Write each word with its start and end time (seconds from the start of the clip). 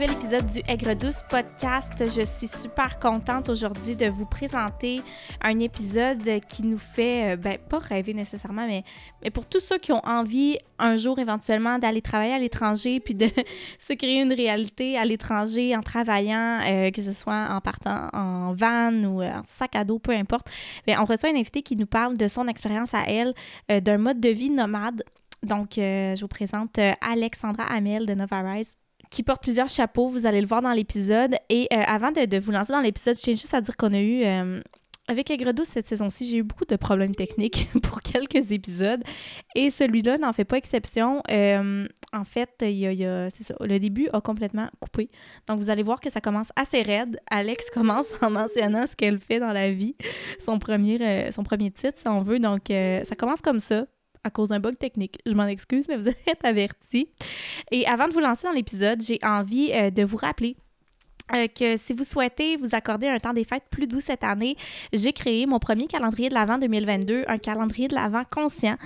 nouvel 0.00 0.16
épisode 0.16 0.46
du 0.46 0.60
Aigre 0.66 0.94
Douce 0.94 1.20
podcast. 1.28 1.92
Je 1.98 2.24
suis 2.24 2.48
super 2.48 2.98
contente 2.98 3.50
aujourd'hui 3.50 3.96
de 3.96 4.08
vous 4.08 4.24
présenter 4.24 5.02
un 5.42 5.58
épisode 5.58 6.40
qui 6.48 6.62
nous 6.62 6.78
fait, 6.78 7.34
euh, 7.34 7.36
ben, 7.36 7.58
pas 7.58 7.78
rêver 7.80 8.14
nécessairement, 8.14 8.66
mais, 8.66 8.82
mais 9.22 9.30
pour 9.30 9.44
tous 9.44 9.60
ceux 9.60 9.76
qui 9.76 9.92
ont 9.92 10.00
envie 10.06 10.56
un 10.78 10.96
jour 10.96 11.18
éventuellement 11.18 11.78
d'aller 11.78 12.00
travailler 12.00 12.32
à 12.32 12.38
l'étranger 12.38 12.98
puis 12.98 13.14
de 13.14 13.26
se 13.78 13.92
créer 13.92 14.22
une 14.22 14.32
réalité 14.32 14.96
à 14.96 15.04
l'étranger 15.04 15.76
en 15.76 15.82
travaillant, 15.82 16.60
euh, 16.66 16.90
que 16.90 17.02
ce 17.02 17.12
soit 17.12 17.48
en 17.50 17.60
partant 17.60 18.08
en 18.14 18.54
van 18.54 18.94
ou 19.04 19.22
en 19.22 19.42
sac 19.46 19.76
à 19.76 19.84
dos, 19.84 19.98
peu 19.98 20.12
importe. 20.12 20.50
Bien, 20.86 21.02
on 21.02 21.04
reçoit 21.04 21.28
une 21.28 21.36
invitée 21.36 21.60
qui 21.60 21.76
nous 21.76 21.84
parle 21.84 22.16
de 22.16 22.26
son 22.26 22.48
expérience 22.48 22.94
à 22.94 23.02
elle, 23.06 23.34
euh, 23.70 23.80
d'un 23.80 23.98
mode 23.98 24.18
de 24.18 24.30
vie 24.30 24.48
nomade. 24.48 25.04
Donc, 25.42 25.72
je 25.76 26.20
vous 26.20 26.28
présente 26.28 26.78
Alexandra 27.00 27.64
Amel 27.64 28.04
de 28.04 28.12
Nova 28.12 28.40
Rise 28.42 28.76
qui 29.10 29.22
porte 29.22 29.42
plusieurs 29.42 29.68
chapeaux. 29.68 30.08
Vous 30.08 30.24
allez 30.26 30.40
le 30.40 30.46
voir 30.46 30.62
dans 30.62 30.72
l'épisode. 30.72 31.34
Et 31.48 31.68
euh, 31.72 31.82
avant 31.86 32.12
de, 32.12 32.38
vous 32.38 32.52
lancer 32.52 32.72
dans 32.72 32.80
l'épisode, 32.80 33.16
je 33.16 33.22
tiens 33.22 33.34
juste 33.34 33.54
à 33.54 33.60
dire 33.60 33.76
qu'on 33.76 33.92
a 33.92 34.00
eu. 34.00 34.24
Euh, 34.24 34.62
avec 35.08 35.28
Aigre 35.28 35.50
cette 35.64 35.88
saison-ci, 35.88 36.24
j'ai 36.24 36.36
eu 36.36 36.42
beaucoup 36.44 36.66
de 36.66 36.76
problèmes 36.76 37.16
techniques 37.16 37.68
pour 37.82 38.00
quelques 38.00 38.52
épisodes 38.52 39.02
et 39.56 39.70
celui-là 39.70 40.18
n'en 40.18 40.32
fait 40.32 40.44
pas 40.44 40.56
exception. 40.56 41.20
Euh, 41.32 41.84
en 42.12 42.24
fait, 42.24 42.50
y 42.60 42.86
a, 43.04 43.28
ça, 43.28 43.54
le 43.58 43.80
début 43.80 44.08
a 44.12 44.20
complètement 44.20 44.68
coupé. 44.78 45.10
Donc, 45.48 45.58
vous 45.58 45.68
allez 45.68 45.82
voir 45.82 45.98
que 45.98 46.10
ça 46.10 46.20
commence 46.20 46.52
assez 46.54 46.82
raide. 46.82 47.18
Alex 47.28 47.70
commence 47.74 48.12
en 48.22 48.30
mentionnant 48.30 48.86
ce 48.86 48.94
qu'elle 48.94 49.18
fait 49.18 49.40
dans 49.40 49.52
la 49.52 49.72
vie, 49.72 49.96
son 50.38 50.60
premier, 50.60 51.32
son 51.32 51.42
premier 51.42 51.72
titre, 51.72 51.98
si 51.98 52.06
on 52.06 52.22
veut. 52.22 52.38
Donc, 52.38 52.66
ça 52.68 53.16
commence 53.16 53.40
comme 53.40 53.58
ça 53.58 53.86
à 54.24 54.30
cause 54.30 54.50
d'un 54.50 54.60
bug 54.60 54.76
technique. 54.76 55.18
Je 55.26 55.32
m'en 55.32 55.46
excuse, 55.46 55.86
mais 55.88 55.96
vous 55.96 56.08
êtes 56.26 56.44
avertis. 56.44 57.08
Et 57.70 57.86
avant 57.86 58.08
de 58.08 58.12
vous 58.12 58.20
lancer 58.20 58.46
dans 58.46 58.52
l'épisode, 58.52 59.02
j'ai 59.02 59.18
envie 59.22 59.70
euh, 59.72 59.90
de 59.90 60.02
vous 60.02 60.16
rappeler 60.16 60.56
euh, 61.34 61.46
que 61.46 61.76
si 61.76 61.92
vous 61.92 62.04
souhaitez 62.04 62.56
vous 62.56 62.74
accorder 62.74 63.08
un 63.08 63.18
temps 63.18 63.32
des 63.32 63.44
fêtes 63.44 63.64
plus 63.70 63.86
doux 63.86 64.00
cette 64.00 64.24
année, 64.24 64.56
j'ai 64.92 65.12
créé 65.12 65.46
mon 65.46 65.58
premier 65.58 65.86
calendrier 65.86 66.28
de 66.28 66.34
l'Avent 66.34 66.58
2022, 66.58 67.24
un 67.28 67.38
calendrier 67.38 67.88
de 67.88 67.94
l'Avent 67.94 68.24
conscient 68.30 68.76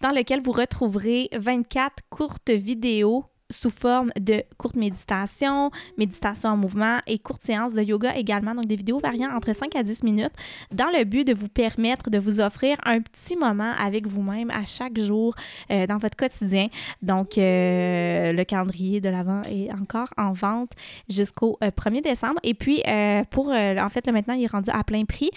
dans 0.00 0.10
lequel 0.10 0.40
vous 0.40 0.52
retrouverez 0.52 1.28
24 1.32 2.02
courtes 2.10 2.50
vidéos 2.50 3.24
sous 3.50 3.70
forme 3.70 4.10
de 4.18 4.42
courtes 4.56 4.76
méditations, 4.76 5.70
méditation 5.98 6.50
en 6.50 6.56
mouvement 6.56 6.98
et 7.06 7.18
courtes 7.18 7.42
séances 7.42 7.74
de 7.74 7.82
yoga 7.82 8.16
également, 8.16 8.54
donc 8.54 8.66
des 8.66 8.76
vidéos 8.76 9.00
variant 9.00 9.30
entre 9.34 9.54
5 9.54 9.76
à 9.76 9.82
10 9.82 10.02
minutes, 10.02 10.32
dans 10.72 10.88
le 10.96 11.04
but 11.04 11.26
de 11.26 11.34
vous 11.34 11.48
permettre 11.48 12.08
de 12.10 12.18
vous 12.18 12.40
offrir 12.40 12.78
un 12.84 13.00
petit 13.00 13.36
moment 13.36 13.72
avec 13.78 14.06
vous-même 14.06 14.50
à 14.50 14.64
chaque 14.64 14.98
jour 14.98 15.34
euh, 15.70 15.86
dans 15.86 15.98
votre 15.98 16.16
quotidien. 16.16 16.68
Donc, 17.02 17.36
euh, 17.36 18.32
le 18.32 18.44
calendrier 18.44 19.00
de 19.00 19.10
l'avant 19.10 19.42
est 19.42 19.70
encore 19.72 20.08
en 20.16 20.32
vente 20.32 20.72
jusqu'au 21.08 21.58
1er 21.60 21.98
euh, 21.98 22.00
décembre. 22.00 22.40
Et 22.42 22.54
puis, 22.54 22.82
pour, 23.30 23.48
en 23.48 23.88
fait, 23.90 24.06
le 24.06 24.12
maintenant, 24.12 24.34
il 24.34 24.44
est 24.44 24.50
rendu 24.50 24.70
à 24.70 24.82
plein 24.84 25.04
prix. 25.04 25.30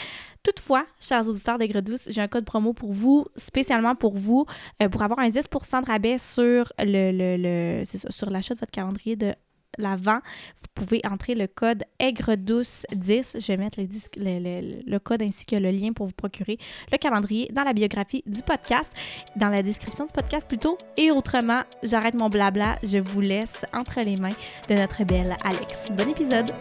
Toutefois, 0.44 0.86
chers 1.00 1.28
auditeurs 1.28 1.58
d'Aigre 1.58 1.82
Douce, 1.82 2.08
j'ai 2.10 2.22
un 2.22 2.28
code 2.28 2.46
promo 2.46 2.72
pour 2.72 2.94
vous, 2.94 3.26
spécialement 3.36 3.96
pour 3.96 4.16
vous, 4.16 4.46
pour 4.92 5.02
avoir 5.02 5.20
un 5.20 5.28
10% 5.28 5.82
de 5.82 5.86
rabais 5.86 6.18
sur 6.18 6.72
le, 6.80 7.12
le, 7.12 7.84
sur 8.10 8.30
l'achat 8.30 8.54
de 8.54 8.60
votre 8.60 8.72
calendrier 8.72 9.16
de 9.16 9.34
l'avant, 9.78 10.20
vous 10.62 10.68
pouvez 10.74 11.02
entrer 11.10 11.36
le 11.36 11.48
code 11.48 11.84
aigre-douce-10. 12.00 13.40
Je 13.40 13.48
vais 13.48 13.58
mettre 13.58 13.80
le, 13.80 14.98
code 15.00 15.22
ainsi 15.22 15.46
que 15.46 15.56
le 15.56 15.72
lien 15.72 15.94
pour 15.94 16.08
vous 16.08 16.14
procurer 16.14 16.58
le 16.92 16.98
calendrier 16.98 17.50
dans 17.54 17.64
la 17.64 17.74
biographie 17.74 18.24
du 18.26 18.42
podcast, 18.42 18.92
dans 19.36 19.50
la 19.50 19.62
description 19.64 20.06
du 20.06 20.14
podcast 20.14 20.48
plutôt. 20.48 20.78
Et 20.98 21.12
autrement, 21.12 21.62
j'arrête 21.84 22.16
mon 22.16 22.30
blabla. 22.30 22.78
Je 22.84 22.98
vous 22.98 23.22
laisse 23.22 23.66
entre 23.74 24.02
les 24.02 24.16
mains 24.16 24.36
de 24.70 24.76
notre 24.76 25.04
belle 25.04 25.36
Alex. 25.44 25.86
Bon 25.92 26.10
épisode! 26.10 26.52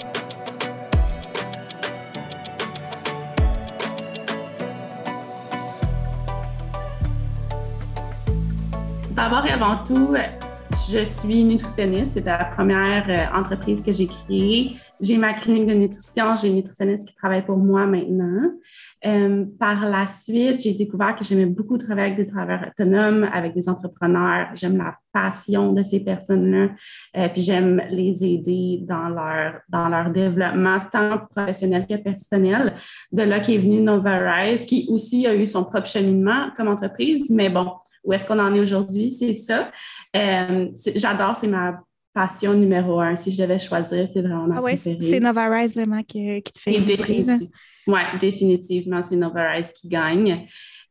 D'abord 9.17 9.47
et 9.47 9.51
avant 9.51 9.83
tout, 9.83 10.15
je 10.89 11.05
suis 11.05 11.45
nutritionniste. 11.45 12.15
C'est 12.15 12.25
la 12.25 12.45
première 12.45 13.09
euh, 13.09 13.39
entreprise 13.39 13.83
que 13.83 13.93
j'ai 13.93 14.07
créée. 14.07 14.77
J'ai 15.01 15.17
ma 15.17 15.35
clinique 15.35 15.67
de 15.67 15.75
nutrition. 15.75 16.37
J'ai 16.37 16.49
une 16.49 16.57
nutritionniste 16.57 17.09
qui 17.09 17.15
travaille 17.15 17.45
pour 17.45 17.57
moi 17.57 17.87
maintenant. 17.87 18.53
Euh, 19.07 19.45
par 19.59 19.89
la 19.89 20.09
suite, 20.09 20.61
j'ai 20.61 20.75
découvert 20.75 21.15
que 21.15 21.23
j'aimais 21.23 21.47
beaucoup 21.47 21.79
travailler 21.79 22.13
avec 22.13 22.27
des 22.27 22.33
travailleurs 22.33 22.69
autonomes, 22.69 23.29
avec 23.33 23.55
des 23.55 23.69
entrepreneurs. 23.69 24.49
J'aime 24.55 24.79
la 24.79 24.97
passion 25.13 25.73
de 25.73 25.83
ces 25.83 26.01
personnes-là. 26.01 26.71
Euh, 27.17 27.29
puis 27.29 27.43
j'aime 27.43 27.83
les 27.91 28.25
aider 28.25 28.81
dans 28.83 29.09
leur, 29.09 29.61
dans 29.69 29.89
leur 29.89 30.11
développement, 30.11 30.81
tant 30.91 31.19
professionnel 31.31 31.87
que 31.87 31.97
personnel. 31.97 32.75
De 33.13 33.23
là 33.23 33.39
qu'est 33.39 33.59
venu 33.59 33.81
Nova 33.81 34.19
Rise, 34.19 34.67
qui 34.67 34.87
aussi 34.89 35.27
a 35.27 35.35
eu 35.35 35.47
son 35.47 35.65
propre 35.65 35.87
cheminement 35.87 36.51
comme 36.57 36.69
entreprise. 36.69 37.31
Mais 37.31 37.49
bon, 37.49 37.73
où 38.03 38.13
est-ce 38.13 38.27
qu'on 38.27 38.39
en 38.41 38.55
est 38.55 38.61
aujourd'hui? 38.61 39.13
C'est 39.13 39.35
ça. 39.35 39.71
Euh, 40.17 40.69
j'adore, 40.97 41.37
c'est 41.37 41.49
ma 41.49 41.81
passion 42.13 42.55
numéro 42.55 42.99
un. 42.99 43.15
Si 43.15 43.31
je 43.31 43.39
devais 43.39 43.59
choisir, 43.59 44.09
c'est 44.09 44.23
vraiment 44.23 44.47
ma 44.47 44.59
ah 44.59 44.63
ouais, 44.63 44.77
C'est 44.77 45.21
Nova 45.21 45.49
Rise 45.49 45.75
vraiment 45.75 46.03
qui, 46.03 46.43
te 46.43 46.59
fait 46.59 46.81
définitivement. 46.81 47.39
Oui, 47.87 48.01
définitivement, 48.21 49.03
c'est 49.03 49.17
Nova 49.17 49.51
Rise 49.51 49.73
qui 49.73 49.89
gagne. 49.89 50.47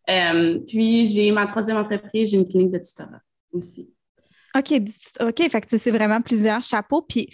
Euh, 0.10 0.60
puis 0.68 1.06
j'ai 1.06 1.32
ma 1.32 1.46
troisième 1.46 1.78
entreprise, 1.78 2.32
j'ai 2.32 2.38
une 2.38 2.48
clinique 2.48 2.72
de 2.72 2.80
tutorat 2.80 3.22
aussi. 3.52 3.90
OK, 4.56 4.74
OK, 5.20 5.50
fait 5.50 5.62
que 5.62 5.78
c'est 5.78 5.92
vraiment 5.92 6.22
plusieurs 6.22 6.64
chapeaux. 6.64 7.02
Puis 7.02 7.30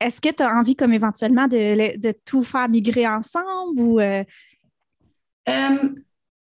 est-ce 0.00 0.20
que 0.20 0.30
tu 0.30 0.42
as 0.42 0.54
envie 0.54 0.74
comme 0.74 0.92
éventuellement 0.92 1.48
de, 1.48 2.12
tout 2.24 2.44
faire 2.44 2.68
migrer 2.68 3.06
ensemble 3.06 3.80
ou 3.80 4.00
euh? 4.00 4.24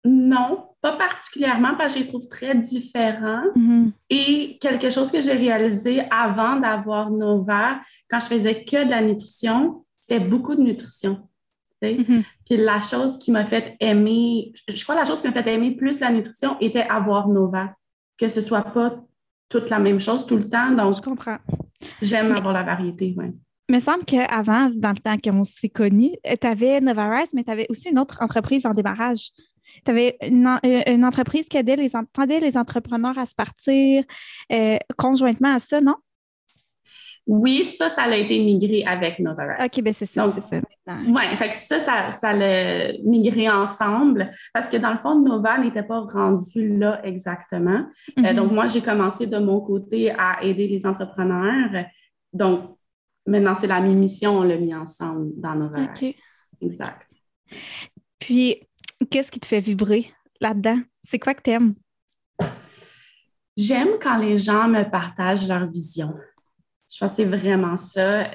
non, 0.05 0.69
pas 0.81 0.97
particulièrement 0.97 1.75
parce 1.77 1.95
que 1.95 2.01
je 2.01 2.05
les 2.05 2.11
trouve 2.11 2.29
très 2.29 2.55
différents. 2.55 3.45
Mm-hmm. 3.57 3.93
Et 4.11 4.59
quelque 4.61 4.91
chose 4.91 5.11
que 5.11 5.21
j'ai 5.21 5.33
réalisé 5.33 6.03
avant 6.11 6.57
d'avoir 6.57 7.11
Nova, 7.11 7.81
quand 8.09 8.19
je 8.21 8.27
faisais 8.27 8.65
que 8.65 8.85
de 8.85 8.91
la 8.91 9.03
nutrition, 9.03 9.85
c'était 9.99 10.21
beaucoup 10.21 10.55
de 10.55 10.63
nutrition. 10.63 11.28
Mm-hmm. 11.83 12.25
Puis 12.47 12.57
la 12.57 12.81
chose 12.81 13.19
qui 13.19 13.31
m'a 13.31 13.47
fait 13.47 13.77
aimer, 13.81 14.53
je 14.69 14.83
crois 14.83 14.97
que 14.97 15.01
la 15.01 15.07
chose 15.07 15.21
qui 15.21 15.29
m'a 15.29 15.33
fait 15.33 15.55
aimer 15.55 15.77
plus 15.77 16.01
la 16.01 16.11
nutrition 16.11 16.57
était 16.61 16.83
avoir 16.83 17.29
Nova, 17.29 17.75
que 18.19 18.29
ce 18.29 18.43
soit 18.43 18.63
pas 18.63 18.97
toute 19.49 19.71
la 19.71 19.79
même 19.79 20.01
chose 20.01 20.27
tout 20.27 20.37
le 20.37 20.49
temps. 20.49 20.71
Donc, 20.73 20.97
je 20.97 21.01
comprends. 21.01 21.39
J'aime 22.03 22.33
avoir 22.33 22.53
la 22.53 22.63
variété, 22.63 23.15
oui. 23.17 23.27
Il 23.69 23.75
me 23.75 23.81
semble 23.81 24.05
qu'avant, 24.05 24.71
dans 24.75 24.91
le 24.91 24.99
temps 24.99 25.19
qu'on 25.19 25.45
s'est 25.45 25.69
connus, 25.69 26.13
tu 26.25 26.47
avais 26.47 26.81
Nova 26.81 27.17
Rise, 27.17 27.35
mais 27.35 27.45
tu 27.45 27.51
avais 27.51 27.67
aussi 27.69 27.91
une 27.91 27.99
autre 27.99 28.23
entreprise 28.23 28.65
en 28.65 28.73
démarrage. 28.73 29.29
Tu 29.85 29.91
avais 29.91 30.17
euh, 30.23 30.83
une, 30.87 31.05
entreprise 31.05 31.49
qui 31.49 31.59
aidait 31.59 31.77
les, 31.77 31.91
les 32.41 32.57
entrepreneurs 32.57 33.19
à 33.19 33.27
se 33.27 33.35
partir 33.35 34.05
euh, 34.51 34.79
conjointement 34.97 35.55
à 35.55 35.59
ça, 35.59 35.83
non? 35.83 35.97
Oui, 37.29 37.65
ça, 37.65 37.89
ça 37.89 38.03
a 38.03 38.17
été 38.17 38.43
migré 38.43 38.85
avec 38.85 39.21
Novarex. 39.21 39.63
OK, 39.65 39.85
bien 39.85 39.93
c'est 39.93 40.07
ça, 40.07 40.33
c'est 40.33 40.41
ça. 40.41 40.61
Oui, 41.07 41.23
fait 41.37 41.51
que 41.51 41.55
ça, 41.55 41.79
ça, 41.79 42.11
ça 42.11 42.33
l'a 42.33 42.93
migré 43.05 43.49
ensemble 43.49 44.31
parce 44.53 44.69
que 44.69 44.79
dans 44.79 44.93
le 44.93 44.99
fond, 44.99 45.21
Nova 45.21 45.59
n'était 45.59 45.83
pas 45.83 46.01
rendu 46.01 46.77
là 46.79 47.01
exactement. 47.05 47.85
Euh, 48.19 48.23
mm-hmm. 48.23 48.35
donc, 48.35 48.51
moi, 48.51 48.67
j'ai 48.67 48.81
commencé 48.81 49.27
de 49.27 49.39
mon 49.39 49.61
côté 49.61 50.11
à 50.11 50.43
aider 50.43 50.67
les 50.67 50.87
entrepreneurs. 50.87 51.85
Donc, 52.33 52.77
maintenant, 53.27 53.55
c'est 53.55 53.67
la 53.67 53.81
même 53.81 53.99
mission, 53.99 54.39
on 54.39 54.43
l'a 54.43 54.57
mis 54.57 54.75
ensemble 54.75 55.33
dans 55.37 55.55
Novarex. 55.55 56.03
OK. 56.03 56.15
Exact. 56.63 57.07
Puis, 58.19 58.63
Qu'est-ce 59.11 59.31
qui 59.31 59.41
te 59.41 59.47
fait 59.47 59.61
vibrer 59.61 60.13
là-dedans? 60.41 60.81
C'est 61.09 61.19
quoi 61.19 61.35
que 61.35 61.43
tu 61.43 61.51
aimes? 61.51 61.75
J'aime 63.57 63.99
quand 64.01 64.19
les 64.19 64.37
gens 64.37 64.69
me 64.69 64.89
partagent 64.89 65.47
leur 65.47 65.71
vision. 65.71 66.15
Je 66.91 66.99
pense 66.99 67.11
que 67.11 67.17
c'est 67.17 67.25
vraiment 67.25 67.77
ça. 67.77 68.31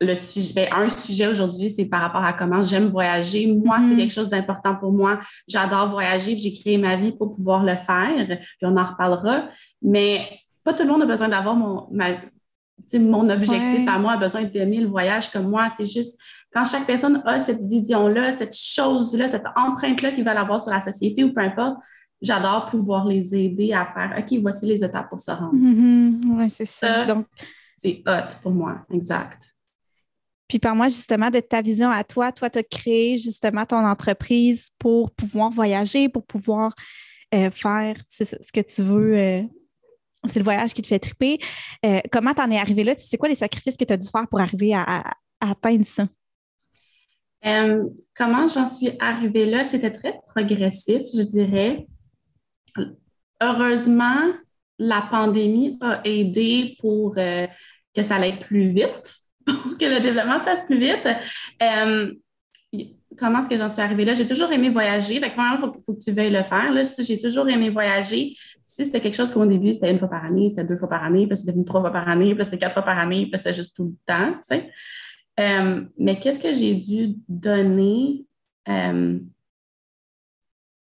le 0.00 0.16
sujet, 0.16 0.52
ben, 0.54 0.68
un 0.72 0.88
sujet 0.88 1.26
aujourd'hui, 1.26 1.70
c'est 1.70 1.86
par 1.86 2.00
rapport 2.00 2.24
à 2.24 2.32
comment 2.32 2.62
j'aime 2.62 2.88
voyager. 2.88 3.46
Moi, 3.52 3.78
c'est 3.80 3.88
mm-hmm. 3.88 3.96
quelque 3.96 4.12
chose 4.12 4.30
d'important 4.30 4.76
pour 4.76 4.92
moi. 4.92 5.20
J'adore 5.48 5.88
voyager, 5.88 6.36
j'ai 6.36 6.52
créé 6.52 6.78
ma 6.78 6.96
vie 6.96 7.12
pour 7.12 7.34
pouvoir 7.34 7.64
le 7.64 7.76
faire, 7.76 8.26
puis 8.26 8.62
on 8.62 8.76
en 8.76 8.84
reparlera. 8.84 9.48
Mais 9.82 10.20
pas 10.62 10.74
tout 10.74 10.82
le 10.82 10.90
monde 10.90 11.02
a 11.02 11.06
besoin 11.06 11.28
d'avoir 11.28 11.54
mon, 11.54 11.88
mon 12.94 13.30
objectif 13.30 13.88
à 13.88 13.98
moi, 13.98 14.12
a 14.12 14.16
besoin 14.16 14.42
d'aimer 14.44 14.78
le 14.78 14.88
voyage 14.88 15.30
comme 15.30 15.48
moi. 15.48 15.68
C'est 15.76 15.84
juste 15.84 16.18
quand 16.52 16.64
chaque 16.64 16.86
personne 16.86 17.22
a 17.24 17.40
cette 17.40 17.62
vision-là, 17.62 18.32
cette 18.32 18.56
chose-là, 18.56 19.28
cette 19.28 19.46
empreinte-là 19.56 20.12
qu'ils 20.12 20.24
veulent 20.24 20.36
avoir 20.36 20.60
sur 20.60 20.72
la 20.72 20.80
société 20.80 21.24
ou 21.24 21.32
peu 21.32 21.40
importe, 21.40 21.76
j'adore 22.20 22.66
pouvoir 22.66 23.06
les 23.06 23.34
aider 23.34 23.72
à 23.72 23.86
faire 23.86 24.16
OK, 24.18 24.38
voici 24.40 24.66
les 24.66 24.84
étapes 24.84 25.08
pour 25.08 25.20
se 25.20 25.30
rendre. 25.30 25.54
Mm-hmm. 25.54 26.38
oui, 26.38 26.50
c'est 26.50 26.64
ça. 26.64 27.04
Donc, 27.04 27.26
c'est 27.76 28.02
hot 28.06 28.34
pour 28.42 28.52
moi, 28.52 28.84
exact. 28.90 29.54
Puis 30.48 30.58
par 30.58 30.74
moi, 30.74 30.88
justement, 30.88 31.30
de 31.30 31.40
ta 31.40 31.62
vision 31.62 31.90
à 31.90 32.04
toi, 32.04 32.30
toi, 32.30 32.50
tu 32.50 32.58
as 32.58 32.62
créé 32.62 33.18
justement 33.18 33.64
ton 33.64 33.84
entreprise 33.84 34.68
pour 34.78 35.10
pouvoir 35.10 35.50
voyager, 35.50 36.08
pour 36.08 36.24
pouvoir 36.24 36.74
euh, 37.34 37.50
faire 37.50 37.96
ce 38.08 38.52
que 38.52 38.60
tu 38.60 38.82
veux 38.82 39.16
euh, 39.16 39.42
c'est 40.28 40.38
le 40.38 40.44
voyage 40.44 40.72
qui 40.74 40.82
te 40.82 40.86
fait 40.86 40.98
triper. 40.98 41.38
Euh, 41.84 42.00
comment 42.10 42.34
t'en 42.34 42.50
es 42.50 42.58
arrivé 42.58 42.84
là? 42.84 42.94
C'est 42.96 43.16
quoi 43.16 43.28
les 43.28 43.34
sacrifices 43.34 43.76
que 43.76 43.84
tu 43.84 43.92
as 43.92 43.96
dû 43.96 44.08
faire 44.08 44.26
pour 44.28 44.40
arriver 44.40 44.74
à, 44.74 45.02
atteindre 45.40 45.86
ça? 45.86 46.08
Euh, 47.44 47.84
comment 48.16 48.46
j'en 48.46 48.66
suis 48.66 48.92
arrivée 49.00 49.44
là? 49.44 49.64
C'était 49.64 49.90
très 49.90 50.14
progressif, 50.34 51.02
je 51.14 51.22
dirais. 51.22 51.86
Heureusement, 53.40 54.32
la 54.78 55.02
pandémie 55.02 55.78
a 55.80 56.00
aidé 56.04 56.76
pour 56.80 57.14
euh, 57.18 57.46
que 57.94 58.02
ça 58.02 58.16
aille 58.16 58.38
plus 58.38 58.68
vite, 58.68 59.18
pour 59.46 59.78
que 59.78 59.84
le 59.84 60.00
développement 60.00 60.38
se 60.38 60.44
fasse 60.44 60.64
plus 60.66 60.78
vite 60.78 61.06
comment 63.16 63.40
est-ce 63.40 63.48
que 63.48 63.56
j'en 63.56 63.68
suis 63.68 63.82
arrivée 63.82 64.04
là? 64.04 64.14
J'ai 64.14 64.26
toujours 64.26 64.50
aimé 64.52 64.70
voyager. 64.70 65.20
Fait 65.20 65.30
que, 65.30 65.34
il 65.34 65.58
faut, 65.84 65.94
que 65.94 66.00
tu 66.00 66.12
veuilles 66.12 66.30
le 66.30 66.42
faire. 66.42 66.72
J'ai 66.98 67.18
toujours 67.18 67.48
aimé 67.48 67.70
voyager. 67.70 68.36
Si 68.64 68.84
c'était 68.84 69.00
quelque 69.00 69.14
chose 69.14 69.30
qu'au 69.30 69.46
début, 69.46 69.72
c'était 69.72 69.90
une 69.90 69.98
fois 69.98 70.08
par 70.08 70.24
année, 70.24 70.48
c'était 70.48 70.64
deux 70.64 70.76
fois 70.76 70.88
par 70.88 71.04
année, 71.04 71.26
puis 71.26 71.36
c'était 71.36 71.54
trois 71.64 71.80
fois 71.80 71.92
par 71.92 72.08
année, 72.08 72.34
puis 72.34 72.44
c'était 72.44 72.58
quatre 72.58 72.72
fois 72.72 72.82
par 72.82 72.98
année, 72.98 73.28
puis 73.30 73.38
c'était 73.38 73.52
juste 73.52 73.76
tout 73.76 73.84
le 73.84 73.94
temps, 74.06 74.34
euh, 75.40 75.82
mais 75.98 76.18
qu'est-ce 76.20 76.40
que 76.40 76.52
j'ai 76.52 76.74
dû 76.74 77.16
donner? 77.28 78.24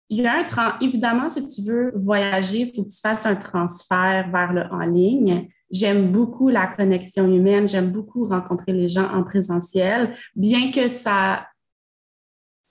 Il 0.09 0.23
y 0.23 0.27
a 0.27 0.35
un 0.35 0.79
évidemment, 0.81 1.29
si 1.31 1.47
tu 1.47 1.63
veux 1.63 1.93
voyager, 1.97 2.61
il 2.61 2.75
faut 2.75 2.85
que 2.85 2.91
tu 2.91 3.01
fasses 3.01 3.27
un 3.27 3.35
transfert 3.35 4.29
vers 4.31 4.53
le 4.53 4.63
en 4.71 4.87
ligne. 4.87 5.49
J'aime 5.71 6.13
beaucoup 6.13 6.49
la 6.49 6.69
connexion 6.69 7.27
humaine, 7.27 7.69
j'aime 7.69 7.91
beaucoup 7.91 8.25
rencontrer 8.25 8.73
les 8.73 8.87
gens 8.87 9.13
en 9.13 9.25
présentiel, 9.25 10.15
bien 10.37 10.71
que 10.71 10.89
ça 10.89 11.49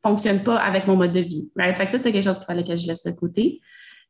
fonctionne 0.01 0.43
pas 0.43 0.57
avec 0.57 0.87
mon 0.87 0.95
mode 0.95 1.11
de 1.11 1.19
vie. 1.19 1.49
Fait 1.57 1.85
que 1.85 1.91
ça, 1.91 1.99
c'est 1.99 2.13
quelque 2.13 2.23
chose 2.23 2.37
qu'il 2.37 2.45
fallait 2.45 2.63
que 2.63 2.75
je 2.75 2.87
laisse 2.87 3.03
de 3.03 3.11
côté. 3.11 3.59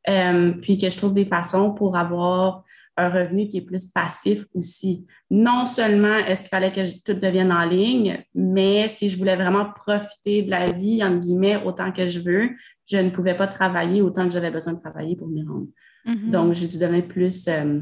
Euh, 0.08 0.52
puis 0.52 0.78
que 0.78 0.88
je 0.88 0.96
trouve 0.96 1.14
des 1.14 1.24
façons 1.24 1.72
pour 1.72 1.96
avoir 1.96 2.62
un 2.96 3.08
revenu 3.08 3.48
qui 3.48 3.58
est 3.58 3.62
plus 3.62 3.86
passif 3.86 4.46
aussi. 4.54 5.06
Non 5.30 5.66
seulement 5.66 6.16
est-ce 6.16 6.40
qu'il 6.40 6.48
fallait 6.48 6.72
que 6.72 6.80
tout 7.04 7.18
devienne 7.18 7.52
en 7.52 7.64
ligne, 7.64 8.24
mais 8.34 8.88
si 8.88 9.08
je 9.08 9.18
voulais 9.18 9.36
vraiment 9.36 9.66
profiter 9.72 10.42
de 10.42 10.50
la 10.50 10.70
vie, 10.70 11.04
entre 11.04 11.20
guillemets, 11.20 11.62
autant 11.64 11.92
que 11.92 12.06
je 12.06 12.20
veux, 12.20 12.50
je 12.86 12.96
ne 12.98 13.10
pouvais 13.10 13.36
pas 13.36 13.46
travailler 13.46 14.00
autant 14.00 14.26
que 14.26 14.32
j'avais 14.32 14.50
besoin 14.50 14.72
de 14.72 14.80
travailler 14.80 15.16
pour 15.16 15.28
m'y 15.28 15.44
rendre. 15.44 15.66
Mm-hmm. 16.06 16.30
Donc, 16.30 16.54
j'ai 16.54 16.68
dû 16.68 16.78
devenir 16.78 17.06
plus 17.06 17.48
euh, 17.48 17.80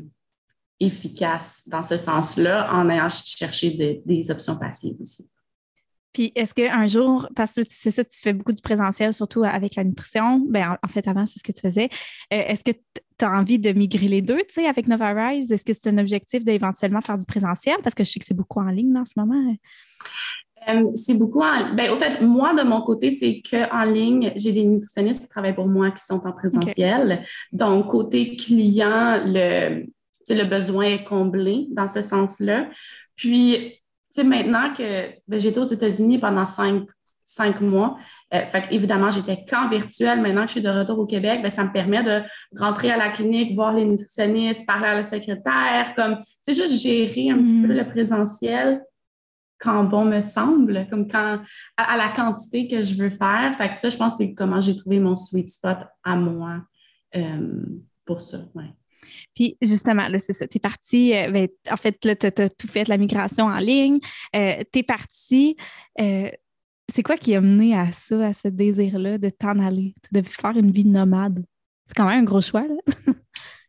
efficace 0.80 1.62
dans 1.66 1.82
ce 1.82 1.96
sens-là 1.96 2.72
en 2.72 2.88
ayant 2.88 3.08
cherché 3.08 4.02
des 4.04 4.30
options 4.30 4.56
passives 4.56 4.96
aussi. 5.00 5.28
Puis 6.14 6.32
est-ce 6.36 6.54
qu'un 6.54 6.86
jour, 6.86 7.28
parce 7.34 7.50
que 7.50 7.62
c'est 7.68 7.90
ça, 7.90 8.04
tu 8.04 8.16
fais 8.18 8.32
beaucoup 8.32 8.52
du 8.52 8.62
présentiel, 8.62 9.12
surtout 9.12 9.42
avec 9.42 9.74
la 9.74 9.84
nutrition, 9.84 10.40
ben, 10.48 10.78
en, 10.82 10.88
fait, 10.88 11.06
avant, 11.08 11.26
c'est 11.26 11.40
ce 11.40 11.42
que 11.42 11.52
tu 11.52 11.60
faisais, 11.60 11.90
euh, 12.32 12.42
est-ce 12.46 12.62
que 12.62 12.70
tu 13.18 13.24
as 13.24 13.30
envie 13.30 13.58
de 13.58 13.72
migrer 13.72 14.06
les 14.06 14.22
deux, 14.22 14.38
tu 14.38 14.54
sais, 14.54 14.66
avec 14.66 14.86
Nova 14.86 15.12
Rise? 15.12 15.50
Est-ce 15.50 15.64
que 15.64 15.72
c'est 15.72 15.90
un 15.90 15.98
objectif 15.98 16.44
d'éventuellement 16.44 17.00
faire 17.00 17.18
du 17.18 17.26
présentiel? 17.26 17.76
Parce 17.82 17.96
que 17.96 18.04
je 18.04 18.12
sais 18.12 18.20
que 18.20 18.26
c'est 18.26 18.36
beaucoup 18.36 18.60
en 18.60 18.70
ligne 18.70 18.96
en 18.96 19.04
ce 19.04 19.12
moment. 19.16 19.54
Euh, 20.68 20.84
c'est 20.94 21.14
beaucoup 21.14 21.42
en. 21.42 21.74
Ben, 21.74 21.90
au 21.90 21.96
fait, 21.96 22.20
moi, 22.22 22.54
de 22.54 22.62
mon 22.62 22.80
côté, 22.82 23.10
c'est 23.10 23.42
qu'en 23.42 23.84
ligne, 23.84 24.32
j'ai 24.36 24.52
des 24.52 24.64
nutritionnistes 24.64 25.22
qui 25.24 25.28
travaillent 25.28 25.54
pour 25.54 25.68
moi 25.68 25.90
qui 25.90 26.04
sont 26.04 26.22
en 26.24 26.32
présentiel. 26.32 27.24
Donc, 27.52 27.88
côté 27.88 28.36
client, 28.36 29.20
le, 29.26 29.86
le 30.30 30.44
besoin 30.44 30.84
est 30.84 31.04
comblé 31.04 31.66
dans 31.70 31.88
ce 31.88 32.02
sens-là. 32.02 32.70
Puis, 33.16 33.80
sais, 34.14 34.24
maintenant 34.24 34.72
que 34.72 35.10
ben, 35.26 35.40
j'étais 35.40 35.58
aux 35.58 35.64
États-Unis 35.64 36.18
pendant 36.18 36.46
cinq, 36.46 36.84
cinq 37.24 37.60
mois, 37.60 37.96
euh, 38.32 38.40
fait 38.46 38.66
évidemment, 38.70 39.10
j'étais 39.10 39.44
qu'en 39.44 39.68
virtuel. 39.68 40.20
Maintenant 40.20 40.42
que 40.42 40.48
je 40.48 40.52
suis 40.52 40.62
de 40.62 40.68
retour 40.68 40.98
au 40.98 41.06
Québec, 41.06 41.40
ben, 41.42 41.50
ça 41.50 41.64
me 41.64 41.72
permet 41.72 42.02
de 42.02 42.22
rentrer 42.58 42.90
à 42.90 42.96
la 42.96 43.10
clinique, 43.10 43.54
voir 43.54 43.72
les 43.72 43.84
nutritionnistes, 43.84 44.66
parler 44.66 44.88
à 44.88 44.94
la 44.94 45.02
secrétaire, 45.02 45.94
comme, 45.96 46.18
c'est 46.42 46.54
juste 46.54 46.82
gérer 46.82 47.30
un 47.30 47.38
petit 47.42 47.60
peu 47.60 47.68
mm. 47.68 47.76
le 47.76 47.88
présentiel 47.88 48.82
quand 49.58 49.84
bon 49.84 50.04
me 50.04 50.20
semble, 50.20 50.86
comme 50.90 51.08
quand, 51.08 51.40
à, 51.76 51.96
la 51.96 52.08
quantité 52.08 52.68
que 52.68 52.82
je 52.82 52.94
veux 52.96 53.10
faire. 53.10 53.54
Fait 53.54 53.70
que 53.70 53.76
ça, 53.76 53.88
je 53.88 53.96
pense, 53.96 54.16
c'est 54.18 54.34
comment 54.34 54.60
j'ai 54.60 54.76
trouvé 54.76 54.98
mon 54.98 55.16
sweet 55.16 55.48
spot 55.48 55.78
à 56.02 56.16
moi 56.16 56.60
euh, 57.16 57.62
pour 58.04 58.20
ça, 58.20 58.38
ouais. 58.54 58.74
Puis 59.34 59.56
justement, 59.62 60.08
là, 60.08 60.18
c'est 60.18 60.32
ça. 60.32 60.46
Tu 60.46 60.58
es 60.58 60.60
parti, 60.60 61.14
euh, 61.14 61.30
ben, 61.30 61.48
en 61.70 61.76
fait, 61.76 62.04
là, 62.04 62.14
tu 62.16 62.26
as, 62.26 62.48
tout 62.48 62.68
fait 62.68 62.88
la 62.88 62.96
migration 62.96 63.46
en 63.46 63.58
ligne. 63.58 63.98
Euh, 64.34 64.62
tu 64.72 64.80
es 64.80 64.82
parti. 64.82 65.56
Euh, 66.00 66.30
c'est 66.92 67.02
quoi 67.02 67.16
qui 67.16 67.34
a 67.34 67.40
mené 67.40 67.76
à 67.76 67.92
ça, 67.92 68.26
à 68.26 68.32
ce 68.32 68.48
désir-là 68.48 69.18
de 69.18 69.30
t'en 69.30 69.58
aller, 69.58 69.94
de 70.12 70.22
faire 70.22 70.56
une 70.56 70.70
vie 70.70 70.84
nomade? 70.84 71.44
C'est 71.86 71.94
quand 71.94 72.06
même 72.06 72.20
un 72.20 72.24
gros 72.24 72.40
choix, 72.40 72.66
là. 72.66 72.76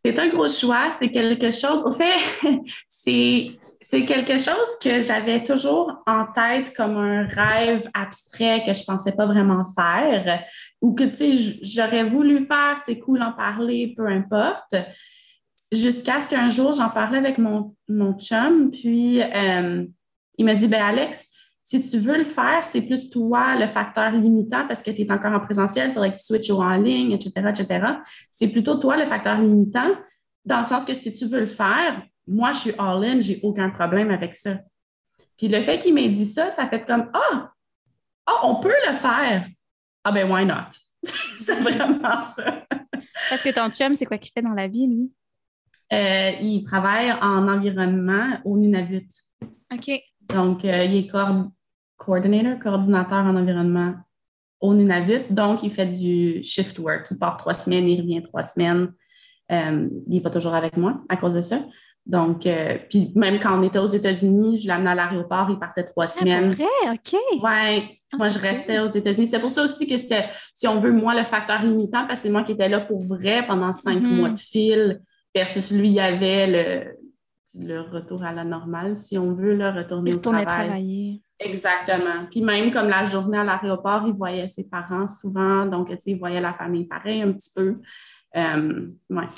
c'est 0.04 0.18
un 0.18 0.28
gros 0.28 0.48
choix. 0.48 0.90
C'est 0.92 1.10
quelque 1.10 1.50
chose. 1.50 1.82
Au 1.84 1.92
fait, 1.92 2.16
c'est 2.88 3.52
c'est 3.88 4.04
quelque 4.04 4.38
chose 4.38 4.78
que 4.82 5.00
j'avais 5.00 5.44
toujours 5.44 6.02
en 6.06 6.26
tête 6.26 6.74
comme 6.74 6.96
un 6.96 7.24
rêve 7.26 7.88
abstrait 7.94 8.64
que 8.66 8.74
je 8.74 8.84
pensais 8.84 9.12
pas 9.12 9.26
vraiment 9.26 9.62
faire 9.76 10.42
ou 10.80 10.94
que, 10.94 11.04
tu 11.04 11.32
sais, 11.32 11.58
j'aurais 11.62 12.04
voulu 12.04 12.44
faire, 12.46 12.78
c'est 12.84 12.98
cool 12.98 13.22
en 13.22 13.32
parler, 13.32 13.94
peu 13.96 14.06
importe 14.06 14.74
jusqu'à 15.72 16.20
ce 16.20 16.30
qu'un 16.30 16.48
jour, 16.48 16.74
j'en 16.74 16.90
parlais 16.90 17.18
avec 17.18 17.38
mon, 17.38 17.74
mon 17.88 18.14
chum, 18.14 18.70
puis 18.70 19.22
euh, 19.22 19.84
il 20.38 20.44
m'a 20.44 20.54
dit, 20.54 20.68
ben 20.68 20.82
Alex, 20.82 21.28
si 21.62 21.80
tu 21.82 21.98
veux 21.98 22.16
le 22.16 22.24
faire, 22.24 22.64
c'est 22.64 22.82
plus 22.82 23.10
toi 23.10 23.56
le 23.56 23.66
facteur 23.66 24.12
limitant 24.12 24.68
parce 24.68 24.82
que 24.82 24.90
tu 24.92 25.02
es 25.02 25.10
encore 25.10 25.32
en 25.32 25.40
présentiel, 25.40 25.90
il 25.90 25.92
faudrait 25.92 26.12
que 26.12 26.18
tu 26.18 26.24
switches 26.24 26.50
en 26.50 26.76
ligne, 26.76 27.12
etc., 27.12 27.32
etc. 27.48 27.86
C'est 28.30 28.48
plutôt 28.48 28.76
toi 28.76 28.96
le 28.96 29.06
facteur 29.06 29.40
limitant, 29.40 29.90
dans 30.44 30.58
le 30.58 30.64
sens 30.64 30.84
que 30.84 30.94
si 30.94 31.12
tu 31.12 31.26
veux 31.26 31.40
le 31.40 31.46
faire, 31.46 32.02
moi, 32.28 32.52
je 32.52 32.58
suis 32.58 32.72
all-in, 32.78 33.18
j'ai 33.20 33.40
aucun 33.42 33.70
problème 33.70 34.10
avec 34.10 34.34
ça. 34.34 34.58
Puis 35.36 35.48
le 35.48 35.60
fait 35.60 35.78
qu'il 35.78 35.94
m'ait 35.94 36.08
dit 36.08 36.24
ça, 36.24 36.50
ça 36.50 36.68
fait 36.68 36.84
comme 36.84 37.10
Ah, 37.12 37.52
oh, 38.30 38.38
on 38.44 38.54
peut 38.56 38.74
le 38.88 38.94
faire. 38.94 39.46
Ah 40.04 40.12
ben, 40.12 40.30
why 40.30 40.46
not? 40.46 40.70
c'est 41.02 41.60
vraiment 41.60 42.22
ça. 42.22 42.64
Parce 43.28 43.42
que 43.42 43.52
ton 43.52 43.70
chum, 43.70 43.94
c'est 43.94 44.06
quoi 44.06 44.18
qu'il 44.18 44.32
fait 44.32 44.42
dans 44.42 44.54
la 44.54 44.68
vie, 44.68 44.86
lui? 44.86 45.10
Euh, 45.92 46.30
il 46.40 46.64
travaille 46.64 47.12
en 47.12 47.48
environnement 47.48 48.38
au 48.44 48.56
Nunavut. 48.56 49.08
OK. 49.72 50.00
Donc, 50.34 50.64
euh, 50.64 50.84
il 50.84 50.96
est 50.96 51.10
coordinateur, 51.96 52.58
coordinateur 52.58 53.18
en 53.18 53.36
environnement 53.36 53.94
au 54.60 54.74
Nunavut. 54.74 55.22
Donc, 55.30 55.62
il 55.62 55.70
fait 55.70 55.86
du 55.86 56.42
shift 56.42 56.78
work. 56.78 57.06
Il 57.10 57.18
part 57.18 57.36
trois 57.36 57.54
semaines, 57.54 57.88
il 57.88 58.00
revient 58.00 58.22
trois 58.22 58.42
semaines. 58.42 58.92
Euh, 59.52 59.88
il 60.08 60.14
n'est 60.14 60.20
pas 60.20 60.30
toujours 60.30 60.54
avec 60.54 60.76
moi 60.76 61.02
à 61.08 61.16
cause 61.16 61.34
de 61.34 61.40
ça. 61.40 61.60
Donc, 62.04 62.48
puis 62.88 63.12
même 63.16 63.40
quand 63.40 63.58
on 63.58 63.64
était 63.64 63.80
aux 63.80 63.86
États-Unis, 63.86 64.60
je 64.60 64.68
l'amenais 64.68 64.90
à 64.90 64.94
l'aéroport, 64.94 65.48
il 65.50 65.58
partait 65.58 65.82
trois 65.82 66.04
ah, 66.04 66.08
semaines. 66.08 66.52
Vrai, 66.52 66.92
OK. 66.92 67.18
Oui, 67.32 67.40
ah, 67.42 68.16
moi, 68.16 68.28
je 68.28 68.38
restais 68.38 68.78
aux 68.78 68.86
États-Unis. 68.86 69.26
C'est 69.26 69.40
pour 69.40 69.50
ça 69.50 69.64
aussi 69.64 69.88
que 69.88 69.98
c'était, 69.98 70.26
si 70.54 70.68
on 70.68 70.78
veut, 70.78 70.92
moi, 70.92 71.16
le 71.16 71.24
facteur 71.24 71.62
limitant, 71.62 72.06
parce 72.06 72.20
que 72.20 72.26
c'est 72.26 72.32
moi 72.32 72.44
qui 72.44 72.52
étais 72.52 72.68
là 72.68 72.80
pour 72.80 73.02
vrai 73.02 73.44
pendant 73.44 73.72
cinq 73.72 74.02
mm-hmm. 74.02 74.16
mois 74.16 74.28
de 74.30 74.38
fil 74.38 75.00
versus 75.36 75.70
lui, 75.70 75.88
il 75.88 75.94
y 75.94 76.00
avait 76.00 76.46
le, 76.46 76.96
le 77.60 77.80
retour 77.80 78.24
à 78.24 78.32
la 78.32 78.42
normale, 78.42 78.96
si 78.96 79.18
on 79.18 79.34
veut, 79.34 79.54
le 79.54 79.68
retourner 79.68 80.14
au 80.14 80.16
travail. 80.16 80.46
travailler. 80.46 81.22
Exactement. 81.38 82.26
Puis 82.30 82.40
même 82.40 82.70
comme 82.70 82.88
la 82.88 83.04
journée 83.04 83.36
à 83.36 83.44
l'aéroport, 83.44 84.04
il 84.06 84.14
voyait 84.14 84.48
ses 84.48 84.64
parents 84.64 85.06
souvent, 85.06 85.66
donc 85.66 85.94
il 86.06 86.18
voyait 86.18 86.40
la 86.40 86.54
famille 86.54 86.86
pareil 86.86 87.20
un 87.20 87.32
petit 87.32 87.50
peu. 87.54 87.76
Euh, 88.34 88.88
ouais. 89.10 89.28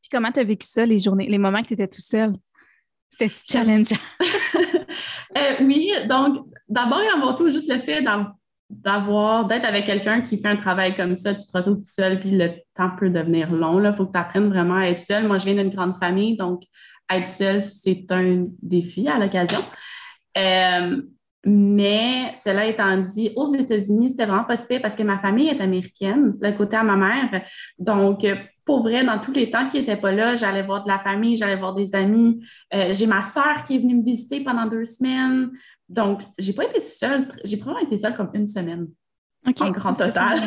Puis 0.00 0.08
comment 0.12 0.30
tu 0.30 0.38
as 0.38 0.44
vécu 0.44 0.66
ça, 0.66 0.86
les 0.86 0.98
journées, 0.98 1.28
les 1.28 1.38
moments 1.38 1.62
que 1.62 1.68
tu 1.68 1.74
étais 1.74 1.88
tout 1.88 2.00
seul? 2.00 2.34
C'était 3.10 3.34
challengeant? 3.34 3.96
euh, 5.36 5.56
oui, 5.62 5.90
donc 6.08 6.46
d'abord 6.68 7.00
et 7.00 7.08
avant 7.08 7.34
tout, 7.34 7.50
juste 7.50 7.72
le 7.72 7.80
fait 7.80 8.02
d'avoir 8.02 8.34
d'avoir, 8.70 9.46
d'être 9.46 9.64
avec 9.64 9.86
quelqu'un 9.86 10.20
qui 10.20 10.38
fait 10.38 10.48
un 10.48 10.56
travail 10.56 10.94
comme 10.94 11.14
ça, 11.14 11.34
tu 11.34 11.46
te 11.46 11.56
retrouves 11.56 11.78
tout 11.78 11.84
seul, 11.84 12.20
puis 12.20 12.30
le 12.30 12.50
temps 12.74 12.90
peut 12.98 13.10
devenir 13.10 13.50
long. 13.50 13.82
Il 13.82 13.92
faut 13.94 14.06
que 14.06 14.12
tu 14.12 14.18
apprennes 14.18 14.48
vraiment 14.48 14.76
à 14.76 14.86
être 14.86 15.00
seul. 15.00 15.26
Moi, 15.26 15.38
je 15.38 15.46
viens 15.46 15.54
d'une 15.54 15.74
grande 15.74 15.96
famille, 15.96 16.36
donc 16.36 16.62
être 17.10 17.28
seul, 17.28 17.62
c'est 17.62 18.06
un 18.10 18.46
défi 18.62 19.08
à 19.08 19.18
l'occasion. 19.18 19.60
Euh, 20.36 21.02
mais 21.46 22.34
cela 22.36 22.66
étant 22.66 22.98
dit, 22.98 23.32
aux 23.36 23.54
États-Unis, 23.54 24.10
c'était 24.10 24.26
vraiment 24.26 24.44
possible 24.44 24.82
parce 24.82 24.94
que 24.94 25.02
ma 25.02 25.18
famille 25.18 25.48
est 25.48 25.60
américaine, 25.60 26.34
le 26.40 26.52
côté 26.52 26.76
à 26.76 26.82
ma 26.82 26.96
mère. 26.96 27.42
Donc, 27.78 28.26
pour 28.68 28.82
vrai, 28.82 29.02
dans 29.02 29.18
tous 29.18 29.32
les 29.32 29.48
temps 29.48 29.66
qui 29.66 29.78
n'étaient 29.78 29.96
pas 29.96 30.12
là, 30.12 30.34
j'allais 30.34 30.62
voir 30.62 30.84
de 30.84 30.88
la 30.88 30.98
famille, 30.98 31.36
j'allais 31.36 31.56
voir 31.56 31.74
des 31.74 31.94
amis. 31.94 32.44
Euh, 32.74 32.92
j'ai 32.92 33.06
ma 33.06 33.22
soeur 33.22 33.64
qui 33.64 33.76
est 33.76 33.78
venue 33.78 33.94
me 33.94 34.04
visiter 34.04 34.44
pendant 34.44 34.66
deux 34.66 34.84
semaines. 34.84 35.50
Donc, 35.88 36.22
j'ai 36.38 36.52
pas 36.52 36.64
été 36.64 36.82
seule. 36.82 37.28
J'ai 37.44 37.56
probablement 37.56 37.86
été 37.86 37.98
seule 37.98 38.14
comme 38.14 38.30
une 38.34 38.48
semaine. 38.48 38.88
En 39.60 39.70
grand 39.70 39.94
total. 39.94 40.38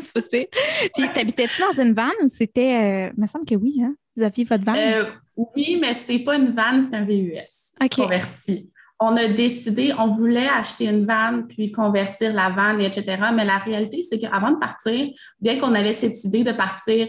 C'est 0.00 0.50
Puis, 0.94 1.08
t'habitais-tu 1.14 1.62
dans 1.62 1.82
une 1.82 1.94
van 1.94 2.10
ou 2.22 2.28
c'était. 2.28 3.08
Euh, 3.08 3.12
il 3.16 3.20
me 3.20 3.26
semble 3.26 3.46
que 3.46 3.54
oui, 3.54 3.80
hein? 3.82 3.94
Vous 4.16 4.22
aviez 4.22 4.44
votre 4.44 4.64
van? 4.64 4.74
Euh, 4.74 5.04
oui, 5.36 5.78
mais 5.80 5.94
c'est 5.94 6.18
pas 6.20 6.36
une 6.36 6.52
van, 6.52 6.82
c'est 6.82 6.96
un 6.96 7.04
VUS 7.04 7.74
converti. 7.94 8.70
On 9.00 9.16
a 9.16 9.26
décidé, 9.26 9.92
on 9.98 10.08
voulait 10.08 10.48
acheter 10.48 10.86
une 10.86 11.04
van 11.04 11.42
puis 11.48 11.72
convertir 11.72 12.32
la 12.32 12.50
van, 12.50 12.78
etc. 12.78 13.16
Mais 13.34 13.44
la 13.44 13.58
réalité, 13.58 14.02
c'est 14.02 14.18
qu'avant 14.18 14.52
de 14.52 14.58
partir, 14.58 15.08
bien 15.40 15.58
qu'on 15.58 15.74
avait 15.74 15.92
cette 15.92 16.22
idée 16.24 16.44
de 16.44 16.52
partir 16.52 17.08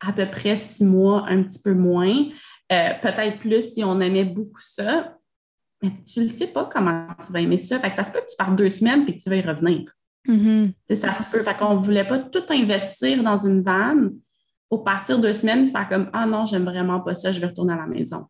à 0.00 0.12
peu 0.12 0.26
près 0.26 0.56
six 0.56 0.84
mois, 0.84 1.24
un 1.28 1.42
petit 1.42 1.60
peu 1.62 1.72
moins. 1.72 2.26
Euh, 2.70 2.90
peut-être 3.00 3.38
plus 3.38 3.74
si 3.74 3.84
on 3.84 4.00
aimait 4.00 4.24
beaucoup 4.24 4.60
ça. 4.60 5.16
Mais 5.82 5.90
tu 6.06 6.20
ne 6.20 6.28
sais 6.28 6.46
pas 6.46 6.68
comment 6.72 7.06
tu 7.24 7.32
vas 7.32 7.40
aimer 7.40 7.58
ça. 7.58 7.78
Fait 7.78 7.90
que 7.90 7.96
ça 7.96 8.04
se 8.04 8.12
peut 8.12 8.20
que 8.20 8.30
tu 8.30 8.36
pars 8.36 8.54
deux 8.54 8.68
semaines 8.68 9.04
et 9.08 9.16
que 9.16 9.22
tu 9.22 9.28
vas 9.28 9.36
y 9.36 9.40
revenir. 9.42 9.92
Mm-hmm. 10.28 10.94
Ça 10.94 11.14
se 11.14 11.30
peut. 11.30 11.42
Fait 11.42 11.56
qu'on 11.56 11.78
ne 11.78 11.82
voulait 11.82 12.06
pas 12.06 12.18
tout 12.18 12.44
investir 12.50 13.22
dans 13.22 13.38
une 13.38 13.62
vanne 13.62 14.12
pour 14.68 14.84
partir 14.84 15.18
deux 15.18 15.32
semaines, 15.32 15.68
faire 15.70 15.88
comme 15.88 16.10
Ah 16.12 16.26
non, 16.26 16.44
j'aime 16.44 16.64
vraiment 16.64 17.00
pas 17.00 17.14
ça, 17.14 17.30
je 17.32 17.40
vais 17.40 17.46
retourner 17.48 17.74
à 17.74 17.78
la 17.78 17.86
maison. 17.86 18.26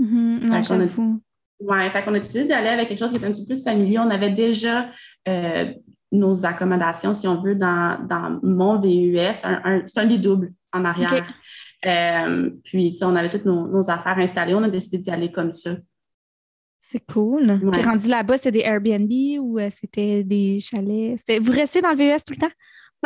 Mm-hmm. 0.00 0.44
Non, 0.44 0.62
j'avoue. 0.62 1.22
Oui, 1.60 1.88
fait 1.90 2.02
qu'on 2.02 2.14
a 2.14 2.18
décidé 2.18 2.46
d'aller 2.46 2.68
avec 2.68 2.88
quelque 2.88 2.98
chose 2.98 3.10
qui 3.10 3.16
était 3.16 3.26
un 3.26 3.32
petit 3.32 3.46
peu 3.46 3.54
plus 3.54 3.64
familier. 3.64 3.98
On 3.98 4.10
avait 4.10 4.30
déjà 4.30 4.88
euh, 5.28 5.72
nos 6.10 6.44
accommodations, 6.44 7.14
si 7.14 7.28
on 7.28 7.40
veut, 7.40 7.54
dans, 7.54 8.04
dans 8.06 8.40
mon 8.42 8.80
VUS. 8.80 9.34
c'est 9.34 9.98
un 9.98 10.04
lit 10.04 10.18
double 10.18 10.52
en 10.72 10.84
arrière. 10.84 11.26
Euh, 11.86 12.50
puis, 12.64 12.96
on 13.02 13.14
avait 13.14 13.30
toutes 13.30 13.44
nos, 13.44 13.90
affaires 13.90 14.18
installées. 14.18 14.54
On 14.54 14.62
a 14.62 14.68
décidé 14.68 14.98
d'y 14.98 15.10
aller 15.10 15.30
comme 15.30 15.52
ça. 15.52 15.76
C'est 16.86 17.04
cool. 17.12 17.58
Puis 17.72 17.82
rendu 17.82 18.08
là-bas, 18.08 18.36
c'était 18.36 18.52
des 18.52 18.60
Airbnb 18.60 19.10
ou 19.40 19.58
euh, 19.58 19.70
c'était 19.70 20.22
des 20.22 20.60
chalets? 20.60 21.18
Vous 21.40 21.52
restez 21.52 21.80
dans 21.80 21.90
le 21.90 21.96
VUS 21.96 22.22
tout 22.26 22.34
le 22.34 22.38
temps? 22.38 22.52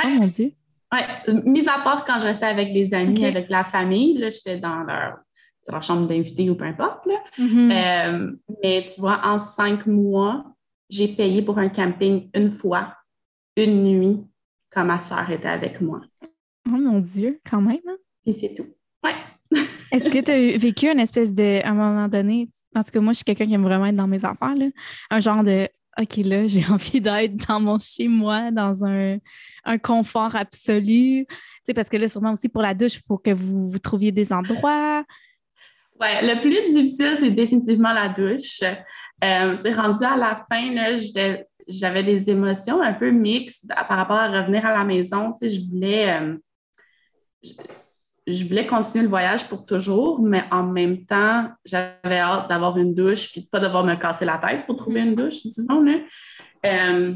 Oh 0.02 0.08
mon 0.08 0.26
Dieu. 0.26 0.52
Oui, 0.92 1.00
mis 1.44 1.68
à 1.68 1.78
part 1.84 2.04
quand 2.04 2.18
je 2.18 2.26
restais 2.26 2.46
avec 2.46 2.72
des 2.72 2.92
amis, 2.92 3.24
avec 3.24 3.48
la 3.48 3.62
famille, 3.62 4.18
là, 4.18 4.30
j'étais 4.30 4.58
dans 4.58 4.80
leur, 4.80 5.18
leur 5.68 5.82
chambre 5.82 6.08
d'invité 6.08 6.50
ou 6.50 6.56
peu 6.56 6.64
importe. 6.64 7.06
Mm-hmm. 7.38 7.72
Euh, 7.72 8.32
mais 8.62 8.84
tu 8.92 9.00
vois, 9.00 9.20
en 9.24 9.38
cinq 9.38 9.86
mois, 9.86 10.44
j'ai 10.90 11.08
payé 11.08 11.42
pour 11.42 11.58
un 11.58 11.68
camping 11.68 12.28
une 12.34 12.50
fois, 12.50 12.94
une 13.56 13.84
nuit, 13.84 14.24
quand 14.70 14.84
ma 14.84 14.98
soeur 14.98 15.30
était 15.30 15.48
avec 15.48 15.80
moi. 15.80 16.00
Oh 16.66 16.76
mon 16.76 16.98
Dieu, 16.98 17.40
quand 17.48 17.60
même. 17.60 17.78
Hein? 17.86 17.96
Et 18.26 18.32
c'est 18.32 18.54
tout. 18.54 18.66
Ouais. 19.04 19.14
Est-ce 19.92 20.10
que 20.10 20.18
tu 20.18 20.30
as 20.30 20.58
vécu 20.58 20.90
une 20.90 21.00
espèce 21.00 21.32
de, 21.32 21.62
à 21.64 21.70
un 21.70 21.74
moment 21.74 22.08
donné, 22.08 22.48
en 22.74 22.84
tout 22.84 22.90
cas, 22.92 23.00
moi, 23.00 23.12
je 23.12 23.18
suis 23.18 23.24
quelqu'un 23.24 23.46
qui 23.46 23.54
aime 23.54 23.62
vraiment 23.62 23.86
être 23.86 23.96
dans 23.96 24.06
mes 24.06 24.24
affaires, 24.24 24.54
là, 24.54 24.66
un 25.10 25.20
genre 25.20 25.42
de 25.42 25.68
OK, 26.00 26.16
là, 26.24 26.46
j'ai 26.46 26.64
envie 26.66 27.00
d'être 27.00 27.36
dans 27.48 27.60
mon 27.60 27.78
chez-moi, 27.78 28.50
dans 28.50 28.84
un, 28.84 29.18
confort 29.82 30.34
absolu. 30.36 31.26
Parce 31.74 31.88
que 31.88 31.96
là, 31.98 32.08
sûrement 32.08 32.32
aussi 32.32 32.48
pour 32.48 32.62
la 32.62 32.72
douche, 32.72 32.96
il 32.96 33.02
faut 33.06 33.18
que 33.18 33.30
vous, 33.30 33.78
trouviez 33.78 34.12
des 34.12 34.32
endroits. 34.32 35.04
Oui, 36.00 36.06
le 36.22 36.40
plus 36.40 36.72
difficile, 36.72 37.16
c'est 37.18 37.30
définitivement 37.30 37.92
la 37.92 38.08
douche. 38.08 38.62
Euh, 39.22 39.56
rendu 39.74 40.04
à 40.04 40.16
la 40.16 40.40
fin, 40.48 40.74
j'avais 41.66 42.02
des 42.04 42.30
émotions 42.30 42.80
un 42.80 42.94
peu 42.94 43.10
mixtes 43.10 43.66
par 43.66 43.98
rapport 43.98 44.16
à 44.16 44.28
revenir 44.28 44.64
à 44.64 44.78
la 44.78 44.84
maison. 44.84 45.34
Je 45.42 45.68
voulais. 45.68 46.10
Euh, 46.10 46.36
je, 48.28 48.44
voulais 48.46 48.66
continuer 48.66 49.04
le 49.04 49.08
voyage 49.08 49.48
pour 49.48 49.66
toujours, 49.66 50.20
mais 50.20 50.44
en 50.50 50.62
même 50.62 51.04
temps, 51.04 51.48
j'avais 51.64 52.18
hâte 52.18 52.48
d'avoir 52.48 52.76
une 52.78 52.94
douche 52.94 53.30
puis 53.32 53.40
de 53.40 53.46
ne 53.46 53.50
pas 53.50 53.60
devoir 53.60 53.84
me 53.84 53.94
casser 53.94 54.24
la 54.24 54.38
tête 54.38 54.66
pour 54.66 54.76
trouver 54.76 55.00
une 55.00 55.14
douche, 55.14 55.42
disons. 55.42 55.80
Là. 55.80 55.94
Euh, 56.66 57.14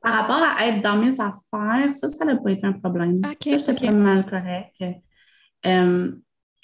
par 0.00 0.12
rapport 0.12 0.42
à 0.42 0.66
être 0.68 0.82
dans 0.82 0.96
mes 0.96 1.20
affaires, 1.20 1.92
ça, 1.92 2.08
ça 2.08 2.24
n'a 2.24 2.36
pas 2.36 2.50
été 2.50 2.66
un 2.66 2.72
problème. 2.72 3.20
ça, 3.24 3.32
j'étais 3.40 3.74
pas 3.74 3.90
mal 3.90 4.24
correct. 4.24 4.74
Euh, 5.66 6.12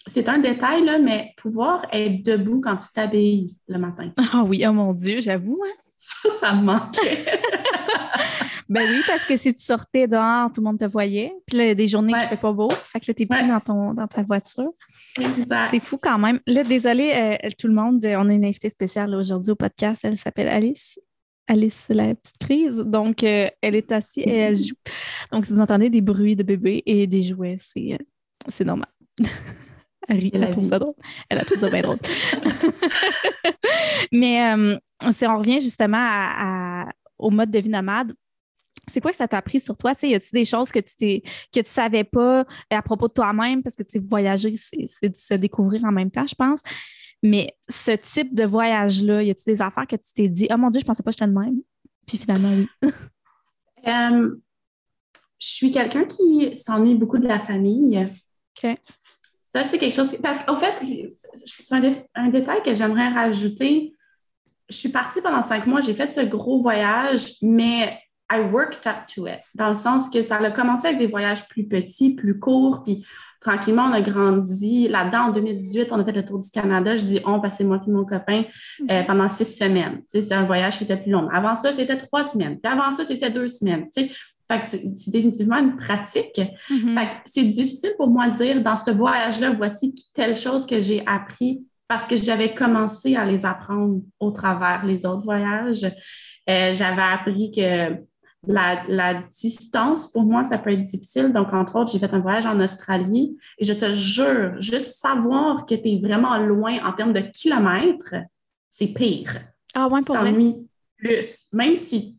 c'est 0.06 0.28
un 0.28 0.38
détail, 0.38 0.84
là, 0.84 0.98
mais 0.98 1.32
pouvoir 1.36 1.86
être 1.92 2.22
debout 2.22 2.60
quand 2.60 2.76
tu 2.76 2.86
t'habilles 2.94 3.56
le 3.68 3.78
matin. 3.78 4.12
Ah 4.32 4.44
oui, 4.44 4.64
oh 4.68 4.72
mon 4.72 4.92
Dieu, 4.92 5.20
j'avoue. 5.20 5.62
Hein. 5.66 5.72
Ça, 5.98 6.30
ça 6.30 6.52
me 6.54 6.62
manquait. 6.62 7.24
ben 8.74 8.90
oui, 8.90 9.02
parce 9.06 9.24
que 9.24 9.36
si 9.36 9.54
tu 9.54 9.62
sortais 9.62 10.08
dehors, 10.08 10.50
tout 10.50 10.60
le 10.60 10.64
monde 10.64 10.80
te 10.80 10.84
voyait. 10.84 11.32
Puis 11.46 11.56
là, 11.56 11.64
il 11.64 11.68
y 11.68 11.70
a 11.70 11.74
des 11.76 11.86
journées 11.86 12.12
qui 12.12 12.24
ne 12.24 12.26
fait 12.26 12.36
pas 12.36 12.52
beau. 12.52 12.68
Fait 12.70 12.98
que 12.98 13.04
là, 13.06 13.14
tu 13.14 13.22
es 13.22 13.26
pris 13.26 13.46
dans, 13.46 13.60
ton, 13.60 13.94
dans 13.94 14.08
ta 14.08 14.24
voiture. 14.24 14.72
C'est 15.70 15.78
fou 15.78 15.96
quand 16.02 16.18
même. 16.18 16.40
Là, 16.48 16.64
désolé 16.64 17.12
euh, 17.14 17.50
tout 17.56 17.68
le 17.68 17.72
monde. 17.72 18.04
On 18.04 18.28
a 18.28 18.32
une 18.32 18.44
invitée 18.44 18.70
spéciale 18.70 19.14
aujourd'hui 19.14 19.52
au 19.52 19.54
podcast. 19.54 20.00
Elle 20.02 20.16
s'appelle 20.16 20.48
Alice. 20.48 20.98
Alice, 21.46 21.84
la 21.88 22.16
petite 22.16 22.38
prise. 22.40 22.76
Donc, 22.78 23.22
euh, 23.22 23.48
elle 23.62 23.76
est 23.76 23.92
assise 23.92 24.24
et 24.26 24.38
elle 24.38 24.56
joue. 24.56 24.74
Donc, 25.30 25.46
si 25.46 25.52
vous 25.52 25.60
entendez 25.60 25.88
des 25.88 26.00
bruits 26.00 26.34
de 26.34 26.42
bébé 26.42 26.82
et 26.84 27.06
des 27.06 27.22
jouets, 27.22 27.58
c'est 27.60 27.92
euh, 27.92 28.64
normal. 28.64 28.88
Elle, 30.06 30.28
elle, 30.34 30.50
trouve 30.50 30.64
ça 30.64 30.78
drôle. 30.78 30.92
Elle 31.30 31.38
a 31.38 31.46
trouvé 31.46 31.60
ça 31.60 31.70
bien 31.70 31.80
drôle. 31.80 31.96
Mais 34.12 34.54
si 35.12 35.26
on 35.26 35.38
revient 35.38 35.62
justement 35.62 35.96
à, 35.96 36.90
au 37.16 37.30
mode 37.30 37.50
de 37.50 37.58
vie 37.58 37.70
nomade, 37.70 38.12
c'est 38.88 39.00
quoi 39.00 39.10
que 39.10 39.16
ça 39.16 39.28
t'a 39.28 39.38
appris 39.38 39.60
sur 39.60 39.76
toi? 39.76 39.94
y 40.02 40.14
a-tu 40.14 40.30
des 40.32 40.44
choses 40.44 40.70
que 40.70 40.78
tu 40.78 41.20
que 41.52 41.60
tu 41.60 41.70
savais 41.70 42.04
pas 42.04 42.44
à 42.70 42.82
propos 42.82 43.08
de 43.08 43.12
toi-même? 43.12 43.62
Parce 43.62 43.76
que 43.76 43.82
voyager, 43.98 44.54
c'est 44.56 45.08
de 45.08 45.16
se 45.16 45.34
découvrir 45.34 45.84
en 45.84 45.92
même 45.92 46.10
temps, 46.10 46.26
je 46.26 46.34
pense. 46.34 46.60
Mais 47.22 47.56
ce 47.68 47.92
type 47.92 48.34
de 48.34 48.44
voyage-là, 48.44 49.22
y 49.22 49.30
a-tu 49.30 49.44
des 49.46 49.62
affaires 49.62 49.86
que 49.86 49.96
tu 49.96 50.12
t'es 50.14 50.28
dit, 50.28 50.46
oh 50.52 50.58
mon 50.58 50.68
Dieu, 50.68 50.80
je 50.80 50.84
pensais 50.84 51.02
pas 51.02 51.10
que 51.10 51.16
j'étais 51.18 51.30
de 51.30 51.38
même? 51.38 51.60
Puis 52.06 52.18
finalement, 52.18 52.50
oui. 52.50 52.90
Euh, 53.86 54.34
je 55.38 55.46
suis 55.46 55.70
quelqu'un 55.70 56.06
qui 56.06 56.56
s'ennuie 56.56 56.94
beaucoup 56.94 57.18
de 57.18 57.28
la 57.28 57.38
famille. 57.38 58.02
OK. 58.56 58.78
Ça, 59.38 59.68
c'est 59.68 59.78
quelque 59.78 59.94
chose. 59.94 60.16
Parce 60.22 60.42
qu'en 60.42 60.56
fait, 60.56 60.74
c'est 61.34 61.74
un, 61.74 61.94
un, 62.14 62.28
détail 62.28 62.62
que 62.62 62.72
j'aimerais 62.72 63.10
rajouter. 63.10 63.92
Je 64.70 64.74
suis 64.74 64.88
partie 64.88 65.20
pendant 65.20 65.42
cinq 65.42 65.66
mois, 65.66 65.82
j'ai 65.82 65.92
fait 65.92 66.10
ce 66.10 66.20
gros 66.22 66.62
voyage, 66.62 67.34
mais 67.42 68.00
I 68.30 68.40
worked 68.40 68.86
up 68.86 69.06
to 69.14 69.26
it, 69.26 69.40
dans 69.54 69.68
le 69.68 69.74
sens 69.74 70.08
que 70.08 70.22
ça 70.22 70.36
a 70.36 70.50
commencé 70.50 70.86
avec 70.86 70.98
des 70.98 71.06
voyages 71.06 71.46
plus 71.48 71.66
petits, 71.66 72.14
plus 72.14 72.38
courts, 72.38 72.82
puis 72.82 73.04
tranquillement, 73.44 73.84
on 73.84 73.92
a 73.92 74.00
grandi. 74.00 74.88
Là-dedans, 74.88 75.28
en 75.28 75.32
2018, 75.32 75.88
on 75.92 76.00
a 76.00 76.04
fait 76.04 76.12
le 76.12 76.24
tour 76.24 76.38
du 76.40 76.50
Canada. 76.50 76.96
Je 76.96 77.04
dis 77.04 77.20
on, 77.26 77.40
parce 77.40 77.58
que 77.58 77.64
moi 77.64 77.80
et 77.86 77.90
mon 77.90 78.04
copain, 78.04 78.42
euh, 78.42 78.84
mm-hmm. 78.84 79.06
pendant 79.06 79.28
six 79.28 79.44
semaines. 79.44 80.02
c'est 80.08 80.32
un 80.32 80.44
voyage 80.44 80.78
qui 80.78 80.84
était 80.84 80.96
plus 80.96 81.12
long. 81.12 81.28
Avant 81.30 81.54
ça, 81.54 81.70
c'était 81.72 81.98
trois 81.98 82.24
semaines. 82.24 82.58
Puis 82.58 82.72
avant 82.72 82.90
ça, 82.90 83.04
c'était 83.04 83.30
deux 83.30 83.48
semaines. 83.48 83.88
Fait 83.94 84.60
que 84.60 84.66
c'est 84.66 85.10
définitivement 85.10 85.58
une 85.58 85.76
pratique. 85.76 86.40
Mm-hmm. 86.70 87.08
c'est 87.26 87.44
difficile 87.44 87.92
pour 87.96 88.08
moi 88.08 88.28
de 88.28 88.36
dire 88.36 88.62
dans 88.62 88.76
ce 88.76 88.90
voyage-là, 88.90 89.52
voici 89.52 89.94
telle 90.14 90.34
chose 90.34 90.66
que 90.66 90.80
j'ai 90.80 91.02
appris 91.06 91.64
parce 91.86 92.06
que 92.06 92.16
j'avais 92.16 92.54
commencé 92.54 93.14
à 93.14 93.24
les 93.24 93.44
apprendre 93.44 94.00
au 94.18 94.30
travers 94.30 94.84
les 94.84 95.04
autres 95.04 95.22
voyages. 95.22 95.84
Euh, 96.48 96.74
j'avais 96.74 97.02
appris 97.02 97.52
que 97.52 97.94
la, 98.46 99.22
distance, 99.40 100.10
pour 100.10 100.22
moi, 100.22 100.44
ça 100.44 100.58
peut 100.58 100.70
être 100.70 100.82
difficile. 100.82 101.32
Donc, 101.32 101.52
entre 101.52 101.76
autres, 101.76 101.92
j'ai 101.92 101.98
fait 101.98 102.12
un 102.12 102.20
voyage 102.20 102.46
en 102.46 102.58
Australie 102.60 103.36
et 103.58 103.64
je 103.64 103.72
te 103.72 103.90
jure, 103.92 104.60
juste 104.60 105.00
savoir 105.00 105.66
que 105.66 105.74
tu 105.74 105.88
es 105.88 105.98
vraiment 105.98 106.36
loin 106.38 106.78
en 106.84 106.92
termes 106.92 107.12
de 107.12 107.20
kilomètres, 107.20 108.14
c'est 108.70 108.88
pire. 108.88 109.32
Ah 109.74 109.88
ouais, 109.88 110.00
pour 110.04 110.16
plus. 110.96 111.46
Même 111.52 111.76
si 111.76 112.18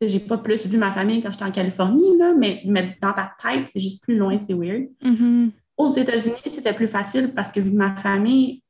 j'ai 0.00 0.20
pas 0.20 0.38
plus 0.38 0.66
vu 0.66 0.78
ma 0.78 0.92
famille 0.92 1.22
quand 1.22 1.32
j'étais 1.32 1.44
en 1.44 1.52
Californie, 1.52 2.16
là, 2.16 2.32
mais, 2.36 2.62
mais 2.64 2.96
dans 3.02 3.12
ta 3.12 3.32
tête, 3.40 3.68
c'est 3.70 3.80
juste 3.80 4.02
plus 4.02 4.16
loin, 4.16 4.38
c'est 4.38 4.54
weird. 4.54 4.88
Mm-hmm. 5.02 5.50
Aux 5.76 5.88
États-Unis, 5.88 6.36
c'était 6.46 6.72
plus 6.72 6.88
facile 6.88 7.32
parce 7.34 7.52
que 7.52 7.60
vu 7.60 7.70
que 7.70 7.76
ma 7.76 7.96
famille 7.96 8.62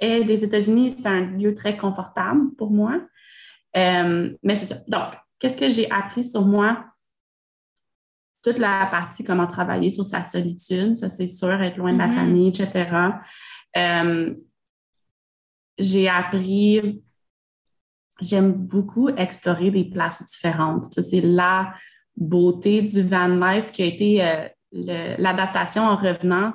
est 0.00 0.24
des 0.24 0.44
États-Unis, 0.44 0.92
c'est 0.92 1.06
un 1.06 1.20
lieu 1.20 1.54
très 1.54 1.76
confortable 1.76 2.54
pour 2.56 2.70
moi. 2.70 3.00
Euh, 3.76 4.30
mais 4.42 4.56
c'est 4.56 4.66
ça. 4.66 4.76
Donc, 4.86 5.14
qu'est-ce 5.44 5.58
que 5.58 5.68
j'ai 5.68 5.90
appris 5.90 6.24
sur 6.24 6.46
moi? 6.46 6.86
Toute 8.42 8.56
la 8.56 8.86
partie 8.86 9.22
comment 9.24 9.46
travailler 9.46 9.90
sur 9.90 10.06
sa 10.06 10.24
solitude, 10.24 10.96
ça 10.96 11.10
c'est 11.10 11.28
sûr, 11.28 11.62
être 11.62 11.76
loin 11.76 11.92
de 11.92 11.98
la 11.98 12.08
mm-hmm. 12.08 12.14
famille, 12.14 12.48
etc. 12.48 12.88
Euh, 13.76 14.34
j'ai 15.78 16.08
appris 16.08 17.02
j'aime 18.22 18.52
beaucoup 18.52 19.10
explorer 19.10 19.70
des 19.70 19.84
places 19.84 20.24
différentes. 20.24 20.94
c'est 20.94 21.20
la 21.20 21.74
beauté 22.16 22.80
du 22.80 23.02
van 23.02 23.26
life 23.26 23.70
qui 23.70 23.82
a 23.82 23.86
été 23.86 24.24
euh, 24.24 25.16
l'adaptation 25.18 25.82
en 25.82 25.96
revenant. 25.96 26.52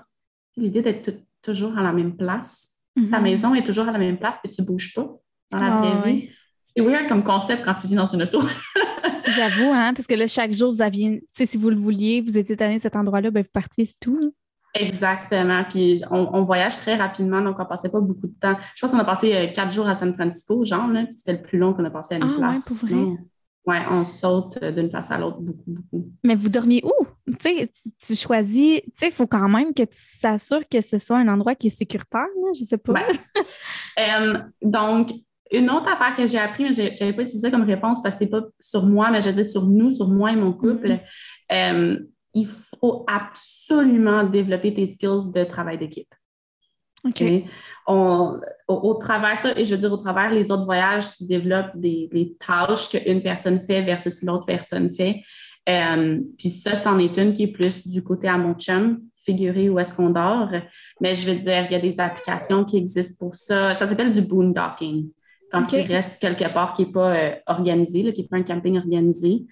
L'idée 0.57 0.81
d'être 0.81 1.11
toujours 1.43 1.77
à 1.77 1.83
la 1.83 1.91
même 1.91 2.17
place. 2.17 2.75
Ta 2.95 3.01
mm-hmm. 3.01 3.21
maison 3.21 3.53
est 3.53 3.63
toujours 3.63 3.87
à 3.87 3.91
la 3.91 3.99
même 3.99 4.17
place 4.17 4.39
et 4.43 4.49
tu 4.49 4.61
ne 4.61 4.65
bouges 4.65 4.95
pas 4.95 5.07
dans 5.51 5.59
la 5.59 5.77
vraie 5.77 5.93
ah, 5.93 6.07
vie. 6.07 6.29
C'est 6.75 6.83
weird 6.83 7.07
comme 7.07 7.23
concept 7.23 7.63
quand 7.63 7.73
tu 7.73 7.87
vis 7.87 7.95
dans 7.95 8.05
une 8.05 8.23
auto. 8.23 8.39
J'avoue, 9.25 9.71
hein, 9.73 9.93
parce 9.93 10.07
que 10.07 10.15
là, 10.15 10.27
chaque 10.27 10.53
jour, 10.53 10.71
vous 10.71 10.81
aviez, 10.81 11.23
si 11.35 11.57
vous 11.57 11.69
le 11.69 11.75
vouliez, 11.75 12.21
vous 12.21 12.37
étiez 12.37 12.55
tanné 12.55 12.77
de 12.77 12.81
cet 12.81 12.95
endroit-là, 12.95 13.31
ben, 13.31 13.43
vous 13.43 13.49
partiez, 13.51 13.85
c'est 13.85 13.99
tout. 13.99 14.19
Exactement. 14.73 15.63
Puis 15.67 16.01
on, 16.11 16.43
voyage 16.43 16.77
très 16.77 16.95
rapidement, 16.95 17.41
donc 17.41 17.57
on 17.59 17.65
passait 17.65 17.89
pas 17.89 17.99
beaucoup 17.99 18.27
de 18.27 18.35
temps. 18.39 18.55
Je 18.75 18.81
pense 18.81 18.91
qu'on 18.91 18.99
a 18.99 19.05
passé 19.05 19.33
euh, 19.33 19.47
quatre 19.47 19.71
jours 19.71 19.87
à 19.87 19.95
San 19.95 20.13
Francisco, 20.13 20.63
genre, 20.63 20.87
là, 20.87 21.05
puis 21.05 21.15
c'était 21.15 21.33
le 21.33 21.41
plus 21.41 21.57
long 21.57 21.73
qu'on 21.73 21.85
a 21.85 21.89
passé 21.89 22.15
à 22.15 22.17
une 22.17 22.23
ah, 22.23 22.37
place. 22.37 22.83
Ouais, 22.83 22.87
pour 22.87 23.13
vrai? 23.65 23.85
on 23.91 24.03
saute 24.03 24.59
euh, 24.63 24.71
d'une 24.71 24.89
place 24.89 25.11
à 25.11 25.17
l'autre 25.17 25.39
beaucoup, 25.39 25.63
beaucoup. 25.67 26.11
Mais 26.23 26.35
vous 26.35 26.49
dormiez 26.49 26.83
où? 26.83 27.05
sais, 27.41 27.71
tu, 28.05 28.15
choisis, 28.15 28.81
tu 28.81 28.91
sais, 28.95 29.07
il 29.07 29.11
faut 29.11 29.27
quand 29.27 29.47
même 29.49 29.73
que 29.73 29.83
tu 29.83 29.97
s'assures 29.97 30.67
que 30.69 30.81
ce 30.81 30.97
soit 30.97 31.17
un 31.17 31.27
endroit 31.27 31.55
qui 31.55 31.67
est 31.67 31.77
sécuritaire, 31.77 32.21
là, 32.21 32.51
je 32.53 32.65
sais 32.65 32.77
pas. 32.77 32.93
Euh, 33.99 34.37
donc, 34.61 35.11
une 35.51 35.69
autre 35.69 35.89
affaire 35.89 36.15
que 36.15 36.27
j'ai 36.27 36.37
appris, 36.37 36.63
mais 36.63 36.73
je 36.73 36.81
n'avais 36.81 37.13
pas 37.13 37.23
utilisé 37.23 37.49
comme 37.49 37.63
réponse 37.63 38.01
parce 38.01 38.15
que 38.15 38.19
c'est 38.19 38.29
pas 38.29 38.43
sur 38.59 38.85
moi, 38.85 39.09
mais 39.11 39.21
je 39.21 39.29
dis 39.29 39.45
sur 39.45 39.65
nous, 39.65 39.91
sur 39.91 40.07
moi 40.07 40.31
et 40.31 40.35
mon 40.35 40.53
couple. 40.53 40.99
Mm-hmm 41.49 42.05
il 42.33 42.47
faut 42.47 43.05
absolument 43.07 44.23
développer 44.23 44.73
tes 44.73 44.85
skills 44.85 45.31
de 45.33 45.43
travail 45.43 45.77
d'équipe. 45.77 46.13
OK. 47.05 47.23
On, 47.87 48.39
au, 48.67 48.93
travers 48.95 49.37
ça, 49.37 49.57
et 49.57 49.63
je 49.63 49.71
veux 49.71 49.77
dire, 49.79 49.91
au 49.91 49.97
travers 49.97 50.31
les 50.31 50.51
autres 50.51 50.65
voyages, 50.65 51.15
tu 51.15 51.25
développes 51.25 51.71
des, 51.75 52.09
des 52.11 52.35
tâches 52.37 52.89
qu'une 52.89 53.21
personne 53.21 53.61
fait 53.61 53.81
versus 53.81 54.21
l'autre 54.21 54.45
personne 54.45 54.89
fait. 54.89 55.21
Euh, 55.69 56.19
puis 56.37 56.49
ça, 56.49 56.75
c'en 56.75 56.99
est 56.99 57.17
une 57.17 57.33
qui 57.33 57.43
est 57.43 57.51
plus 57.51 57.87
du 57.87 58.03
côté 58.03 58.27
à 58.27 58.37
mon 58.37 58.53
chum, 58.53 58.99
figurer 59.23 59.69
où 59.69 59.79
est-ce 59.79 59.93
qu'on 59.93 60.09
dort. 60.09 60.49
Mais 60.99 61.15
je 61.15 61.31
veux 61.31 61.37
dire, 61.37 61.65
il 61.69 61.71
y 61.71 61.75
a 61.75 61.79
des 61.79 61.99
applications 61.99 62.65
qui 62.65 62.77
existent 62.77 63.25
pour 63.25 63.35
ça. 63.35 63.75
Ça 63.75 63.87
s'appelle 63.87 64.13
du 64.13 64.21
boondocking. 64.21 65.09
Quand 65.51 65.63
tu 65.63 65.79
restes 65.81 66.21
quelque 66.21 66.51
part 66.53 66.73
qui 66.73 66.85
n'est 66.85 66.91
pas 66.91 67.15
euh, 67.15 67.31
organisé, 67.47 68.13
qui 68.13 68.21
n'est 68.21 68.27
pas 68.27 68.37
un 68.37 68.43
camping 68.43 68.77
organisé. 68.77 69.45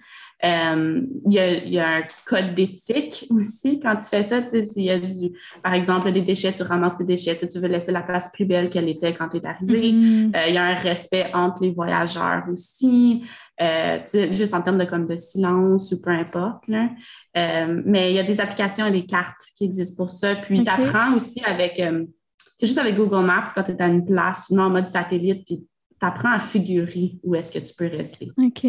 Euh, 0.44 1.02
il, 1.26 1.32
y 1.32 1.80
a, 1.80 1.88
un 1.96 2.02
code 2.24 2.54
d'éthique 2.54 3.26
aussi 3.30 3.80
quand 3.80 3.96
tu 3.96 4.04
fais 4.04 4.22
ça. 4.22 4.40
Tu 4.40 4.48
sais, 4.50 4.68
il 4.76 4.84
y 4.84 4.90
a 4.90 4.98
du, 5.00 5.32
par 5.64 5.74
exemple, 5.74 6.12
des 6.12 6.20
déchets, 6.20 6.52
tu 6.52 6.62
ramasses 6.62 7.00
les 7.00 7.06
déchets, 7.06 7.36
tu, 7.36 7.58
veux 7.58 7.66
laisser 7.66 7.90
la 7.90 8.02
place 8.02 8.30
plus 8.32 8.44
belle 8.44 8.70
qu'elle 8.70 8.88
était 8.88 9.12
quand 9.14 9.28
tu 9.28 9.38
es 9.38 9.46
arrivé. 9.46 9.92
Mm-hmm. 9.92 10.36
Euh, 10.36 10.46
il 10.46 10.54
y 10.54 10.58
a 10.58 10.64
un 10.64 10.74
respect 10.74 11.28
entre 11.34 11.64
les 11.64 11.72
voyageurs 11.72 12.44
aussi, 12.52 13.24
juste 14.30 14.54
en 14.54 14.62
termes 14.62 14.78
de, 14.78 14.84
comme 14.84 15.08
de 15.08 15.16
silence 15.16 15.90
ou 15.90 16.00
peu 16.00 16.10
importe. 16.10 16.62
mais 16.68 18.10
il 18.12 18.14
y 18.14 18.20
a 18.20 18.24
des 18.24 18.40
applications 18.40 18.86
et 18.86 18.92
des 18.92 19.06
cartes 19.06 19.42
qui 19.56 19.64
existent 19.64 20.04
pour 20.04 20.12
ça. 20.12 20.36
Puis 20.36 20.62
tu 20.62 20.70
apprends 20.70 21.16
aussi 21.16 21.42
avec, 21.44 21.82
c'est 22.58 22.66
juste 22.66 22.78
avec 22.78 22.94
Google 22.94 23.24
Maps 23.24 23.46
quand 23.52 23.64
tu 23.64 23.72
es 23.72 23.82
à 23.82 23.86
une 23.86 24.04
place, 24.04 24.46
tu 24.46 24.54
mets 24.54 24.62
en 24.62 24.70
mode 24.70 24.88
satellite, 24.88 25.44
puis 25.46 25.66
tu 26.00 26.06
apprends 26.06 26.32
à 26.32 26.38
figurer 26.38 27.18
où 27.22 27.34
est-ce 27.34 27.52
que 27.52 27.58
tu 27.58 27.74
peux 27.74 27.86
rester. 27.86 28.30
OK 28.36 28.66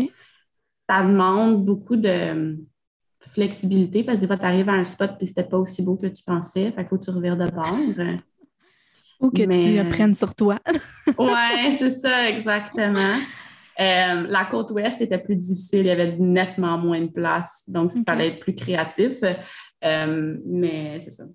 ça 0.90 1.04
demande 1.04 1.64
beaucoup 1.64 1.96
de 1.96 2.10
euh, 2.10 2.56
flexibilité 3.20 4.04
parce 4.04 4.18
que 4.18 4.22
des 4.22 4.28
fois, 4.28 4.38
tu 4.38 4.46
arrives 4.46 4.70
à 4.70 4.74
un 4.74 4.84
spot 4.84 5.12
et 5.20 5.26
c'était 5.26 5.44
pas 5.44 5.58
aussi 5.58 5.84
beau 5.84 5.96
que 5.96 6.08
tu 6.08 6.24
pensais. 6.24 6.72
Fait 6.72 6.78
qu'il 6.78 6.88
faut 6.88 6.98
que 6.98 7.06
tu 7.06 7.12
revires 7.12 7.38
de 7.38 7.50
bord. 7.52 7.78
Ou 9.22 9.30
que 9.30 9.44
tu 9.44 9.78
apprennes 9.78 10.16
sur 10.16 10.34
toi. 10.34 10.60
oui, 11.20 11.74
c'est 11.74 11.90
ça, 11.90 12.28
exactement. 12.30 13.18
Euh, 13.80 14.28
la 14.28 14.46
côte 14.50 14.72
ouest 14.72 15.02
était 15.02 15.18
plus 15.18 15.36
difficile, 15.36 15.82
il 15.82 15.86
y 15.88 15.92
avait 15.92 16.16
nettement 16.18 16.78
moins 16.78 17.02
de 17.02 17.08
place, 17.08 17.64
donc 17.68 17.92
il 17.96 18.04
fallait 18.04 18.30
être 18.30 18.40
plus 18.40 18.56
créatif. 18.56 19.18
Euh, 19.84 20.38
mais 20.46 21.00
c'est 21.02 21.12
ça, 21.12 21.26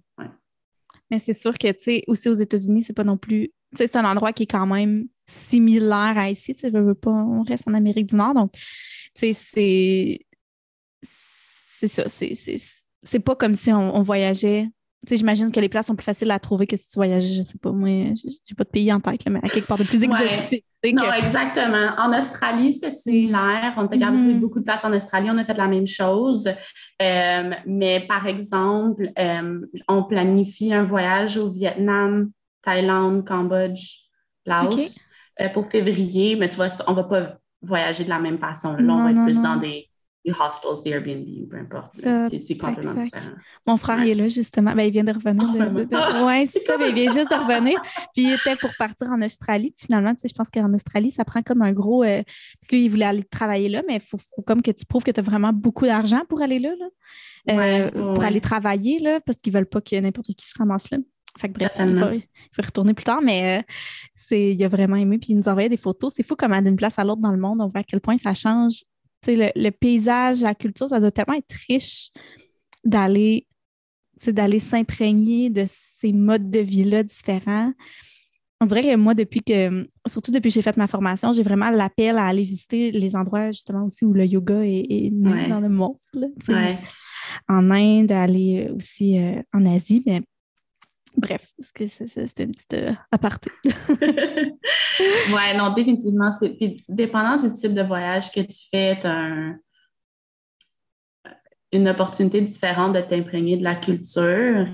Mais 1.10 1.18
c'est 1.18 1.32
sûr 1.34 1.56
que, 1.56 1.70
tu 1.72 1.80
sais, 1.80 2.04
aussi 2.06 2.28
aux 2.28 2.34
États-Unis, 2.34 2.82
c'est 2.82 2.92
pas 2.94 3.04
non 3.04 3.18
plus. 3.18 3.52
C'est 3.76 3.96
un 3.96 4.04
endroit 4.04 4.32
qui 4.32 4.44
est 4.44 4.50
quand 4.50 4.66
même 4.66 5.06
similaire 5.26 6.14
à 6.16 6.30
ici. 6.30 6.54
Tu 6.54 6.60
sais, 6.60 6.70
pas, 6.70 7.10
on 7.10 7.42
reste 7.42 7.68
en 7.68 7.74
Amérique 7.74 8.08
du 8.08 8.16
Nord, 8.16 8.34
donc 8.34 8.52
c'est. 9.14 9.32
C'est 11.78 11.88
ça. 11.88 12.04
C'est 13.02 13.20
pas 13.20 13.36
comme 13.36 13.54
si 13.54 13.72
on, 13.72 14.02
voyageait. 14.02 14.68
J'imagine 15.10 15.52
que 15.52 15.60
les 15.60 15.68
places 15.68 15.86
sont 15.86 15.96
plus 15.96 16.04
faciles 16.04 16.30
à 16.30 16.38
trouver 16.38 16.66
que 16.66 16.78
si 16.78 16.88
tu 16.88 16.94
voyageais, 16.94 17.34
je 17.34 17.42
sais 17.42 17.58
pas, 17.58 17.72
moi, 17.72 18.14
j'ai 18.16 18.54
pas 18.54 18.64
de 18.64 18.70
pays 18.70 18.90
en 18.90 19.00
tête, 19.00 19.20
mais 19.28 19.40
à 19.42 19.48
quelque 19.48 19.66
part 19.66 19.76
de 19.76 19.84
plus 19.84 20.02
exotique. 20.02 20.64
Non, 20.92 21.12
exactement. 21.12 21.92
En 21.98 22.16
Australie, 22.16 22.72
c'était 22.72 22.90
similaire. 22.90 23.74
On 23.76 23.86
a 23.86 23.96
gardé 23.96 24.18
mm-hmm. 24.18 24.40
beaucoup 24.40 24.60
de 24.60 24.64
places 24.64 24.84
en 24.84 24.92
Australie. 24.92 25.28
On 25.30 25.38
a 25.38 25.44
fait 25.44 25.54
la 25.54 25.68
même 25.68 25.86
chose. 25.86 26.48
Euh, 27.02 27.50
mais 27.66 28.06
par 28.06 28.26
exemple, 28.26 29.10
euh, 29.18 29.60
on 29.88 30.04
planifie 30.04 30.72
un 30.72 30.84
voyage 30.84 31.36
au 31.36 31.50
Vietnam, 31.50 32.30
Thaïlande, 32.64 33.26
Cambodge, 33.26 34.04
Laos 34.46 34.96
euh, 35.40 35.48
pour 35.50 35.68
février. 35.68 36.36
Mais 36.36 36.48
tu 36.48 36.56
vois, 36.56 36.68
on 36.86 36.94
va 36.94 37.04
pas 37.04 37.38
voyager 37.62 38.04
de 38.04 38.08
la 38.08 38.18
même 38.18 38.38
façon. 38.38 38.74
Là, 38.74 38.92
on 38.92 39.04
va 39.04 39.10
être 39.10 39.24
plus 39.24 39.40
dans 39.40 39.56
des, 39.56 39.88
hostels, 40.40 40.82
des 40.84 40.90
Airbnb, 40.90 41.48
peu 41.50 41.56
importe. 41.56 41.94
C'est 41.94 42.56
complètement 42.56 42.94
différent. 42.94 43.32
Mon 43.66 43.76
frère 43.76 44.00
est 44.00 44.14
là, 44.14 44.28
justement. 44.28 44.74
Ben, 44.74 44.82
il 44.84 44.92
vient 44.92 45.04
de 45.04 45.12
revenir. 45.12 45.44
Oui, 46.24 46.46
c'est 46.46 46.60
ça. 46.66 46.76
Ben, 46.76 46.88
il 46.88 46.94
vient 46.94 47.12
juste 47.12 47.30
de 47.30 47.34
revenir. 47.36 47.80
Puis 48.14 48.24
il 48.24 48.32
était 48.32 48.56
pour 48.56 48.70
partir 48.78 49.08
en 49.08 49.20
Australie. 49.22 49.74
finalement, 49.76 50.14
tu 50.14 50.22
sais, 50.22 50.28
je 50.28 50.34
pense 50.34 50.50
qu'en 50.50 50.72
Australie, 50.72 51.10
ça 51.10 51.24
prend 51.24 51.42
comme 51.42 51.62
un 51.62 51.72
gros. 51.72 52.04
Euh, 52.04 52.22
parce 52.60 52.68
que 52.68 52.76
lui, 52.76 52.84
il 52.84 52.90
voulait 52.90 53.06
aller 53.06 53.24
travailler 53.24 53.68
là, 53.68 53.82
mais 53.86 53.96
il 53.96 54.00
faut, 54.00 54.18
comme 54.46 54.62
que 54.62 54.70
tu 54.70 54.84
prouves 54.86 55.04
que 55.04 55.10
tu 55.10 55.20
as 55.20 55.22
vraiment 55.22 55.52
beaucoup 55.52 55.86
d'argent 55.86 56.22
pour 56.28 56.42
aller 56.42 56.58
là. 56.58 56.70
Euh, 57.50 57.90
pour 57.90 58.24
aller 58.24 58.40
travailler, 58.40 58.98
là, 59.00 59.20
parce 59.20 59.38
qu'ils 59.38 59.52
ne 59.52 59.58
veulent 59.58 59.68
pas 59.68 59.82
que 59.82 59.96
n'importe 59.96 60.28
qui 60.28 60.46
se 60.46 60.56
ramasse 60.58 60.90
là. 60.90 60.98
Fait 61.38 61.48
que 61.48 61.54
bref, 61.54 61.72
il 61.78 62.22
faut, 62.52 62.62
retourner 62.62 62.94
plus 62.94 63.04
tard, 63.04 63.20
mais 63.20 63.58
euh, 63.58 63.62
c'est, 64.14 64.52
il 64.54 64.64
a 64.64 64.68
vraiment 64.68 64.96
aimé. 64.96 65.18
Puis 65.18 65.32
il 65.32 65.36
nous 65.36 65.48
envoyait 65.48 65.68
des 65.68 65.76
photos. 65.76 66.12
C'est 66.14 66.22
fou 66.22 66.36
comment 66.36 66.62
d'une 66.62 66.76
place 66.76 66.98
à 66.98 67.04
l'autre 67.04 67.20
dans 67.20 67.32
le 67.32 67.38
monde, 67.38 67.60
on 67.60 67.66
voit 67.66 67.80
à 67.80 67.84
quel 67.84 68.00
point 68.00 68.16
ça 68.18 68.34
change. 68.34 68.84
Le, 69.26 69.50
le, 69.56 69.70
paysage, 69.70 70.42
la 70.42 70.54
culture, 70.54 70.88
ça 70.88 71.00
doit 71.00 71.10
tellement 71.10 71.34
être 71.34 71.54
riche 71.68 72.10
d'aller, 72.84 73.46
d'aller 74.26 74.58
s'imprégner 74.58 75.50
de 75.50 75.64
ces 75.66 76.12
modes 76.12 76.50
de 76.50 76.60
vie-là 76.60 77.02
différents. 77.02 77.72
On 78.60 78.66
dirait 78.66 78.82
que 78.82 78.96
moi, 78.96 79.14
depuis 79.14 79.42
que, 79.42 79.86
surtout 80.06 80.30
depuis 80.30 80.48
que 80.48 80.54
j'ai 80.54 80.62
fait 80.62 80.76
ma 80.76 80.86
formation, 80.86 81.32
j'ai 81.32 81.42
vraiment 81.42 81.70
l'appel 81.70 82.16
à 82.16 82.26
aller 82.26 82.44
visiter 82.44 82.92
les 82.92 83.16
endroits 83.16 83.50
justement 83.50 83.84
aussi 83.84 84.04
où 84.04 84.12
le 84.12 84.24
yoga 84.24 84.62
est, 84.62 85.10
né 85.12 85.48
dans 85.48 85.60
le 85.60 85.68
monde. 85.68 85.96
En 87.48 87.70
Inde, 87.70 88.12
aller 88.12 88.70
aussi 88.74 89.18
euh, 89.18 89.42
en 89.52 89.66
Asie, 89.66 90.02
mais 90.06 90.22
Bref, 91.16 91.46
c'était 91.58 92.44
une 92.44 92.52
petite 92.52 92.74
euh, 92.74 92.92
aparté. 93.12 93.50
oui, 93.64 95.56
non, 95.56 95.72
définitivement. 95.72 96.30
Puis, 96.40 96.84
dépendant 96.88 97.36
du 97.36 97.52
type 97.52 97.72
de 97.72 97.82
voyage 97.82 98.32
que 98.32 98.40
tu 98.40 98.68
fais, 98.70 98.98
tu 99.00 99.06
as 99.06 99.54
une 101.74 101.88
opportunité 101.88 102.40
différente 102.40 102.94
de 102.94 103.00
t'imprégner 103.00 103.56
de 103.56 103.64
la 103.64 103.74
culture. 103.74 104.66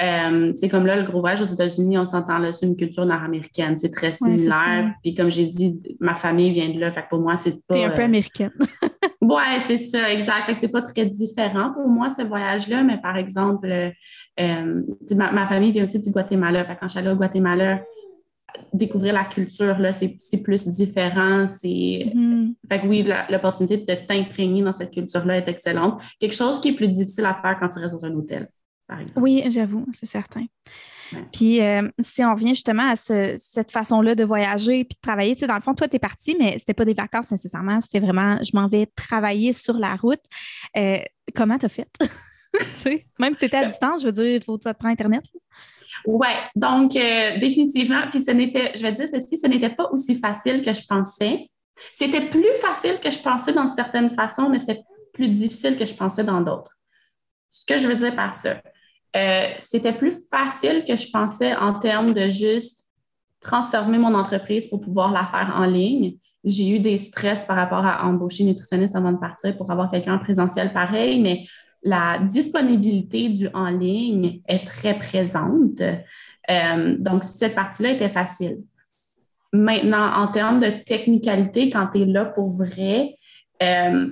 Euh, 0.00 0.52
c'est 0.56 0.68
comme 0.68 0.86
là, 0.86 0.96
le 0.96 1.04
gros 1.04 1.20
voyage 1.20 1.40
aux 1.40 1.46
États-Unis, 1.46 1.98
on 1.98 2.06
s'entend 2.06 2.38
là, 2.38 2.52
c'est 2.52 2.66
une 2.66 2.76
culture 2.76 3.06
nord-américaine. 3.06 3.76
C'est 3.78 3.90
très 3.90 4.12
similaire. 4.12 4.92
Puis 5.02 5.14
comme 5.14 5.30
j'ai 5.30 5.46
dit, 5.46 5.80
ma 6.00 6.14
famille 6.14 6.52
vient 6.52 6.68
de 6.68 6.78
là. 6.78 6.92
Fait 6.92 7.02
que 7.02 7.08
pour 7.08 7.20
moi, 7.20 7.36
c'est 7.36 7.52
pas. 7.66 7.74
T'es 7.74 7.84
un 7.84 7.90
peu 7.90 8.02
euh, 8.02 8.06
américaine. 8.06 8.52
Oui, 9.28 9.42
c'est 9.60 9.76
ça, 9.76 10.12
exact. 10.12 10.44
Fait 10.44 10.52
que 10.52 10.58
c'est 10.58 10.68
pas 10.68 10.82
très 10.82 11.04
différent 11.04 11.72
pour 11.72 11.88
moi, 11.88 12.10
ce 12.10 12.22
voyage-là, 12.22 12.84
mais 12.84 12.98
par 12.98 13.16
exemple, 13.16 13.66
euh, 13.66 14.82
ma, 15.16 15.46
famille 15.48 15.72
vient 15.72 15.82
aussi 15.82 15.98
du 15.98 16.10
Guatemala. 16.10 16.64
Fait 16.64 16.76
quand 16.78 16.86
je 16.86 16.90
suis 16.90 17.00
allée 17.00 17.10
au 17.10 17.16
Guatemala, 17.16 17.80
découvrir 18.72 19.14
la 19.14 19.24
culture, 19.24 19.78
là, 19.78 19.92
c'est, 19.92 20.16
plus 20.42 20.66
différent. 20.68 21.46
C'est... 21.48 21.68
Mm-hmm. 21.68 22.54
Fait 22.68 22.80
que 22.80 22.86
oui, 22.86 23.08
l'opportunité 23.30 23.78
de 23.78 24.06
t'imprégner 24.06 24.62
dans 24.62 24.72
cette 24.72 24.92
culture-là 24.92 25.38
est 25.38 25.48
excellente. 25.48 26.02
Quelque 26.20 26.34
chose 26.34 26.60
qui 26.60 26.68
est 26.70 26.74
plus 26.74 26.88
difficile 26.88 27.26
à 27.26 27.34
faire 27.34 27.56
quand 27.58 27.68
tu 27.68 27.78
restes 27.78 27.94
dans 27.94 28.06
un 28.06 28.14
hôtel, 28.14 28.48
par 28.86 29.00
exemple. 29.00 29.20
Oui, 29.20 29.44
j'avoue, 29.48 29.86
c'est 29.92 30.06
certain. 30.06 30.46
Puis, 31.32 31.60
euh, 31.60 31.88
si 32.00 32.24
on 32.24 32.34
revient 32.34 32.54
justement 32.54 32.90
à 32.90 32.96
cette 32.96 33.70
façon-là 33.70 34.14
de 34.14 34.24
voyager 34.24 34.84
puis 34.84 34.96
de 34.96 35.00
travailler, 35.00 35.34
tu 35.34 35.40
sais, 35.40 35.46
dans 35.46 35.54
le 35.54 35.60
fond, 35.60 35.74
toi, 35.74 35.88
tu 35.88 35.96
es 35.96 35.98
parti, 35.98 36.36
mais 36.38 36.58
c'était 36.58 36.74
pas 36.74 36.84
des 36.84 36.94
vacances 36.94 37.30
nécessairement, 37.30 37.80
c'était 37.80 38.00
vraiment, 38.00 38.38
je 38.42 38.50
m'en 38.54 38.66
vais 38.66 38.86
travailler 38.96 39.52
sur 39.52 39.78
la 39.78 39.94
route. 39.94 40.22
Euh, 40.76 40.98
comment 41.34 41.58
tu 41.58 41.66
as 41.66 41.68
fait? 41.68 41.88
Même 43.18 43.34
si 43.34 43.38
tu 43.38 43.44
étais 43.44 43.56
à 43.56 43.66
distance, 43.66 44.02
je 44.02 44.06
veux 44.06 44.12
dire, 44.12 44.36
il 44.36 44.42
faut 44.42 44.58
que 44.58 44.68
tu 44.68 44.74
prendre 44.74 44.92
Internet. 44.92 45.22
Oui, 46.04 46.28
donc 46.54 46.94
euh, 46.96 47.38
définitivement, 47.38 48.02
puis 48.10 48.22
ce 48.22 48.30
n'était, 48.30 48.72
je 48.74 48.82
vais 48.82 48.92
dire 48.92 49.08
ceci, 49.08 49.38
ce 49.38 49.46
n'était 49.46 49.70
pas 49.70 49.88
aussi 49.90 50.18
facile 50.18 50.62
que 50.62 50.72
je 50.72 50.82
pensais. 50.86 51.48
C'était 51.92 52.28
plus 52.28 52.54
facile 52.60 53.00
que 53.00 53.10
je 53.10 53.18
pensais 53.18 53.52
dans 53.52 53.68
certaines 53.68 54.10
façons, 54.10 54.48
mais 54.48 54.58
c'était 54.58 54.82
plus 55.12 55.28
difficile 55.28 55.76
que 55.76 55.84
je 55.84 55.94
pensais 55.94 56.24
dans 56.24 56.40
d'autres. 56.40 56.76
Ce 57.50 57.64
que 57.64 57.78
je 57.78 57.88
veux 57.88 57.96
dire 57.96 58.14
par 58.14 58.34
ça, 58.34 58.60
euh, 59.16 59.48
c'était 59.58 59.92
plus 59.92 60.14
facile 60.30 60.84
que 60.86 60.96
je 60.96 61.10
pensais 61.10 61.54
en 61.54 61.78
termes 61.78 62.12
de 62.12 62.28
juste 62.28 62.86
transformer 63.40 63.98
mon 63.98 64.14
entreprise 64.14 64.68
pour 64.68 64.80
pouvoir 64.80 65.12
la 65.12 65.24
faire 65.24 65.54
en 65.56 65.64
ligne. 65.64 66.16
J'ai 66.44 66.76
eu 66.76 66.78
des 66.78 66.98
stress 66.98 67.46
par 67.46 67.56
rapport 67.56 67.84
à 67.84 68.04
embaucher 68.06 68.44
nutritionniste 68.44 68.94
avant 68.94 69.12
de 69.12 69.18
partir 69.18 69.56
pour 69.56 69.70
avoir 69.70 69.90
quelqu'un 69.90 70.14
en 70.14 70.18
présentiel 70.18 70.72
pareil, 70.72 71.20
mais 71.20 71.44
la 71.86 72.18
disponibilité 72.18 73.28
du 73.28 73.48
en 73.54 73.68
ligne 73.68 74.42
est 74.48 74.66
très 74.66 74.98
présente. 74.98 75.80
Euh, 75.80 76.96
donc, 76.98 77.22
cette 77.22 77.54
partie-là 77.54 77.90
était 77.92 78.08
facile. 78.08 78.58
Maintenant, 79.52 80.12
en 80.14 80.26
termes 80.26 80.58
de 80.58 80.82
technicalité, 80.84 81.70
quand 81.70 81.86
tu 81.92 82.02
es 82.02 82.04
là 82.04 82.24
pour 82.24 82.48
vrai, 82.48 83.16
euh, 83.62 84.08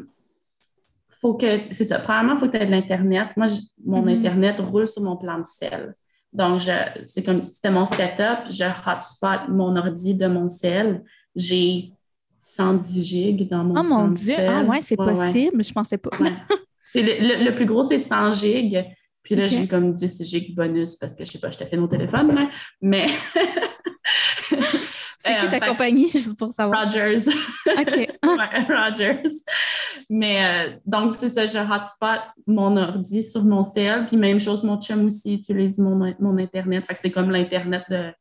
faut 1.11 1.35
que, 1.35 1.63
c'est 1.73 1.85
ça, 1.85 1.99
premièrement, 1.99 2.35
il 2.35 2.39
faut 2.39 2.47
que 2.47 2.57
tu 2.57 2.63
aies 2.63 2.67
de 2.67 2.71
l'Internet. 2.71 3.31
Moi, 3.37 3.47
mon 3.85 4.07
mm-hmm. 4.07 4.17
Internet 4.19 4.61
roule 4.61 4.87
sur 4.87 5.03
mon 5.03 5.17
plan 5.17 5.39
de 5.39 5.47
sel. 5.47 5.97
Donc, 6.33 6.61
c'est 7.07 7.25
comme 7.25 7.43
si 7.43 7.55
c'était 7.55 7.71
mon 7.73 7.87
setup, 7.87 8.51
je 8.51 8.65
hotspot 8.65 9.49
mon 9.49 9.75
ordi 9.77 10.15
de 10.15 10.29
mon 10.29 10.49
sel. 10.49 11.03
J'ai 11.35 11.91
110 12.39 13.03
gigs 13.03 13.49
dans 13.49 13.65
mon 13.65 13.81
Oh 13.81 13.83
mon 13.83 14.09
Dieu, 14.09 14.35
ah 14.39 14.63
ouais, 14.63 14.81
c'est 14.81 14.97
possible, 14.97 15.65
je 15.65 15.73
pensais 15.73 15.99
pas. 15.99 16.11
c'est 16.95 17.03
le, 17.03 17.51
plus 17.57 17.67
gros, 17.67 17.83
c'est 17.83 17.99
100 17.99 18.31
gigs. 18.31 18.85
Puis 19.25 19.35
là, 19.35 19.47
j'ai 19.47 19.67
comme 19.67 19.95
10 19.95 20.23
gigs 20.23 20.55
bonus 20.55 20.95
parce 20.95 21.17
que 21.17 21.25
je 21.25 21.33
sais 21.33 21.41
pas, 21.41 21.51
je 21.51 21.59
t'ai 21.59 21.67
fait 21.67 21.77
nos 21.77 21.89
téléphones, 21.89 22.49
mais. 22.81 23.09
C'est 25.27 25.39
qui 25.39 25.49
ta 25.49 25.57
euh, 25.57 25.71
compagnie, 25.71 26.07
juste 26.07 26.39
pour 26.39 26.53
savoir? 26.53 26.85
Rogers. 26.85 27.23
OK. 27.67 28.11
Rogers. 28.69 29.23
Mais 30.11 30.45
euh, 30.45 30.77
donc, 30.85 31.17
c'est 31.17 31.31
ça, 31.31 31.47
je 31.47 31.57
hotspot 31.57 32.21
mon 32.47 32.77
ordi 32.77 33.23
sur 33.23 33.43
mon 33.43 33.65
cell. 33.65 34.05
Puis 34.07 34.19
même 34.19 34.39
chose, 34.39 34.63
mon 34.63 34.79
chum 34.79 35.07
aussi 35.07 35.37
utilise 35.37 35.79
mon, 35.79 36.15
mon 36.21 36.37
Internet. 36.37 36.85
Fait 36.85 36.93
que 36.93 37.01
c'est 37.01 37.11
comme 37.11 37.31
l'Internet 37.31 37.85
de, 37.89 38.13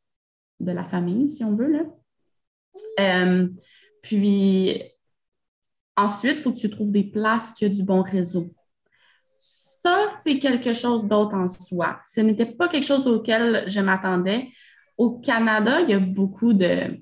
de, 0.61 0.71
la 0.71 0.85
famille, 0.85 1.29
si 1.29 1.43
on 1.43 1.53
veut. 1.53 1.73
Là. 1.73 1.81
Euh, 3.01 3.49
puis 4.01 4.81
ensuite, 5.97 6.37
il 6.37 6.41
faut 6.41 6.53
que 6.53 6.59
tu 6.59 6.69
trouves 6.69 6.91
des 6.93 7.03
places 7.03 7.51
qui 7.51 7.65
ont 7.65 7.69
du 7.69 7.83
bon 7.83 8.01
réseau. 8.01 8.55
Ça, 9.85 10.07
c'est 10.11 10.39
quelque 10.39 10.73
chose 10.73 11.05
d'autre 11.05 11.35
en 11.35 11.47
soi. 11.47 11.99
Ce 12.05 12.21
n'était 12.21 12.45
pas 12.45 12.69
quelque 12.69 12.85
chose 12.85 13.05
auquel 13.05 13.65
je 13.67 13.81
m'attendais. 13.81 14.49
Au 14.97 15.19
Canada, 15.19 15.81
il 15.81 15.89
y 15.89 15.93
a 15.93 15.99
beaucoup 15.99 16.53
de, 16.53 17.01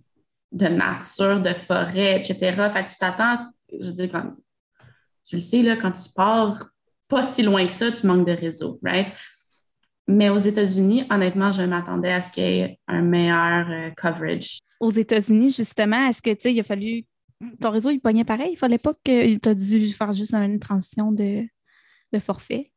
de 0.52 0.68
nature, 0.68 1.42
de 1.42 1.54
forêt, 1.54 2.18
etc. 2.18 2.36
Fait 2.74 2.86
que 2.86 2.92
tu 2.92 2.98
t'attends, 2.98 3.36
je 3.72 3.86
veux 3.86 3.94
dire, 3.94 4.10
quand, 4.12 4.34
tu 5.26 5.36
le 5.36 5.42
sais, 5.42 5.62
là, 5.62 5.78
quand 5.78 5.92
tu 5.92 6.12
pars 6.16 6.70
pas 7.08 7.24
si 7.24 7.44
loin 7.44 7.66
que 7.66 7.72
ça, 7.72 7.92
tu 7.92 8.08
manques 8.08 8.26
de 8.26 8.32
réseau, 8.32 8.80
right? 8.84 9.14
Mais 10.08 10.30
aux 10.30 10.38
États-Unis, 10.38 11.06
honnêtement, 11.10 11.52
je 11.52 11.62
m'attendais 11.62 12.12
à 12.12 12.22
ce 12.22 12.32
qu'il 12.32 12.44
y 12.44 12.60
ait 12.60 12.80
un 12.88 13.02
meilleur 13.02 13.70
euh, 13.70 13.92
coverage. 13.96 14.60
Aux 14.80 14.92
États-Unis, 14.92 15.52
justement, 15.52 16.08
est-ce 16.08 16.22
que, 16.22 16.32
tu 16.32 16.42
sais, 16.42 16.54
il 16.54 16.60
a 16.60 16.64
fallu. 16.64 17.06
Ton 17.60 17.72
réseau, 17.72 17.90
il 17.90 18.00
pognait 18.00 18.24
pareil? 18.24 18.52
Il 18.54 18.58
fallait 18.58 18.78
pas 18.78 18.94
que 18.94 19.36
tu 19.36 19.50
as 19.50 19.56
dû 19.56 19.88
faire 19.88 20.14
juste 20.14 20.34
une 20.34 20.60
transition 20.60 21.12
de, 21.12 21.44
de 22.14 22.20
forfait? 22.20 22.72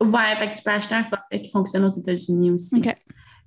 Ouais, 0.00 0.36
fait 0.38 0.50
que 0.50 0.56
tu 0.56 0.62
peux 0.62 0.70
acheter 0.70 0.94
un 0.94 1.04
forfait 1.04 1.40
qui 1.42 1.50
fonctionne 1.50 1.84
aux 1.84 1.88
États-Unis 1.88 2.50
aussi. 2.50 2.82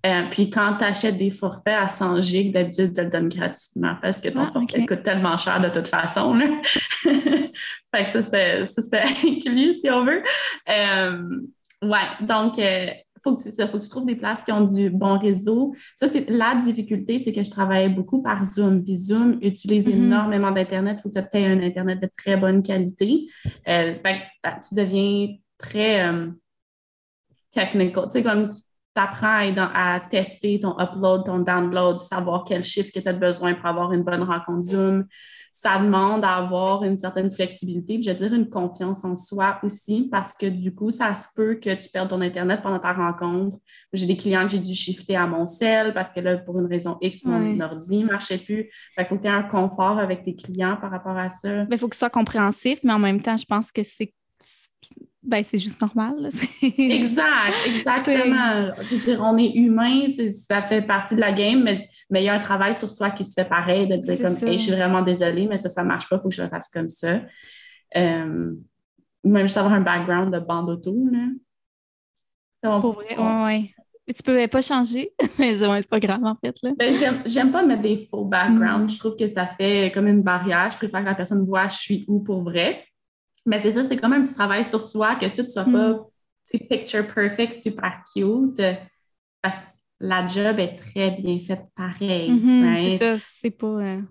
Euh, 0.06 0.24
puis 0.30 0.50
quand 0.50 0.78
tu 0.78 0.84
achètes 0.84 1.18
des 1.18 1.32
forfaits 1.32 1.74
à 1.74 1.88
100 1.88 2.22
gigs, 2.22 2.54
d'habitude, 2.54 2.94
tu 2.94 3.02
le 3.02 3.10
donnes 3.10 3.30
gratuitement 3.30 3.96
parce 4.02 4.22
que 4.22 4.30
ton 4.30 4.44
ah, 4.44 4.52
forfait 4.52 4.86
coûte 4.86 5.04
tellement 5.04 5.38
cher 5.38 5.60
de 5.60 5.70
toute 5.70 5.88
façon. 5.88 6.34
Là. 6.36 6.46
fait 7.04 8.06
que 8.06 8.10
ça, 8.12 8.22
c'était 8.22 9.04
inclus 9.26 9.74
si 9.74 9.90
on 9.90 10.06
veut. 10.06 10.22
Euh, 10.70 11.42
ouais, 11.82 12.08
donc, 12.22 12.60
euh, 12.60 12.88
faut, 13.30 13.36
que 13.36 13.44
tu, 13.44 13.52
faut 13.52 13.78
que 13.78 13.84
tu 13.84 13.90
trouves 13.90 14.06
des 14.06 14.16
places 14.16 14.44
qui 14.44 14.52
ont 14.52 14.64
du 14.64 14.90
bon 14.90 15.18
réseau. 15.18 15.76
Ça, 15.96 16.08
c'est 16.08 16.30
la 16.30 16.56
difficulté, 16.56 17.20
c'est 17.20 17.34
que 17.34 17.44
je 17.44 17.52
travaillais 17.52 17.90
beaucoup 17.90 18.22
par 18.22 18.44
Zoom. 18.44 18.84
Puis 18.84 18.98
Zoom 18.98 19.40
utilise 19.42 19.88
mm-hmm. 19.88 19.94
énormément 19.94 20.52
d'Internet. 20.52 20.98
Il 21.00 21.02
faut 21.02 21.10
que 21.10 21.20
tu 21.20 21.28
aies 21.34 21.48
un 21.48 21.62
Internet 21.62 22.02
de 22.02 22.10
très 22.18 22.38
bonne 22.38 22.64
qualité. 22.64 23.28
fait 23.66 24.02
que 24.02 24.68
tu 24.68 24.76
deviens 24.76 25.36
très 25.58 26.12
technical. 27.52 28.06
Tu 28.06 28.12
sais, 28.12 28.24
comme 28.24 28.52
tu 28.52 28.62
apprends 28.96 29.54
à, 29.74 30.00
tester 30.10 30.60
ton 30.60 30.76
upload, 30.80 31.26
ton 31.26 31.40
download, 31.40 32.02
savoir 32.02 32.44
quel 32.48 32.64
chiffre 32.64 32.92
que 32.94 33.00
tu 33.00 33.08
as 33.08 33.14
besoin 33.14 33.54
pour 33.54 33.68
avoir 33.68 33.94
une 33.94 34.04
bonne 34.04 34.24
rencontre 34.24 34.62
Zoom. 34.62 35.06
Ça 35.60 35.80
demande 35.80 36.22
d'avoir 36.22 36.84
une 36.84 37.00
certaine 37.00 37.32
flexibilité, 37.32 38.00
je 38.00 38.12
veux 38.12 38.16
dire 38.16 38.32
une 38.32 38.48
confiance 38.48 39.04
en 39.04 39.16
soi 39.16 39.60
aussi, 39.64 40.08
parce 40.12 40.32
que 40.32 40.46
du 40.46 40.76
coup, 40.76 40.92
ça 40.92 41.16
se 41.16 41.30
peut 41.36 41.56
que 41.56 41.74
tu 41.74 41.90
perdes 41.90 42.10
ton 42.10 42.22
Internet 42.22 42.62
pendant 42.62 42.78
ta 42.78 42.94
rencontre. 42.94 43.58
J'ai 43.92 44.06
des 44.06 44.16
clients 44.16 44.44
que 44.44 44.50
j'ai 44.50 44.60
dû 44.60 44.76
shifter 44.76 45.16
à 45.16 45.26
mon 45.26 45.48
cell 45.48 45.96
parce 45.96 46.14
que 46.14 46.20
là, 46.20 46.38
pour 46.38 46.60
une 46.60 46.68
raison 46.68 46.98
X, 47.02 47.26
mon 47.26 47.60
ordi 47.60 48.04
ne 48.04 48.06
marchait 48.06 48.38
plus. 48.38 48.70
Il 49.00 49.06
faut 49.06 49.16
que 49.16 49.22
tu 49.22 49.28
aies 49.28 49.32
un 49.32 49.42
confort 49.42 49.98
avec 49.98 50.24
tes 50.24 50.36
clients 50.36 50.78
par 50.80 50.92
rapport 50.92 51.18
à 51.18 51.32
ça. 51.32 51.66
Il 51.72 51.78
faut 51.80 51.88
que 51.88 51.96
ce 51.96 52.02
soit 52.02 52.12
compréhensif, 52.12 52.82
mais 52.84 52.94
en 52.94 53.00
même 53.00 53.20
temps, 53.20 53.38
je 53.38 53.46
pense 53.46 53.72
que 53.72 53.82
c'est 53.82 54.14
ben, 55.28 55.44
c'est 55.44 55.58
juste 55.58 55.82
normal. 55.82 56.30
exact, 56.62 57.56
exactement. 57.68 58.72
Je 58.82 58.96
veux 58.96 59.02
dire, 59.02 59.22
on 59.22 59.38
est 59.38 59.52
humain, 59.56 60.06
ça 60.08 60.62
fait 60.62 60.82
partie 60.82 61.16
de 61.16 61.20
la 61.20 61.34
game, 61.34 61.64
mais, 61.64 61.90
mais 62.10 62.22
il 62.24 62.26
y 62.26 62.30
a 62.30 62.34
un 62.34 62.40
travail 62.40 62.74
sur 62.74 62.90
soi 62.90 63.12
qui 63.12 63.26
se 63.26 63.34
fait 63.34 63.48
pareil, 63.48 63.88
de 63.88 63.98
dire 63.98 64.18
comme, 64.22 64.38
je 64.40 64.58
suis 64.58 64.72
vraiment 64.72 65.02
désolée, 65.02 65.48
mais 65.48 65.58
ça, 65.58 65.70
ça 65.70 65.84
ne 65.84 65.88
marche 65.88 66.08
pas, 66.10 66.16
il 66.16 66.22
faut 66.22 66.30
que 66.30 66.36
je 66.36 66.42
le 66.42 66.48
fasse 66.48 66.70
comme 66.70 66.90
ça. 66.90 67.22
Euh, 67.96 68.54
même 69.24 69.46
juste 69.46 69.58
avoir 69.58 69.74
un 69.74 69.82
background 69.82 70.34
de 70.34 70.40
bande 70.40 70.70
auto, 70.70 70.96
là. 71.12 72.80
Pour 72.80 72.94
vrai, 72.94 73.16
oui. 73.18 73.74
Tu 74.08 74.24
peux 74.24 74.48
pas 74.48 74.62
changer, 74.62 75.12
mais 75.38 75.58
c'est 75.58 75.90
pas 75.90 76.00
grave 76.00 76.24
en 76.24 76.36
fait. 76.36 76.56
Là. 76.64 76.72
Ben, 76.78 76.94
j'aime 77.26 77.52
pas 77.52 77.64
mettre 77.66 77.82
des 77.82 77.98
faux 77.98 78.24
backgrounds. 78.24 78.86
Mm. 78.86 78.90
Je 78.90 79.00
trouve 79.00 79.18
que 79.18 79.28
ça 79.28 79.46
fait 79.46 79.92
comme 79.94 80.08
une 80.08 80.22
barrière. 80.22 80.70
Je 80.72 80.78
préfère 80.78 81.02
que 81.02 81.06
la 81.08 81.16
personne 81.16 81.46
voit 81.46 81.68
je 81.68 81.76
suis 81.76 82.06
où 82.08 82.22
pour 82.22 82.42
vrai. 82.44 82.86
Mais 83.48 83.60
c'est 83.60 83.72
ça, 83.72 83.84
c'est 83.84 83.96
comme 83.96 84.14
un 84.14 84.24
petit 84.24 84.36
travail 84.36 84.64
sur 84.64 84.84
soi, 84.84 85.16
que 85.16 85.26
tout 85.26 85.48
soit 85.48 85.64
pas 85.64 85.94
mm. 85.94 86.68
picture 86.70 87.08
perfect, 87.08 87.54
super 87.54 88.04
cute. 88.14 88.62
Parce 89.42 89.56
que 89.56 89.64
la 90.02 90.28
job 90.28 90.60
est 90.60 90.76
très 90.76 91.12
bien 91.12 91.40
faite 91.40 91.64
pareil. 91.76 92.30
Mm-hmm, 92.30 92.76
c'est 92.76 92.98
ça, 92.98 93.26
c'est 93.42 93.52
pas. 93.52 93.68
Euh, 93.68 94.02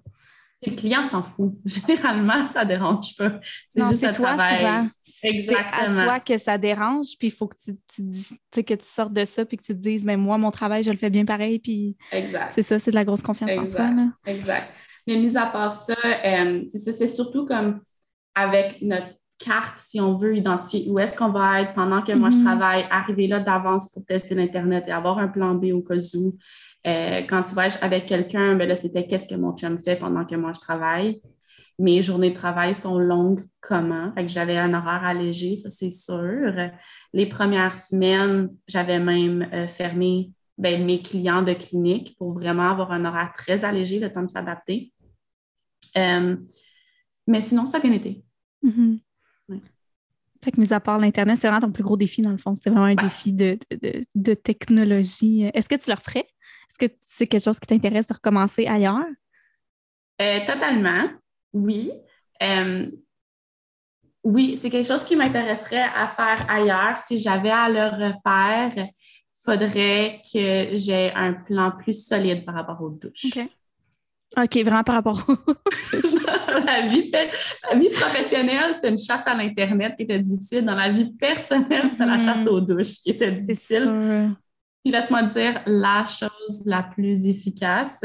le 0.66 0.74
client 0.74 1.02
s'en 1.02 1.22
fout. 1.22 1.54
Généralement, 1.66 2.46
ça 2.46 2.64
dérange 2.64 3.14
pas. 3.16 3.38
C'est 3.68 3.84
juste 3.84 4.04
un 4.04 4.12
toi, 4.14 4.34
travail. 4.34 4.88
Exactement. 5.22 5.96
C'est 5.96 6.02
à 6.02 6.04
toi 6.04 6.20
que 6.20 6.38
ça 6.38 6.56
dérange, 6.56 7.18
puis 7.18 7.28
il 7.28 7.32
faut 7.32 7.46
que 7.46 7.56
tu, 7.56 8.62
que 8.62 8.74
tu 8.74 8.86
sortes 8.86 9.12
de 9.12 9.26
ça, 9.26 9.44
puis 9.44 9.58
que 9.58 9.62
tu 9.62 9.74
te 9.74 9.78
dises, 9.78 10.02
mais 10.02 10.16
moi, 10.16 10.38
mon 10.38 10.50
travail, 10.50 10.82
je 10.82 10.90
le 10.90 10.96
fais 10.96 11.10
bien 11.10 11.26
pareil, 11.26 11.58
puis 11.58 11.94
exact. 12.10 12.54
c'est 12.54 12.62
ça, 12.62 12.78
c'est 12.78 12.90
de 12.90 12.96
la 12.96 13.04
grosse 13.04 13.22
confiance 13.22 13.50
en 13.50 13.66
soi. 13.66 13.90
Exact. 14.24 14.72
Mais 15.06 15.16
mis 15.18 15.36
à 15.36 15.46
part 15.46 15.74
ça, 15.74 15.94
euh, 16.24 16.64
c'est 16.68 17.06
surtout 17.06 17.46
comme 17.46 17.80
avec 18.34 18.82
notre 18.82 19.14
carte, 19.38 19.78
si 19.78 20.00
on 20.00 20.16
veut 20.16 20.36
identifier 20.36 20.88
où 20.88 20.98
est-ce 20.98 21.16
qu'on 21.16 21.30
va 21.30 21.62
être 21.62 21.74
pendant 21.74 22.02
que 22.02 22.12
moi 22.12 22.30
je 22.30 22.38
mhm. 22.38 22.44
travaille, 22.44 22.86
arriver 22.90 23.26
là 23.26 23.40
d'avance 23.40 23.90
pour 23.90 24.04
tester 24.04 24.34
l'Internet 24.34 24.84
et 24.86 24.92
avoir 24.92 25.18
un 25.18 25.28
plan 25.28 25.54
B 25.54 25.66
au 25.72 25.82
cas 25.82 25.96
où. 26.14 26.36
Euh, 26.86 27.22
quand 27.28 27.42
tu 27.42 27.54
vas 27.54 27.66
avec 27.82 28.06
quelqu'un, 28.06 28.54
ben 28.54 28.68
là, 28.68 28.76
c'était 28.76 29.06
qu'est-ce 29.06 29.28
que 29.28 29.34
mon 29.34 29.54
chum 29.56 29.78
fait 29.78 29.96
pendant 29.96 30.24
que 30.24 30.36
moi 30.36 30.52
je 30.54 30.60
travaille. 30.60 31.20
Mes 31.78 32.00
journées 32.00 32.30
de 32.30 32.36
travail 32.36 32.74
sont 32.74 32.98
longues 32.98 33.44
comment? 33.60 34.12
Fait 34.14 34.24
que 34.24 34.30
j'avais 34.30 34.56
un 34.56 34.72
horaire 34.72 35.04
allégé, 35.04 35.56
ça 35.56 35.68
c'est 35.68 35.90
sûr. 35.90 36.54
Les 37.12 37.26
premières 37.26 37.74
semaines, 37.74 38.48
j'avais 38.66 38.98
même 38.98 39.48
euh, 39.52 39.66
fermé 39.66 40.30
ben, 40.56 40.84
mes 40.84 41.02
clients 41.02 41.42
de 41.42 41.52
clinique 41.52 42.16
pour 42.16 42.32
vraiment 42.32 42.70
avoir 42.70 42.92
un 42.92 43.04
horaire 43.04 43.32
très 43.36 43.64
allégé, 43.64 43.98
le 43.98 44.10
temps 44.10 44.22
de 44.22 44.30
s'adapter. 44.30 44.92
Euh, 45.98 46.36
mais 47.26 47.42
sinon, 47.42 47.66
ça 47.66 47.78
a 47.78 47.80
bien 47.80 47.92
été. 47.92 48.24
Mhm. 48.62 49.00
Fait 50.46 50.52
que, 50.52 50.60
mis 50.60 50.72
à 50.72 50.78
part 50.78 51.00
l'Internet, 51.00 51.38
c'est 51.40 51.48
vraiment 51.48 51.66
ton 51.66 51.72
plus 51.72 51.82
gros 51.82 51.96
défi, 51.96 52.22
dans 52.22 52.30
le 52.30 52.38
fond. 52.38 52.54
C'était 52.54 52.70
vraiment 52.70 52.86
un 52.86 52.94
défi 52.94 53.32
de, 53.32 53.58
de, 54.14 54.34
technologie. 54.34 55.50
Est-ce 55.52 55.68
que 55.68 55.74
tu 55.74 55.90
le 55.90 55.96
referais? 55.96 56.20
Est-ce 56.20 56.86
que 56.86 56.94
c'est 57.04 57.26
quelque 57.26 57.42
chose 57.42 57.58
qui 57.58 57.66
t'intéresse 57.66 58.06
de 58.06 58.14
recommencer 58.14 58.64
ailleurs? 58.64 59.06
Euh, 60.22 60.38
totalement, 60.46 61.08
oui. 61.52 61.90
Euh, 62.44 62.88
oui, 64.22 64.56
c'est 64.56 64.70
quelque 64.70 64.86
chose 64.86 65.02
qui 65.02 65.16
m'intéresserait 65.16 65.82
à 65.82 66.06
faire 66.06 66.48
ailleurs. 66.48 67.00
Si 67.00 67.18
j'avais 67.18 67.50
à 67.50 67.68
le 67.68 68.06
refaire, 68.06 68.72
il 68.76 68.92
faudrait 69.34 70.22
que 70.32 70.76
j'ai 70.76 71.12
un 71.12 71.32
plan 71.32 71.72
plus 71.72 72.06
solide 72.06 72.44
par 72.44 72.54
rapport 72.54 72.80
aux 72.82 72.90
douches. 72.90 73.36
OK, 74.36 74.56
vraiment 74.56 74.82
par 74.82 74.96
rapport 74.96 75.24
la, 76.66 76.88
vie, 76.88 77.10
la 77.12 77.78
vie 77.78 77.90
professionnelle, 77.90 78.74
c'était 78.74 78.88
une 78.88 78.98
chasse 78.98 79.26
à 79.26 79.34
l'Internet 79.34 79.94
qui 79.96 80.02
était 80.02 80.18
difficile. 80.18 80.64
Dans 80.64 80.74
la 80.74 80.90
vie 80.90 81.12
personnelle, 81.12 81.88
c'était 81.88 82.06
la 82.06 82.18
chasse 82.18 82.44
mm-hmm. 82.44 82.48
aux 82.48 82.60
douches 82.60 82.94
qui 83.02 83.10
était 83.10 83.32
difficile. 83.32 84.34
Puis 84.84 84.92
laisse-moi 84.92 85.22
dire, 85.24 85.60
la 85.66 86.04
chose 86.04 86.64
la 86.66 86.82
plus 86.82 87.26
efficace, 87.26 88.04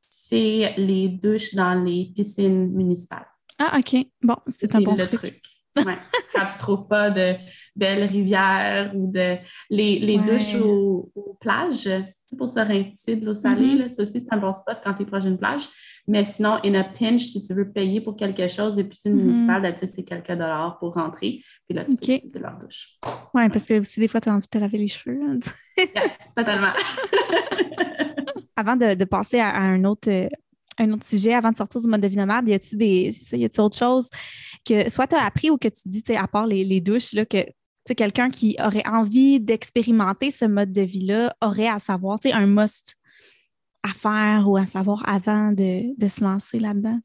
c'est 0.00 0.74
les 0.76 1.08
douches 1.08 1.54
dans 1.54 1.74
les 1.74 2.12
piscines 2.14 2.70
municipales. 2.72 3.26
Ah, 3.58 3.78
OK. 3.78 4.06
Bon, 4.22 4.36
c'est 4.48 4.74
un 4.74 4.80
bon 4.80 4.94
le 4.94 5.08
truc. 5.08 5.42
Quand 5.74 5.84
tu 5.84 6.54
ne 6.54 6.58
trouves 6.58 6.86
pas 6.86 7.10
de 7.10 7.34
belles 7.74 8.04
rivières 8.04 8.92
ou 8.94 9.10
de 9.10 9.36
les, 9.70 9.98
les 9.98 10.18
douches 10.18 10.54
aux, 10.54 11.10
aux 11.14 11.36
plages, 11.40 11.88
pour 12.36 12.50
se 12.50 12.60
rincer 12.60 13.16
de 13.16 13.26
l'eau 13.26 13.34
salée. 13.34 13.76
Mm-hmm. 13.76 13.88
Ça 13.88 14.02
aussi, 14.02 14.20
c'est 14.20 14.32
un 14.32 14.38
bon 14.38 14.52
spot 14.52 14.78
quand 14.82 14.94
tu 14.94 15.02
es 15.02 15.06
proche 15.06 15.24
d'une 15.24 15.38
plage. 15.38 15.68
Mais 16.06 16.24
sinon, 16.24 16.58
in 16.64 16.74
a 16.74 16.84
pinch, 16.84 17.20
si 17.20 17.42
tu 17.44 17.54
veux 17.54 17.70
payer 17.70 18.00
pour 18.00 18.16
quelque 18.16 18.48
chose, 18.48 18.76
les 18.76 18.84
piscines 18.84 19.12
mm-hmm. 19.12 19.22
municipales, 19.22 19.62
d'habitude, 19.62 19.88
c'est 19.88 20.04
quelques 20.04 20.32
dollars 20.32 20.78
pour 20.78 20.94
rentrer. 20.94 21.42
Puis 21.68 21.76
là, 21.76 21.84
tu 21.84 21.96
peux 21.96 22.12
utiliser 22.12 22.38
leur 22.38 22.58
douche. 22.58 22.98
Oui, 23.34 23.48
parce 23.48 23.64
que 23.64 23.80
aussi, 23.80 24.00
des 24.00 24.08
fois, 24.08 24.20
tu 24.20 24.28
as 24.28 24.32
envie 24.32 24.42
de 24.42 24.48
te 24.48 24.58
laver 24.58 24.78
les 24.78 24.88
cheveux. 24.88 25.20
Hein, 25.22 25.38
totalement. 26.36 26.72
avant 28.56 28.76
de, 28.76 29.04
passer 29.04 29.40
à, 29.40 29.56
un 29.56 29.84
autre. 29.84 30.10
un 30.78 30.92
autre 30.92 31.06
sujet 31.06 31.34
avant 31.34 31.50
de 31.50 31.56
sortir 31.56 31.80
du 31.80 31.88
mode 31.88 32.00
de 32.00 32.08
vie 32.08 32.16
nomade, 32.16 32.48
y 32.48 32.54
a-t-il 32.54 32.78
des 32.78 33.36
y 33.36 33.44
a 33.44 33.62
autre 33.62 33.76
chose 33.76 34.08
que 34.64 34.88
soit 34.90 35.06
tu 35.06 35.16
as 35.16 35.24
appris 35.24 35.50
ou 35.50 35.58
que 35.58 35.68
tu 35.68 35.82
dis 35.86 36.04
à 36.14 36.26
part 36.28 36.46
les, 36.46 36.64
les 36.64 36.80
douches 36.80 37.12
là, 37.12 37.24
que 37.24 37.44
quelqu'un 37.90 38.30
qui 38.30 38.56
aurait 38.64 38.86
envie 38.86 39.40
d'expérimenter 39.40 40.30
ce 40.30 40.44
mode 40.44 40.72
de 40.72 40.82
vie-là 40.82 41.34
aurait 41.40 41.68
à 41.68 41.78
savoir, 41.78 42.18
un 42.24 42.46
must 42.46 42.96
à 43.82 43.88
faire 43.88 44.48
ou 44.48 44.56
à 44.56 44.66
savoir 44.66 45.02
avant 45.08 45.52
de, 45.52 46.08
se 46.08 46.22
lancer 46.22 46.58
là-dedans? 46.58 47.00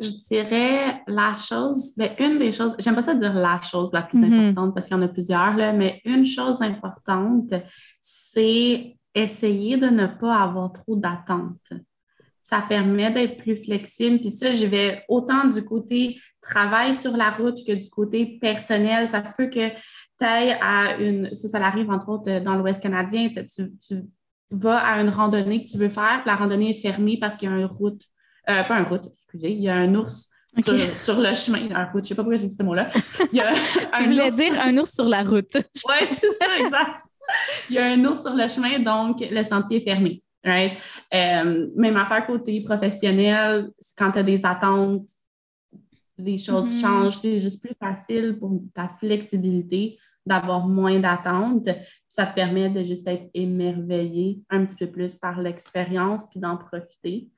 Je 0.00 0.10
dirais 0.28 1.02
la 1.06 1.34
chose, 1.34 1.92
mais 1.98 2.16
ben, 2.18 2.32
une 2.32 2.38
des 2.38 2.52
choses, 2.52 2.74
j'aime 2.78 2.94
pas 2.94 3.02
ça 3.02 3.14
dire 3.14 3.34
la 3.34 3.60
chose 3.60 3.90
la 3.92 4.02
plus 4.02 4.18
mm-hmm. 4.18 4.48
importante 4.48 4.74
parce 4.74 4.86
qu'il 4.86 4.96
y 4.96 5.00
en 5.00 5.02
a 5.02 5.08
plusieurs, 5.08 5.56
là, 5.56 5.74
mais 5.74 6.00
une 6.06 6.24
chose 6.24 6.62
importante, 6.62 7.52
c'est 8.00 8.96
essayer 9.14 9.76
de 9.76 9.88
ne 9.88 10.06
pas 10.06 10.36
avoir 10.36 10.72
trop 10.72 10.96
d'attentes. 10.96 11.72
ça 12.42 12.62
permet 12.62 13.10
d'être 13.10 13.38
plus 13.42 13.56
flexible. 13.56 14.20
Puis 14.20 14.30
ça, 14.30 14.50
je 14.50 14.64
vais 14.64 15.04
autant 15.08 15.44
du 15.46 15.62
côté 15.64 16.18
travail 16.40 16.94
sur 16.94 17.16
la 17.16 17.30
route 17.30 17.58
que 17.66 17.72
du 17.72 17.88
côté 17.90 18.38
personnel. 18.40 19.08
Ça 19.08 19.24
se 19.24 19.34
peut 19.34 19.48
que 19.48 19.68
tu 19.68 20.26
ailles 20.26 20.56
à 20.60 20.96
une, 20.98 21.34
ça, 21.34 21.48
ça 21.48 21.58
arrive 21.64 21.90
entre 21.90 22.08
autres 22.08 22.40
dans 22.40 22.56
l'Ouest 22.56 22.82
canadien, 22.82 23.28
tu, 23.28 23.72
tu, 23.78 24.02
vas 24.50 24.78
à 24.78 25.00
une 25.00 25.10
randonnée 25.10 25.64
que 25.64 25.70
tu 25.70 25.78
veux 25.78 25.88
faire, 25.88 26.22
la 26.26 26.34
randonnée 26.34 26.70
est 26.70 26.82
fermée 26.82 27.18
parce 27.20 27.36
qu'il 27.36 27.48
y 27.48 27.52
a 27.52 27.56
une 27.56 27.66
route, 27.66 28.02
euh, 28.48 28.64
pas 28.64 28.78
une 28.78 28.86
route, 28.86 29.06
excusez, 29.06 29.52
il 29.52 29.62
y 29.62 29.68
a 29.68 29.76
un 29.76 29.94
ours 29.94 30.28
sur, 31.04 31.20
le 31.20 31.34
chemin. 31.34 31.74
Un 31.74 31.84
route, 31.84 31.94
je 31.94 31.98
ne 31.98 32.04
sais 32.08 32.14
pas 32.16 32.22
pourquoi 32.22 32.36
j'ai 32.36 32.48
dit 32.48 32.54
ce 32.56 32.62
mot-là. 32.62 32.90
tu 33.98 34.04
voulais 34.06 34.30
dire 34.32 34.60
un 34.60 34.76
ours 34.78 34.92
sur 34.92 35.04
la 35.04 35.22
route. 35.22 35.52
oui, 35.54 35.94
c'est 36.06 36.32
ça, 36.32 36.58
exact. 36.58 37.00
Il 37.68 37.76
y 37.76 37.78
a 37.78 37.86
un 37.86 38.04
ours 38.04 38.22
sur 38.22 38.34
le 38.34 38.48
chemin, 38.48 38.80
donc 38.80 39.20
le 39.20 39.42
sentier 39.44 39.78
est 39.78 39.84
fermé. 39.84 40.22
Right? 40.44 40.78
Euh, 41.14 41.68
même 41.76 41.96
affaire 41.96 42.26
côté 42.26 42.62
professionnel, 42.62 43.70
quand 43.96 44.10
tu 44.10 44.18
as 44.18 44.22
des 44.22 44.44
attentes, 44.44 45.06
les 46.24 46.38
choses 46.38 46.70
mm-hmm. 46.70 46.80
changent. 46.80 47.16
C'est 47.16 47.38
juste 47.38 47.62
plus 47.62 47.74
facile 47.78 48.38
pour 48.38 48.62
ta 48.74 48.88
flexibilité 48.98 49.98
d'avoir 50.26 50.66
moins 50.66 50.98
d'attentes. 50.98 51.68
Ça 52.08 52.26
te 52.26 52.34
permet 52.34 52.68
de 52.68 52.82
juste 52.82 53.06
être 53.08 53.30
émerveillé 53.34 54.42
un 54.50 54.64
petit 54.64 54.76
peu 54.76 54.90
plus 54.90 55.16
par 55.16 55.40
l'expérience 55.40 56.28
puis 56.30 56.40
d'en 56.40 56.56
profiter. 56.56 57.28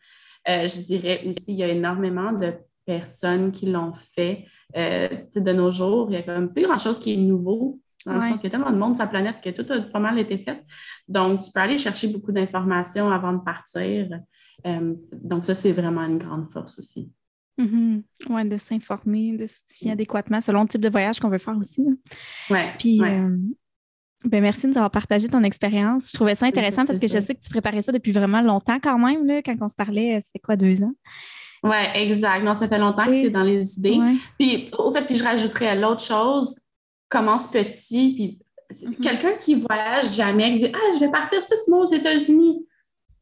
Euh, 0.48 0.66
je 0.66 0.80
dirais 0.80 1.22
aussi, 1.26 1.52
il 1.52 1.58
y 1.58 1.62
a 1.62 1.68
énormément 1.68 2.32
de 2.32 2.52
personnes 2.84 3.52
qui 3.52 3.66
l'ont 3.66 3.94
fait. 3.94 4.44
Euh, 4.76 5.08
de 5.34 5.52
nos 5.52 5.70
jours, 5.70 6.08
il 6.10 6.14
y 6.14 6.16
a 6.16 6.26
même 6.26 6.52
plus 6.52 6.64
grand-chose 6.64 6.98
qui 6.98 7.14
est 7.14 7.16
nouveau. 7.16 7.80
Dans 8.04 8.14
le 8.14 8.22
sens 8.22 8.40
qu'il 8.40 8.44
y 8.44 8.46
a 8.48 8.50
tellement 8.50 8.72
de 8.72 8.78
monde 8.78 8.96
sur 8.96 9.04
la 9.04 9.10
planète 9.10 9.36
que 9.40 9.50
tout 9.50 9.72
a 9.72 9.80
pas 9.80 10.00
mal 10.00 10.18
été 10.18 10.36
fait. 10.36 10.64
Donc, 11.06 11.40
tu 11.40 11.52
peux 11.52 11.60
aller 11.60 11.78
chercher 11.78 12.08
beaucoup 12.08 12.32
d'informations 12.32 13.08
avant 13.08 13.32
de 13.32 13.38
partir. 13.38 14.08
Euh, 14.66 14.94
donc, 15.12 15.44
ça, 15.44 15.54
c'est 15.54 15.70
vraiment 15.70 16.02
une 16.02 16.18
grande 16.18 16.50
force 16.50 16.80
aussi. 16.80 17.12
Mm-hmm. 17.58 18.02
Oui, 18.30 18.48
de 18.48 18.56
s'informer, 18.56 19.36
de 19.36 19.46
s'outiller 19.46 19.90
mm. 19.90 19.94
adéquatement 19.94 20.40
selon 20.40 20.62
le 20.62 20.68
type 20.68 20.80
de 20.80 20.88
voyage 20.88 21.20
qu'on 21.20 21.28
veut 21.28 21.38
faire 21.38 21.56
aussi. 21.58 21.82
Oui. 22.50 22.58
Puis, 22.78 23.00
euh, 23.02 23.36
ben 24.24 24.40
merci 24.40 24.62
de 24.62 24.68
nous 24.68 24.78
avoir 24.78 24.90
partagé 24.90 25.28
ton 25.28 25.42
expérience. 25.42 26.08
Je 26.08 26.14
trouvais 26.14 26.34
ça 26.34 26.46
intéressant 26.46 26.86
parce 26.86 26.98
que 26.98 27.08
je 27.08 27.18
sais 27.18 27.34
que 27.34 27.42
tu 27.42 27.50
préparais 27.50 27.82
ça 27.82 27.92
depuis 27.92 28.12
vraiment 28.12 28.40
longtemps 28.40 28.78
quand 28.80 28.98
même, 28.98 29.26
là, 29.26 29.42
quand 29.42 29.56
on 29.60 29.68
se 29.68 29.74
parlait, 29.74 30.20
ça 30.20 30.28
fait 30.32 30.38
quoi, 30.38 30.56
deux 30.56 30.82
ans? 30.82 30.92
Oui, 31.64 31.76
exact. 31.94 32.42
Non, 32.42 32.54
ça 32.54 32.68
fait 32.68 32.78
longtemps 32.78 33.06
que 33.06 33.14
c'est 33.14 33.30
dans 33.30 33.44
les 33.44 33.78
idées. 33.78 33.98
Puis, 34.38 34.70
au 34.78 34.90
fait, 34.90 35.04
puis 35.04 35.14
je 35.14 35.24
rajouterais 35.24 35.78
l'autre 35.78 36.02
chose, 36.02 36.56
commence 37.08 37.46
petit, 37.46 38.14
puis 38.14 38.38
mm-hmm. 38.72 39.00
quelqu'un 39.00 39.32
qui 39.38 39.54
voyage 39.56 40.14
jamais, 40.14 40.52
qui 40.54 40.60
dit 40.60 40.72
Ah, 40.72 40.92
je 40.94 41.00
vais 41.00 41.10
partir 41.10 41.40
six 41.42 41.68
mois 41.68 41.80
aux 41.80 41.92
États-Unis. 41.92 42.66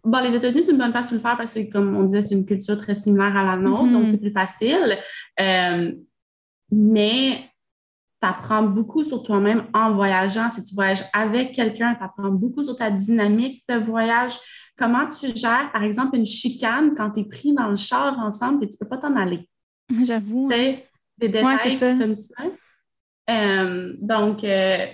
Bon, 0.04 0.20
les 0.20 0.34
États-Unis, 0.34 0.62
c'est 0.64 0.72
une 0.72 0.78
bonne 0.78 0.92
place 0.92 1.10
de 1.10 1.16
le 1.16 1.20
faire 1.20 1.36
parce 1.36 1.54
que, 1.54 1.70
comme 1.70 1.96
on 1.96 2.04
disait, 2.04 2.22
c'est 2.22 2.34
une 2.34 2.46
culture 2.46 2.78
très 2.78 2.94
similaire 2.94 3.36
à 3.36 3.44
la 3.44 3.56
nôtre, 3.56 3.90
donc 3.90 4.04
mm-hmm. 4.04 4.10
c'est 4.10 4.20
plus 4.20 4.30
facile. 4.30 4.98
Euh, 5.40 5.92
mais 6.72 7.50
tu 8.20 8.28
apprends 8.28 8.62
beaucoup 8.62 9.04
sur 9.04 9.22
toi-même 9.22 9.66
en 9.74 9.94
voyageant. 9.94 10.48
Si 10.50 10.62
tu 10.62 10.74
voyages 10.74 11.04
avec 11.12 11.54
quelqu'un, 11.54 11.94
tu 11.94 12.02
apprends 12.02 12.30
beaucoup 12.30 12.64
sur 12.64 12.76
ta 12.76 12.90
dynamique 12.90 13.64
de 13.68 13.76
voyage. 13.76 14.38
Comment 14.76 15.06
tu 15.08 15.26
gères, 15.36 15.70
par 15.72 15.82
exemple, 15.82 16.16
une 16.16 16.24
chicane 16.24 16.94
quand 16.94 17.10
tu 17.10 17.20
es 17.20 17.24
pris 17.24 17.52
dans 17.54 17.68
le 17.68 17.76
char 17.76 18.18
ensemble 18.18 18.64
et 18.64 18.68
tu 18.68 18.76
ne 18.80 18.86
peux 18.86 18.88
pas 18.88 18.98
t'en 18.98 19.16
aller? 19.16 19.48
J'avoue. 20.02 20.48
Tu 20.50 20.56
sais, 20.56 20.86
des 21.18 21.28
détails 21.28 21.78
comme 21.98 22.14
ça. 22.14 22.34
Euh, 23.28 23.94
donc, 24.00 24.44
euh, 24.44 24.86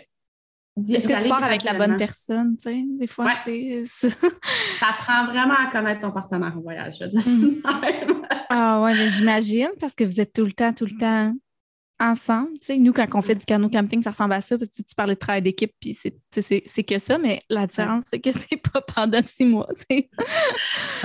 est-ce 0.77 1.09
que 1.09 1.23
tu 1.23 1.29
pars 1.29 1.43
avec 1.43 1.62
la 1.65 1.75
bonne 1.75 1.97
personne, 1.97 2.57
tu 2.57 2.71
sais? 2.71 2.85
Des 2.99 3.07
fois, 3.07 3.33
c'est... 3.45 3.85
Tu 4.01 4.07
apprends 4.83 5.27
vraiment 5.27 5.55
à 5.55 5.71
connaître 5.71 6.03
ton 6.03 6.11
partenaire 6.11 6.55
en 6.57 6.61
voyage, 6.61 6.99
je 6.99 7.05
veux 7.05 7.11
dire 7.11 7.23
mm. 7.27 8.23
Ah 8.51 8.83
ouais, 8.83 9.09
j'imagine, 9.09 9.71
parce 9.81 9.95
que 9.95 10.05
vous 10.05 10.21
êtes 10.21 10.33
tout 10.33 10.45
le 10.45 10.53
temps, 10.53 10.73
tout 10.73 10.85
le 10.85 10.97
temps 10.99 11.35
ensemble. 11.99 12.59
Tu 12.59 12.67
sais, 12.67 12.77
nous, 12.77 12.93
quand 12.93 13.07
on 13.15 13.23
fait 13.23 13.35
du 13.35 13.47
canot 13.47 13.71
camping, 13.71 14.03
ça 14.03 14.11
ressemble 14.11 14.35
à 14.35 14.43
ça, 14.43 14.59
parce 14.59 14.71
que 14.71 14.83
tu 14.83 14.95
parlais 14.95 15.15
de 15.15 15.19
travail 15.19 15.43
d'équipe, 15.43 15.73
puis 15.81 15.95
c'est 15.95 16.85
que 16.85 16.99
ça, 16.99 17.17
mais 17.17 17.43
la 17.49 17.67
différence, 17.67 18.05
c'est 18.07 18.21
que 18.21 18.31
c'est 18.33 18.57
pas 18.57 18.83
pendant 18.83 19.23
six 19.23 19.47
mois, 19.47 19.69
tu 19.75 19.85
sais. 19.97 20.11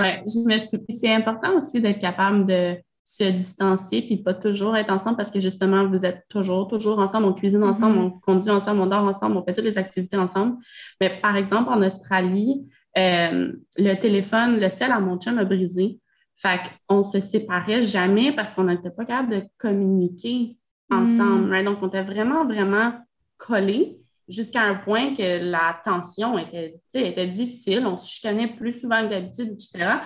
ouais, 0.00 0.22
je 0.26 0.52
me 0.52 0.58
suis... 0.58 0.78
C'est 0.90 1.12
important 1.12 1.56
aussi 1.56 1.80
d'être 1.80 2.00
capable 2.00 2.46
de 2.46 2.76
se 3.04 3.24
distancier 3.24 4.02
puis 4.02 4.16
pas 4.16 4.34
toujours 4.34 4.76
être 4.76 4.90
ensemble 4.90 5.16
parce 5.16 5.30
que 5.30 5.40
justement, 5.40 5.86
vous 5.88 6.04
êtes 6.06 6.24
toujours, 6.28 6.68
toujours 6.68 6.98
ensemble. 6.98 7.26
On 7.26 7.32
cuisine 7.32 7.64
ensemble, 7.64 7.98
mm-hmm. 7.98 8.12
on 8.16 8.20
conduit 8.20 8.50
ensemble, 8.50 8.80
on 8.80 8.86
dort 8.86 9.04
ensemble, 9.04 9.36
on 9.36 9.44
fait 9.44 9.52
toutes 9.52 9.64
les 9.64 9.78
activités 9.78 10.16
ensemble. 10.16 10.56
Mais 11.00 11.20
par 11.20 11.36
exemple, 11.36 11.70
en 11.70 11.82
Australie, 11.82 12.66
euh, 12.98 13.52
le 13.76 13.94
téléphone, 13.94 14.60
le 14.60 14.68
sel 14.68 14.92
à 14.92 15.00
mon 15.00 15.18
chum 15.18 15.38
a 15.38 15.44
brisé. 15.44 15.98
Fait 16.34 16.60
qu'on 16.88 17.02
se 17.02 17.20
séparait 17.20 17.82
jamais 17.82 18.32
parce 18.32 18.52
qu'on 18.52 18.64
n'était 18.64 18.90
pas 18.90 19.04
capable 19.04 19.34
de 19.34 19.42
communiquer 19.58 20.56
ensemble. 20.90 21.54
Mm. 21.54 21.64
Donc, 21.64 21.78
on 21.82 21.88
était 21.88 22.02
vraiment, 22.02 22.44
vraiment 22.44 22.94
collés 23.36 24.01
jusqu'à 24.28 24.62
un 24.62 24.74
point 24.74 25.14
que 25.14 25.42
la 25.42 25.80
tension 25.84 26.38
était, 26.38 26.80
était 26.94 27.26
difficile. 27.26 27.86
On 27.86 27.96
se 27.96 28.10
chicanait 28.10 28.48
plus 28.48 28.80
souvent 28.80 29.02
que 29.02 29.10
d'habitude, 29.10 29.52
etc. 29.52 29.96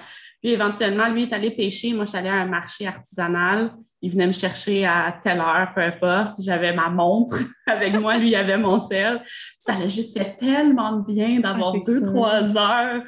Puis 0.40 0.50
éventuellement, 0.50 1.08
lui 1.08 1.24
est 1.24 1.32
allé 1.32 1.50
pêcher. 1.50 1.92
Moi, 1.92 2.04
je 2.04 2.10
suis 2.10 2.18
allée 2.18 2.28
à 2.28 2.34
un 2.34 2.46
marché 2.46 2.86
artisanal. 2.86 3.72
Il 4.02 4.10
venait 4.12 4.26
me 4.26 4.32
chercher 4.32 4.86
à 4.86 5.18
telle 5.22 5.40
heure, 5.40 5.72
peu 5.74 5.80
importe. 5.80 6.36
J'avais 6.38 6.72
ma 6.72 6.90
montre 6.90 7.38
avec 7.66 7.94
moi, 7.94 8.16
lui, 8.18 8.28
il 8.28 8.36
avait 8.36 8.58
mon 8.58 8.78
sel. 8.78 9.22
Ça 9.58 9.74
a 9.74 9.88
juste 9.88 10.16
fait 10.16 10.36
tellement 10.36 10.92
de 10.92 11.12
bien 11.12 11.40
d'avoir 11.40 11.74
ah, 11.74 11.78
deux, 11.86 12.02
trois 12.02 12.56
heures. 12.56 13.02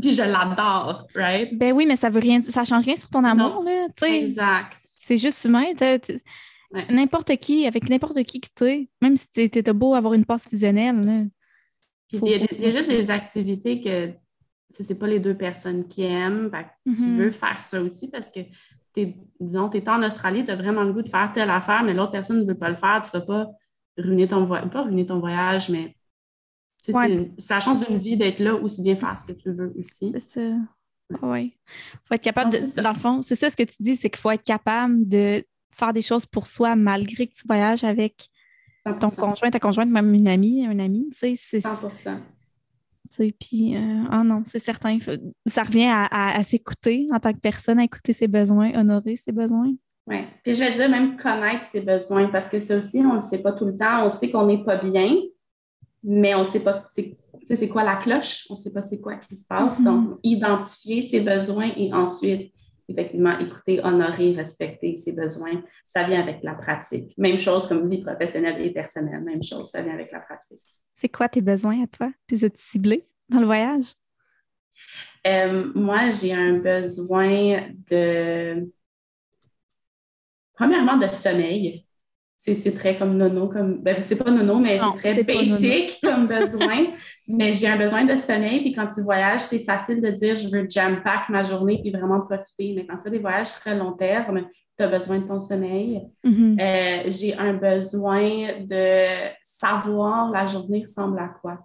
Puis 0.00 0.14
je 0.14 0.22
l'adore, 0.22 1.06
right? 1.14 1.56
Ben 1.56 1.72
oui, 1.72 1.86
mais 1.86 1.96
ça 1.96 2.08
veut 2.08 2.20
rien, 2.20 2.40
ça 2.42 2.62
change 2.62 2.84
rien 2.84 2.96
sur 2.96 3.10
ton 3.10 3.24
amour, 3.24 3.64
là. 3.64 3.86
Exact. 4.06 4.76
C'est 4.84 5.16
juste 5.16 5.44
humain. 5.44 5.64
N'importe 6.90 7.36
qui, 7.36 7.66
avec 7.66 7.88
n'importe 7.88 8.22
qui 8.24 8.40
que 8.40 8.48
tu 8.54 8.64
es, 8.64 8.88
même 9.00 9.16
si 9.16 9.26
tu 9.28 9.40
étais 9.40 9.72
beau 9.72 9.94
avoir 9.94 10.14
une 10.14 10.24
passe 10.24 10.48
fusionnelle. 10.48 11.30
il, 12.12 12.20
y 12.26 12.66
a, 12.66 12.70
juste 12.70 12.88
des 12.88 13.10
activités 13.10 13.80
que 13.80 14.12
ce 14.70 14.82
n'est 14.82 14.98
pas 14.98 15.06
les 15.06 15.20
deux 15.20 15.36
personnes 15.36 15.88
qui 15.88 16.02
aiment. 16.02 16.50
Tu 16.84 16.92
mm-hmm. 16.92 17.16
veux 17.16 17.30
faire 17.30 17.58
ça 17.58 17.80
aussi 17.80 18.08
parce 18.08 18.30
que, 18.30 18.40
es, 18.96 19.16
disons, 19.40 19.70
tu 19.70 19.78
es 19.78 19.88
en 19.88 20.02
Australie, 20.02 20.44
tu 20.44 20.50
as 20.50 20.56
vraiment 20.56 20.82
le 20.82 20.92
goût 20.92 21.02
de 21.02 21.08
faire 21.08 21.32
telle 21.32 21.50
affaire, 21.50 21.82
mais 21.84 21.94
l'autre 21.94 22.12
personne 22.12 22.40
ne 22.40 22.46
veut 22.46 22.58
pas 22.58 22.68
le 22.68 22.76
faire. 22.76 23.02
Tu 23.02 23.16
ne 23.16 23.20
vas 23.20 23.26
pas 23.26 23.50
ruiner 23.96 24.28
ton 24.28 24.44
voyage. 24.44 24.68
Pas 24.70 24.82
ruiner 24.82 25.06
ton 25.06 25.20
voyage, 25.20 25.70
mais 25.70 25.96
c'est 26.82 26.92
la 27.50 27.60
chance 27.60 27.86
d'une 27.86 27.98
vie 27.98 28.16
d'être 28.16 28.40
là 28.40 28.54
aussi 28.54 28.82
bien 28.82 28.96
faire 28.96 29.16
ce 29.18 29.26
que 29.26 29.32
tu 29.32 29.52
veux 29.52 29.72
aussi. 29.78 30.10
C'est 30.12 30.20
ça. 30.20 30.56
oui. 31.22 31.56
Il 31.94 31.98
faut 32.04 32.14
être 32.14 32.22
capable 32.22 32.52
de. 32.52 32.82
Dans 32.82 32.92
le 32.92 32.98
fond, 32.98 33.22
c'est 33.22 33.34
ça 33.34 33.50
ce 33.50 33.56
que 33.56 33.62
tu 33.62 33.76
dis, 33.80 33.96
c'est 33.96 34.10
qu'il 34.10 34.20
faut 34.20 34.30
être 34.30 34.44
capable 34.44 35.08
de 35.08 35.44
faire 35.78 35.92
des 35.92 36.02
choses 36.02 36.26
pour 36.26 36.46
soi 36.46 36.76
malgré 36.76 37.26
que 37.26 37.34
tu 37.34 37.46
voyages 37.46 37.84
avec 37.84 38.28
ton 39.00 39.10
conjoint, 39.10 39.50
ta 39.50 39.60
conjointe, 39.60 39.90
même 39.90 40.12
une 40.14 40.28
amie, 40.28 40.66
un 40.66 40.78
ami. 40.78 41.10
Tu 41.12 41.36
sais, 41.36 41.60
100 41.60 41.88
puis, 43.40 43.74
euh, 43.74 44.04
oh 44.12 44.22
non, 44.22 44.42
c'est 44.44 44.58
certain. 44.58 44.98
Ça 45.46 45.62
revient 45.62 45.88
à, 45.90 46.42
s'écouter 46.42 47.08
en 47.12 47.18
tant 47.18 47.32
que 47.32 47.38
personne, 47.38 47.78
à 47.78 47.84
écouter 47.84 48.12
ses 48.12 48.28
besoins, 48.28 48.78
honorer 48.78 49.16
ses 49.16 49.32
besoins. 49.32 49.72
Oui. 50.06 50.18
Puis 50.42 50.54
je 50.54 50.60
vais 50.60 50.74
dire 50.74 50.88
même 50.88 51.16
connaître 51.16 51.66
ses 51.66 51.80
besoins 51.80 52.28
parce 52.28 52.48
que 52.48 52.58
ça 52.58 52.76
aussi, 52.76 52.98
on 52.98 53.10
ne 53.10 53.14
le 53.16 53.20
sait 53.20 53.38
pas 53.38 53.52
tout 53.52 53.64
le 53.64 53.76
temps. 53.76 54.04
On 54.04 54.10
sait 54.10 54.30
qu'on 54.30 54.46
n'est 54.46 54.62
pas 54.62 54.76
bien, 54.76 55.16
mais 56.02 56.34
on 56.34 56.40
ne 56.40 56.44
sait 56.44 56.60
pas 56.60 56.84
c'est 56.88 57.68
quoi 57.68 57.82
la 57.82 57.96
cloche, 57.96 58.46
on 58.50 58.54
ne 58.54 58.58
sait 58.58 58.72
pas 58.72 58.82
c'est 58.82 59.00
quoi 59.00 59.16
qui 59.16 59.36
se 59.36 59.46
passe. 59.46 59.80
Mm-hmm. 59.80 59.84
Donc, 59.84 60.18
identifier 60.22 61.02
ses 61.02 61.20
besoins 61.20 61.70
et 61.76 61.92
ensuite 61.92 62.52
effectivement, 62.88 63.38
écouter, 63.38 63.80
honorer, 63.82 64.32
respecter 64.32 64.96
ses 64.96 65.12
besoins, 65.12 65.62
ça 65.86 66.04
vient 66.04 66.20
avec 66.20 66.42
la 66.42 66.54
pratique. 66.54 67.12
Même 67.18 67.38
chose 67.38 67.68
comme 67.68 67.88
vie 67.88 68.02
professionnelle 68.02 68.60
et 68.64 68.70
personnelle, 68.70 69.20
même 69.20 69.42
chose, 69.42 69.70
ça 69.70 69.82
vient 69.82 69.94
avec 69.94 70.10
la 70.10 70.20
pratique. 70.20 70.62
C'est 70.94 71.08
quoi 71.08 71.28
tes 71.28 71.42
besoins 71.42 71.84
à 71.84 71.86
toi? 71.86 72.10
Tes 72.26 72.44
as 72.44 72.50
ciblés 72.56 73.06
dans 73.28 73.40
le 73.40 73.46
voyage? 73.46 73.92
Euh, 75.26 75.70
moi, 75.74 76.08
j'ai 76.08 76.32
un 76.32 76.58
besoin 76.58 77.68
de, 77.90 78.70
premièrement, 80.54 80.96
de 80.96 81.08
sommeil 81.08 81.84
c'est 82.38 82.72
très 82.72 82.96
comme 82.96 83.16
nono, 83.16 83.48
comme 83.48 83.82
ben, 83.82 84.00
c'est 84.00 84.16
pas 84.16 84.30
nono, 84.30 84.60
mais 84.60 84.78
c'est 84.78 85.14
très 85.14 85.22
basic 85.24 85.98
comme 86.02 86.28
besoin. 86.28 86.86
mais 87.28 87.52
j'ai 87.52 87.68
un 87.68 87.76
besoin 87.76 88.04
de 88.04 88.14
sommeil, 88.14 88.60
puis 88.60 88.72
quand 88.72 88.86
tu 88.86 89.02
voyages, 89.02 89.42
c'est 89.42 89.64
facile 89.64 90.00
de 90.00 90.10
dire 90.10 90.36
je 90.36 90.48
veux 90.48 90.66
jam-pack 90.68 91.28
ma 91.30 91.42
journée 91.42 91.80
puis 91.82 91.90
vraiment 91.90 92.20
profiter. 92.20 92.72
Mais 92.76 92.86
quand 92.86 92.96
tu 92.96 93.02
fais 93.02 93.10
des 93.10 93.18
voyages 93.18 93.52
très 93.52 93.76
long 93.76 93.92
terme, 93.92 94.46
tu 94.78 94.84
as 94.84 94.88
besoin 94.88 95.18
de 95.18 95.26
ton 95.26 95.40
sommeil. 95.40 96.02
Mm-hmm. 96.24 96.60
Euh, 96.60 97.10
j'ai 97.10 97.36
un 97.36 97.54
besoin 97.54 98.60
de 98.60 99.28
savoir 99.42 100.30
la 100.30 100.46
journée 100.46 100.82
ressemble 100.82 101.18
à 101.18 101.28
quoi. 101.40 101.58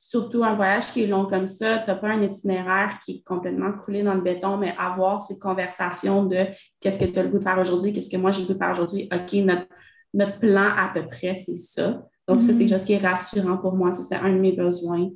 Surtout 0.00 0.44
un 0.44 0.54
voyage 0.54 0.92
qui 0.92 1.02
est 1.02 1.06
long 1.06 1.26
comme 1.26 1.48
ça, 1.48 1.78
tu 1.78 1.90
n'as 1.90 1.96
pas 1.96 2.08
un 2.08 2.22
itinéraire 2.22 2.98
qui 3.04 3.16
est 3.16 3.22
complètement 3.24 3.72
coulé 3.84 4.02
dans 4.02 4.14
le 4.14 4.22
béton, 4.22 4.56
mais 4.56 4.74
avoir 4.78 5.20
ces 5.20 5.38
conversations 5.38 6.24
de 6.24 6.46
qu'est-ce 6.80 6.98
que 6.98 7.04
tu 7.04 7.18
as 7.18 7.22
le 7.24 7.28
goût 7.28 7.38
de 7.38 7.44
faire 7.44 7.58
aujourd'hui, 7.58 7.92
qu'est-ce 7.92 8.10
que 8.10 8.16
moi 8.16 8.30
j'ai 8.30 8.42
le 8.42 8.46
goût 8.46 8.54
de 8.54 8.58
faire 8.58 8.70
aujourd'hui, 8.70 9.08
OK, 9.12 9.32
notre 9.44 9.66
notre 10.14 10.38
plan 10.38 10.68
à 10.76 10.90
peu 10.92 11.06
près, 11.06 11.34
c'est 11.34 11.56
ça. 11.56 12.06
Donc, 12.26 12.42
ça, 12.42 12.52
c'est 12.52 12.60
quelque 12.60 12.72
mhm. 12.72 12.78
chose 12.78 12.84
qui 12.84 12.92
est 12.92 13.06
rassurant 13.06 13.56
pour 13.56 13.74
moi. 13.74 13.92
Ça, 13.92 14.02
c'est 14.02 14.14
un 14.14 14.32
de 14.32 14.38
mes 14.38 14.52
besoins. 14.52 15.08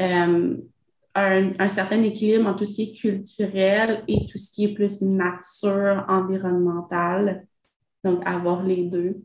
Euh, 0.00 0.56
un, 1.14 1.68
certain 1.68 2.02
équilibre 2.02 2.46
entre 2.48 2.60
tout 2.60 2.66
ce 2.66 2.74
qui 2.74 2.82
est 2.82 2.94
culturel 2.94 4.04
et 4.06 4.26
tout 4.30 4.38
ce 4.38 4.50
qui 4.50 4.64
est 4.64 4.74
plus 4.74 5.02
nature, 5.02 6.04
environnementale. 6.08 7.46
Donc, 8.04 8.22
avoir 8.26 8.62
les 8.62 8.84
deux. 8.84 9.16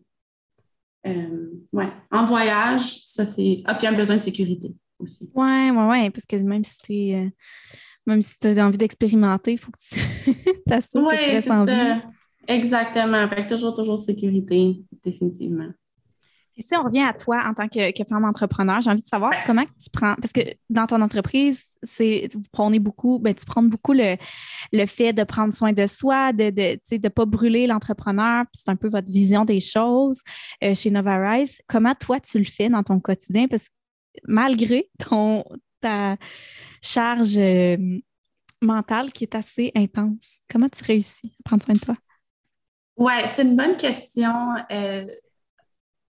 Euh, 1.06 1.50
ouais. 1.74 1.90
En 2.12 2.26
voyage, 2.26 2.82
ça 3.06 3.26
c'est. 3.26 3.62
Ah, 3.66 3.76
puis 3.76 3.88
un 3.88 3.94
besoin 3.94 4.18
de 4.18 4.22
sécurité 4.22 4.74
aussi. 5.00 5.30
Ouais, 5.36 5.70
ouais, 5.70 5.88
ouais. 5.88 6.10
Parce 6.10 6.26
que 6.26 6.38
même 6.38 6.64
si 6.64 6.78
tu 6.80 7.14
euh, 7.14 7.30
même 8.06 8.22
si 8.22 8.40
tu 8.40 8.48
as 8.48 8.66
envie 8.66 8.78
d'expérimenter, 8.78 9.54
il 9.54 9.58
faut 9.58 9.72
que 9.72 9.78
tu 9.80 10.00
t'assures 10.68 11.08
que 11.08 11.24
tu 11.24 11.30
restes 11.30 11.52
en 11.52 11.66
vie. 11.66 12.02
Exactement. 12.48 13.28
Fait 13.30 13.48
toujours, 13.48 13.76
toujours 13.76 14.00
sécurité, 14.00 14.84
définitivement. 15.04 15.70
Et 16.56 16.62
si 16.62 16.76
on 16.76 16.84
revient 16.84 17.02
à 17.02 17.14
toi 17.14 17.44
en 17.48 17.54
tant 17.54 17.68
que, 17.68 17.92
femme 18.08 18.26
entrepreneur, 18.26 18.80
j'ai 18.80 18.92
envie 18.92 19.02
de 19.02 19.08
savoir 19.08 19.32
comment 19.46 19.64
tu 19.64 19.90
prends, 19.92 20.16
parce 20.16 20.32
que 20.32 20.42
dans 20.70 20.86
ton 20.86 21.02
entreprise, 21.02 21.64
c'est 21.82 22.30
vous 22.34 22.44
prenez 22.52 22.78
beaucoup, 22.78 23.18
ben, 23.18 23.34
tu 23.34 23.44
prends 23.46 23.64
beaucoup 23.64 23.94
le, 23.94 24.18
le 24.72 24.86
fait 24.86 25.14
de 25.14 25.24
prendre 25.24 25.54
soin 25.54 25.74
de 25.74 25.88
soi, 25.88 26.32
de 26.32 26.46
ne 26.46 26.98
de, 26.98 27.08
pas 27.10 27.26
brûler 27.26 27.66
l'entrepreneur, 27.66 28.46
c'est 28.54 28.70
un 28.70 28.76
peu 28.76 28.88
votre 28.88 29.12
vision 29.12 29.46
des 29.46 29.60
choses 29.60 30.20
euh, 30.64 30.76
chez 30.76 30.92
Nova 30.92 31.18
Rise. 31.18 31.60
Comment 31.68 31.96
toi, 31.96 32.20
tu 32.20 32.38
le 32.38 32.46
fais 32.46 32.70
dans 32.70 32.84
ton 32.84 33.00
quotidien? 33.00 33.48
Parce 33.48 33.68
que 33.68 33.74
malgré 34.28 34.90
ton, 35.00 35.44
ta 35.82 36.18
charge 36.84 37.38
euh, 37.38 37.78
mentale 38.62 39.12
qui 39.12 39.24
est 39.24 39.34
assez 39.34 39.72
intense, 39.76 40.40
comment 40.52 40.70
tu 40.70 40.84
réussis 40.84 41.34
à 41.40 41.44
prendre 41.50 41.64
soin 41.64 41.74
de 41.74 41.80
toi? 41.80 41.96
Oui, 42.98 43.14
c'est 43.28 43.44
une 43.44 43.56
bonne 43.56 43.76
question. 43.76 44.34
Euh, 44.72 45.06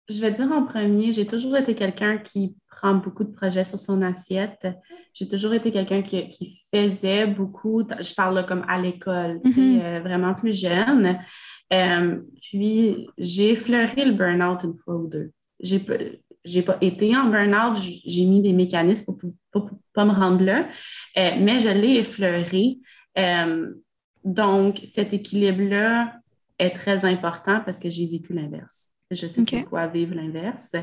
je 0.08 0.22
vais 0.22 0.32
dire 0.32 0.52
en 0.52 0.64
premier, 0.64 1.12
j'ai 1.12 1.26
toujours 1.26 1.58
été 1.58 1.74
quelqu'un 1.74 2.18
qui 2.18 2.56
prend 2.70 2.96
beaucoup 2.96 3.24
de 3.24 3.32
projets 3.32 3.64
sur 3.64 3.80
son 3.80 4.02
assiette. 4.02 4.68
J'ai 5.14 5.28
toujours 5.28 5.54
été 5.54 5.72
quelqu'un 5.72 6.02
qui, 6.02 6.62
faisait 6.74 7.26
beaucoup, 7.26 7.84
je 8.00 8.14
parle 8.14 8.46
comme 8.46 8.66
à 8.68 8.80
l'école, 8.80 9.42
euh, 9.58 10.00
vraiment 10.02 10.34
plus 10.34 10.60
jeune. 10.62 11.18
Euh, 11.74 12.20
puis 12.42 13.08
j'ai 13.18 13.52
effleuré 13.52 14.06
le 14.06 14.12
burn-out 14.12 14.64
une 14.64 14.76
fois 14.76 14.96
ou 14.96 15.08
deux. 15.08 15.32
J'ai 15.60 15.84
j'ai 16.44 16.62
pas 16.62 16.78
été 16.80 17.18
en 17.18 17.26
burn-out, 17.30 17.76
j'ai 18.06 18.26
mis 18.26 18.40
des 18.40 18.54
mécanismes 18.54 19.16
pour 19.52 19.66
ne 19.66 19.70
pas 19.94 20.06
me 20.06 20.12
rendre 20.12 20.44
là, 20.44 20.68
euh, 21.18 21.32
mais 21.40 21.60
je 21.60 21.70
l'ai 21.70 21.96
effleuré. 21.98 22.78
donc, 24.24 24.82
cet 24.86 25.14
équilibre-là 25.14 26.14
est 26.60 26.72
très 26.72 27.06
important 27.06 27.62
parce 27.66 27.80
que 27.80 27.90
j'ai 27.90 28.08
vécu 28.08 28.34
l'inverse. 28.34 28.92
Je 29.12 29.28
sais 29.28 29.44
c'est 29.48 29.64
quoi 29.64 29.88
vivre 29.88 30.16
l'inverse. 30.16 30.74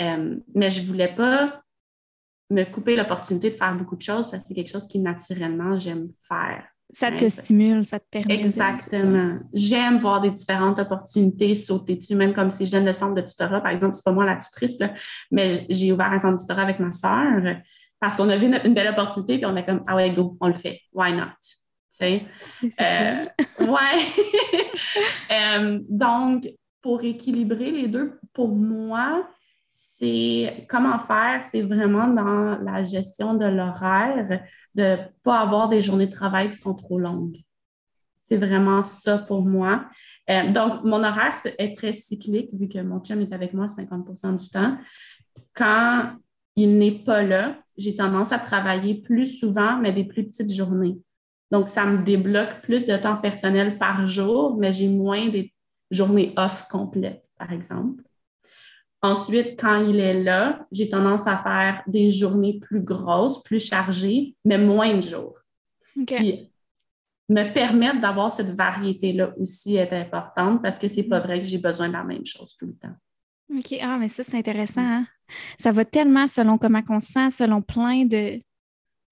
Euh, 0.00 0.36
mais 0.54 0.70
je 0.70 0.80
ne 0.80 0.86
voulais 0.86 1.14
pas 1.14 1.62
me 2.50 2.64
couper 2.64 2.96
l'opportunité 2.96 3.50
de 3.50 3.56
faire 3.56 3.76
beaucoup 3.76 3.96
de 3.96 4.02
choses 4.02 4.30
parce 4.30 4.44
que 4.44 4.48
c'est 4.48 4.54
quelque 4.54 4.70
chose 4.70 4.86
qui 4.88 4.98
naturellement 5.00 5.76
j'aime 5.76 6.08
faire. 6.26 6.64
Ça 6.90 7.12
te 7.12 7.28
stimule, 7.28 7.84
ça 7.84 8.00
te 8.00 8.06
permet. 8.10 8.40
Exactement. 8.40 9.38
J'aime 9.52 9.98
voir 9.98 10.22
des 10.22 10.30
différentes 10.30 10.78
opportunités 10.78 11.54
sauter 11.54 11.96
dessus, 11.96 12.14
même 12.14 12.32
comme 12.32 12.50
si 12.50 12.64
je 12.64 12.72
donne 12.72 12.86
le 12.86 12.94
centre 12.94 13.14
de 13.14 13.20
tutorat, 13.20 13.60
par 13.60 13.72
exemple, 13.72 13.92
c'est 13.92 14.04
pas 14.04 14.12
moi 14.12 14.24
la 14.24 14.36
tutrice, 14.36 14.78
mais 15.30 15.66
j'ai 15.68 15.92
ouvert 15.92 16.10
un 16.10 16.18
centre 16.18 16.36
de 16.36 16.40
tutorat 16.40 16.62
avec 16.62 16.80
ma 16.80 16.90
sœur 16.90 17.42
parce 18.00 18.16
qu'on 18.16 18.28
a 18.30 18.36
vu 18.36 18.46
une, 18.46 18.74
belle 18.74 18.88
opportunité 18.88 19.36
puis 19.36 19.46
on 19.46 19.56
est 19.56 19.66
comme, 19.66 19.84
ah 19.86 19.96
ouais, 19.96 20.10
go, 20.14 20.38
on 20.40 20.48
le 20.48 20.54
fait. 20.54 20.80
Why 20.94 21.12
not? 21.12 21.26
Euh, 22.04 23.24
ouais. 23.60 23.98
Euh, 25.30 25.80
donc, 25.88 26.48
pour 26.80 27.02
équilibrer 27.04 27.70
les 27.70 27.88
deux, 27.88 28.18
pour 28.32 28.48
moi, 28.48 29.28
c'est 29.70 30.66
comment 30.68 30.98
faire, 30.98 31.44
c'est 31.44 31.62
vraiment 31.62 32.08
dans 32.08 32.58
la 32.58 32.82
gestion 32.82 33.34
de 33.34 33.44
l'horaire, 33.44 34.40
de 34.74 34.82
ne 34.82 34.96
pas 35.22 35.40
avoir 35.40 35.68
des 35.68 35.80
journées 35.80 36.06
de 36.06 36.12
travail 36.12 36.50
qui 36.50 36.56
sont 36.56 36.74
trop 36.74 36.98
longues. 36.98 37.36
C'est 38.18 38.36
vraiment 38.36 38.82
ça 38.82 39.18
pour 39.18 39.42
moi. 39.42 39.86
Euh, 40.30 40.50
donc, 40.52 40.84
mon 40.84 41.02
horaire 41.02 41.34
est 41.58 41.76
très 41.76 41.92
cyclique 41.92 42.50
vu 42.52 42.68
que 42.68 42.78
mon 42.80 43.00
chum 43.00 43.20
est 43.20 43.32
avec 43.32 43.54
moi 43.54 43.66
50% 43.66 44.36
du 44.36 44.48
temps. 44.48 44.76
Quand 45.54 46.12
il 46.56 46.78
n'est 46.78 47.04
pas 47.04 47.22
là, 47.22 47.58
j'ai 47.76 47.96
tendance 47.96 48.32
à 48.32 48.38
travailler 48.38 49.00
plus 49.00 49.38
souvent, 49.38 49.78
mais 49.78 49.92
des 49.92 50.04
plus 50.04 50.24
petites 50.26 50.52
journées. 50.52 50.98
Donc, 51.50 51.68
ça 51.68 51.86
me 51.86 52.04
débloque 52.04 52.60
plus 52.62 52.86
de 52.86 52.96
temps 52.96 53.16
personnel 53.16 53.78
par 53.78 54.06
jour, 54.06 54.56
mais 54.58 54.72
j'ai 54.72 54.88
moins 54.88 55.28
des 55.28 55.52
journée 55.90 56.32
off 56.36 56.66
complète, 56.68 57.24
par 57.38 57.52
exemple. 57.52 58.02
Ensuite, 59.00 59.58
quand 59.60 59.86
il 59.86 60.00
est 60.00 60.22
là, 60.22 60.66
j'ai 60.72 60.90
tendance 60.90 61.26
à 61.26 61.36
faire 61.36 61.82
des 61.86 62.10
journées 62.10 62.58
plus 62.58 62.80
grosses, 62.80 63.42
plus 63.42 63.64
chargées, 63.64 64.34
mais 64.44 64.58
moins 64.58 64.94
de 64.94 65.00
jours. 65.00 65.38
Puis, 66.06 66.50
me 67.28 67.52
permettre 67.52 68.00
d'avoir 68.00 68.32
cette 68.32 68.50
variété-là 68.50 69.32
aussi 69.38 69.76
est 69.76 69.92
importante 69.92 70.62
parce 70.62 70.78
que 70.78 70.88
c'est 70.88 71.04
pas 71.04 71.20
vrai 71.20 71.40
que 71.40 71.48
j'ai 71.48 71.58
besoin 71.58 71.88
de 71.88 71.92
la 71.92 72.04
même 72.04 72.24
chose 72.24 72.56
tout 72.56 72.66
le 72.66 72.74
temps. 72.74 72.94
OK. 73.54 73.78
Ah, 73.80 73.98
mais 73.98 74.08
ça, 74.08 74.24
c'est 74.24 74.38
intéressant. 74.38 74.80
Hein. 74.80 75.06
Ça 75.58 75.72
va 75.72 75.84
tellement 75.84 76.26
selon 76.26 76.58
comment 76.58 76.82
on 76.88 77.00
se 77.00 77.12
sent, 77.12 77.30
selon 77.30 77.62
plein 77.62 78.04
de. 78.04 78.40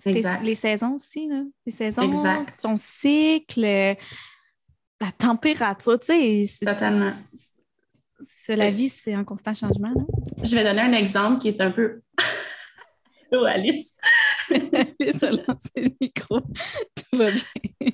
Exact. 0.04 0.42
Les, 0.42 0.54
saisons 0.54 0.94
aussi, 0.94 1.26
là. 1.28 1.42
Les 1.64 1.72
saisons, 1.72 2.02
exact. 2.02 2.60
ton 2.62 2.76
cycle, 2.76 3.60
la 5.00 5.12
température, 5.18 5.98
tu 5.98 6.46
sais. 6.46 6.64
Totalement. 6.64 7.12
C'est 8.20 8.56
la 8.56 8.70
vie, 8.70 8.88
c'est 8.88 9.12
un 9.12 9.24
constant 9.24 9.52
changement. 9.52 9.92
Je 10.42 10.54
vais 10.56 10.64
donner 10.64 10.80
un 10.80 10.92
exemple 10.92 11.40
qui 11.40 11.48
est 11.48 11.60
un 11.60 11.70
peu. 11.70 12.00
oh, 13.32 13.44
Alice! 13.44 13.96
Alice 14.50 15.22
a 15.22 15.30
lancé 15.30 15.70
le 15.76 15.90
micro. 16.00 16.40
Tout 16.94 17.18
va 17.18 17.30
bien. 17.30 17.90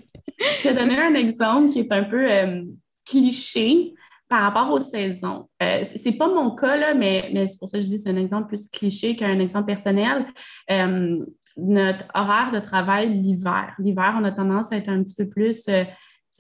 Je 0.62 0.69
vais 0.69 0.75
donner 0.75 0.99
un 0.99 1.15
exemple 1.15 1.71
qui 1.71 1.81
est 1.81 1.93
un 1.93 2.05
peu 2.05 2.31
euh, 2.31 2.62
cliché 3.07 3.95
par 4.29 4.43
rapport 4.43 4.73
aux 4.73 4.79
saisons. 4.79 5.49
Euh, 5.62 5.83
c'est 5.85 6.12
pas 6.12 6.29
mon 6.29 6.55
cas, 6.55 6.77
là, 6.77 6.95
mais, 6.95 7.31
mais 7.33 7.47
c'est 7.47 7.59
pour 7.59 7.69
ça 7.69 7.79
que 7.79 7.85
je 7.85 7.88
dis 7.88 7.97
que 7.97 8.03
c'est 8.03 8.11
un 8.11 8.17
exemple 8.17 8.49
plus 8.49 8.69
cliché 8.69 9.17
qu'un 9.17 9.38
exemple 9.41 9.67
personnel. 9.67 10.27
Euh, 10.71 11.25
notre 11.57 12.07
horaire 12.15 12.53
de 12.53 12.59
travail 12.59 13.21
l'hiver. 13.21 13.75
L'hiver, 13.79 14.17
on 14.19 14.25
a 14.25 14.33
tendance 14.33 14.73
à 14.73 14.77
être 14.77 14.88
un 14.88 15.03
petit 15.03 15.15
peu 15.15 15.29
plus 15.29 15.69
euh, 15.69 15.85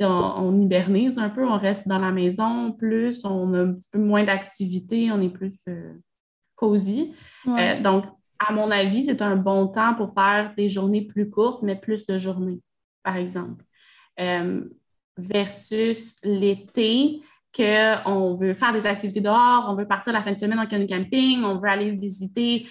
on, 0.00 0.58
hibernise 0.60 1.18
un 1.18 1.28
peu, 1.28 1.46
on 1.46 1.58
reste 1.58 1.86
dans 1.86 1.98
la 1.98 2.12
maison 2.12 2.72
plus, 2.72 3.24
on 3.24 3.52
a 3.54 3.58
un 3.60 3.72
petit 3.74 3.90
peu 3.90 3.98
moins 3.98 4.24
d'activité, 4.24 5.12
on 5.12 5.20
est 5.20 5.28
plus 5.28 5.60
euh, 5.68 5.92
cosy. 6.54 7.14
Euh, 7.46 7.80
donc, 7.80 8.04
à 8.38 8.52
mon 8.52 8.70
avis, 8.70 9.04
c'est 9.04 9.22
un 9.22 9.36
bon 9.36 9.68
temps 9.68 9.94
pour 9.94 10.14
faire 10.14 10.54
des 10.56 10.68
journées 10.68 11.02
plus 11.02 11.28
courtes, 11.28 11.62
mais 11.62 11.76
plus 11.76 12.06
de 12.06 12.18
journées, 12.18 12.60
par 13.02 13.16
exemple. 13.16 13.64
Versus 15.18 16.16
l'été, 16.24 17.20
qu'on 17.54 18.34
veut 18.34 18.54
faire 18.54 18.72
des 18.72 18.86
activités 18.86 19.20
dehors, 19.20 19.66
on 19.68 19.74
veut 19.74 19.86
partir 19.86 20.12
la 20.12 20.22
fin 20.22 20.32
de 20.32 20.38
semaine 20.38 20.58
en 20.58 20.66
camping, 20.66 21.44
on 21.44 21.58
veut 21.58 21.68
aller 21.68 21.90
visiter 21.90 22.66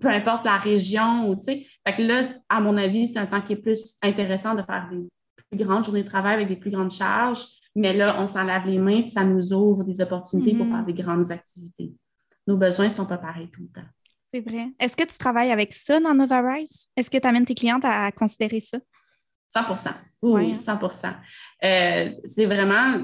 peu 0.00 0.08
importe 0.08 0.44
la 0.44 0.56
région, 0.56 1.34
tu 1.36 1.42
sais. 1.42 1.66
Fait 1.86 1.96
que 1.96 2.02
là, 2.02 2.22
à 2.48 2.60
mon 2.60 2.76
avis, 2.76 3.08
c'est 3.08 3.18
un 3.18 3.26
temps 3.26 3.40
qui 3.40 3.52
est 3.54 3.62
plus 3.62 3.96
intéressant 4.02 4.54
de 4.54 4.62
faire 4.62 4.88
des 4.90 5.06
plus 5.50 5.64
grandes 5.64 5.84
journées 5.84 6.02
de 6.02 6.08
travail 6.08 6.34
avec 6.34 6.48
des 6.48 6.56
plus 6.56 6.70
grandes 6.70 6.90
charges, 6.90 7.44
mais 7.74 7.92
là, 7.92 8.16
on 8.20 8.26
s'en 8.26 8.44
lave 8.44 8.66
les 8.66 8.78
mains 8.78 9.02
puis 9.02 9.10
ça 9.10 9.24
nous 9.24 9.52
ouvre 9.52 9.84
des 9.84 10.00
opportunités 10.00 10.54
pour 10.54 10.66
mhm. 10.66 10.72
faire 10.72 10.84
des 10.84 10.94
grandes 10.94 11.30
activités. 11.30 11.92
Nos 12.46 12.56
besoins 12.56 12.86
ne 12.86 12.90
sont 12.90 13.06
pas 13.06 13.18
pareils 13.18 13.50
tout 13.50 13.62
le 13.62 13.68
temps. 13.68 13.88
C'est 14.32 14.40
vrai. 14.40 14.68
Est-ce 14.80 14.96
que 14.96 15.04
tu 15.04 15.16
travailles 15.18 15.52
avec 15.52 15.72
ça 15.72 16.00
dans 16.00 16.14
Nova 16.14 16.40
Rise? 16.40 16.88
Est-ce 16.96 17.10
que 17.10 17.18
tu 17.18 17.28
amènes 17.28 17.46
tes 17.46 17.54
clientes 17.54 17.84
à 17.84 18.10
considérer 18.12 18.60
ça? 18.60 18.78
100% 19.54 19.92
Oui, 20.22 20.54
100% 20.54 21.14
euh, 21.64 22.10
C'est 22.24 22.46
vraiment, 22.46 23.02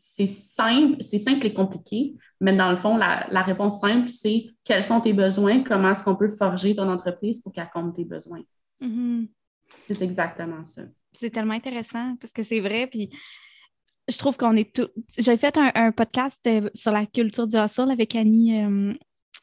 c'est 0.00 0.26
simple, 0.26 0.96
c'est 1.00 1.18
simple 1.18 1.46
et 1.46 1.52
compliqué, 1.52 2.14
mais 2.40 2.56
dans 2.56 2.70
le 2.70 2.76
fond, 2.76 2.96
la, 2.96 3.42
réponse 3.42 3.80
simple, 3.80 4.08
c'est 4.08 4.46
quels 4.64 4.82
sont 4.82 5.00
tes 5.00 5.12
besoins, 5.12 5.62
comment 5.62 5.90
est-ce 5.90 6.02
qu'on 6.02 6.16
peut 6.16 6.30
forger 6.30 6.74
ton 6.74 6.88
entreprise 6.88 7.40
pour 7.40 7.52
qu'elle 7.52 7.68
compte 7.72 7.94
tes 7.94 8.06
besoins. 8.06 8.40
Mhm. 8.80 9.28
C'est 9.82 10.00
exactement 10.00 10.64
ça. 10.64 10.82
C'est 11.12 11.30
tellement 11.30 11.52
intéressant 11.52 12.16
parce 12.16 12.32
que 12.32 12.42
c'est 12.42 12.60
vrai. 12.60 12.86
Puis 12.86 13.10
je 14.08 14.16
trouve 14.16 14.36
qu'on 14.36 14.56
est 14.56 14.74
tout. 14.74 14.88
J'ai 15.18 15.36
fait 15.36 15.56
un, 15.58 15.92
podcast 15.92 16.38
euh, 16.46 16.70
sur 16.74 16.92
la 16.92 17.04
culture 17.04 17.46
du 17.46 17.56
hustle 17.56 17.90
avec 17.90 18.14
Annie. 18.14 18.64
Euh, 18.64 18.94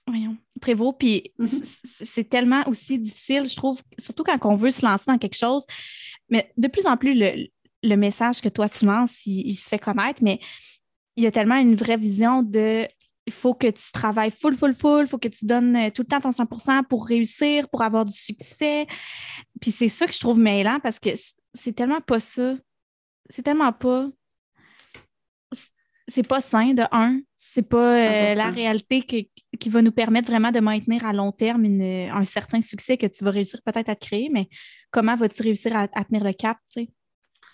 voyons, 0.08 0.38
Prévost, 0.60 0.98
puis 0.98 1.32
mm-hmm. 1.40 2.04
c'est 2.04 2.30
tellement 2.30 2.68
aussi 2.68 2.98
difficile, 2.98 3.48
je 3.48 3.56
trouve, 3.56 3.80
surtout 4.00 4.24
quand 4.24 4.38
on 4.46 4.56
veut 4.56 4.72
se 4.72 4.84
lancer 4.84 5.06
dans 5.08 5.18
quelque 5.18 5.38
chose. 5.38 5.66
Mais 6.30 6.52
de 6.58 6.68
plus 6.68 6.86
en 6.88 6.98
plus, 6.98 7.14
le, 7.14 7.48
message 7.96 8.42
que 8.42 8.50
toi 8.50 8.70
tu 8.70 8.86
lances, 8.86 9.26
il, 9.26 9.54
se 9.54 9.68
fait 9.68 9.80
connaître, 9.80 10.24
mais 10.24 10.40
il 11.16 11.24
y 11.24 11.28
a 11.28 11.32
tellement 11.32 11.58
une 11.58 11.76
vraie 11.76 11.98
vision 11.98 12.44
de 12.44 12.88
il 13.28 13.34
faut 13.34 13.54
que 13.54 13.68
tu 13.68 13.92
travailles 13.92 14.32
full, 14.32 14.56
full, 14.56 14.74
full, 14.74 15.02
il 15.04 15.08
faut 15.08 15.18
que 15.18 15.28
tu 15.28 15.46
donnes 15.46 15.76
euh, 15.76 15.90
tout 15.90 16.02
le 16.02 16.08
temps 16.08 16.22
ton 16.22 16.30
100% 16.30 16.86
pour 16.86 17.06
réussir, 17.06 17.68
pour 17.70 17.82
avoir 17.82 18.06
du 18.06 18.16
succès. 18.16 18.88
Puis 19.60 19.72
c'est 19.72 19.90
ça 19.90 20.08
que 20.08 20.14
je 20.14 20.20
trouve 20.20 20.40
mêlant 20.40 20.80
parce 20.82 20.98
que 20.98 21.10
c'est 21.54 21.74
tellement 21.74 22.00
pas 22.00 22.22
ça. 22.22 22.56
C'est 23.30 23.42
tellement 23.42 23.74
pas. 23.74 24.10
C'est 26.08 26.26
pas 26.26 26.40
sain 26.40 26.74
de 26.74 26.84
un. 26.94 27.20
C'est 27.36 27.68
pas 27.68 28.00
euh, 28.00 28.36
la 28.36 28.50
réalité 28.50 29.02
qui 29.04 29.70
va 29.70 29.82
nous 29.82 29.92
permettre 29.92 30.30
vraiment 30.30 30.52
de 30.52 30.62
maintenir 30.62 31.06
à 31.06 31.12
long 31.12 31.34
terme 31.34 31.66
un 31.66 32.24
certain 32.24 32.62
succès 32.62 32.98
que 32.98 33.08
tu 33.08 33.26
vas 33.26 33.32
réussir 33.32 33.62
peut-être 33.62 33.90
à 33.90 33.96
te 33.96 34.06
créer, 34.06 34.30
mais 34.32 34.48
comment 34.92 35.16
vas-tu 35.16 35.42
réussir 35.42 35.76
à, 35.76 35.88
tenir 35.88 36.24
le 36.24 36.34
cap, 36.34 36.58
tu 36.72 36.82
sais? 36.82 36.90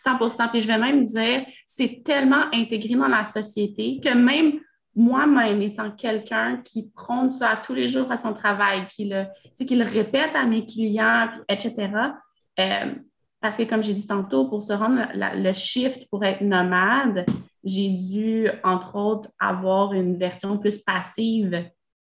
100% 0.06 0.50
Puis 0.50 0.62
je 0.62 0.68
vais 0.68 0.78
même 0.78 1.06
dire, 1.06 1.46
c'est 1.66 2.02
tellement 2.04 2.46
intégré 2.54 2.96
dans 2.96 3.08
la 3.08 3.26
société 3.26 4.00
que 4.04 4.14
même 4.14 4.60
moi-même 4.96 5.62
étant 5.62 5.92
quelqu'un 5.92 6.58
qui 6.64 6.90
prône 6.90 7.32
ça 7.32 7.60
tous 7.64 7.74
les 7.74 7.88
jours 7.88 8.12
à 8.12 8.18
son 8.18 8.34
travail, 8.34 8.88
qui 8.88 9.06
le, 9.06 9.26
qui 9.66 9.76
le 9.76 9.86
répète 9.86 10.36
à 10.36 10.46
mes 10.46 10.66
clients, 10.66 11.30
etc., 11.50 11.90
euh, 12.60 12.94
parce 13.42 13.58
que 13.58 13.64
comme 13.64 13.84
j'ai 13.84 13.94
dit 13.94 14.08
tantôt, 14.08 14.48
pour 14.48 14.64
se 14.64 14.72
rendre 14.72 15.06
le 15.14 15.52
shift 15.52 16.08
pour 16.10 16.24
être 16.24 16.42
nomade, 16.42 17.26
j'ai 17.64 17.90
dû, 17.90 18.50
entre 18.64 18.96
autres, 18.96 19.30
avoir 19.38 19.94
une 19.94 20.18
version 20.18 20.58
plus 20.58 20.78
passive 20.78 21.66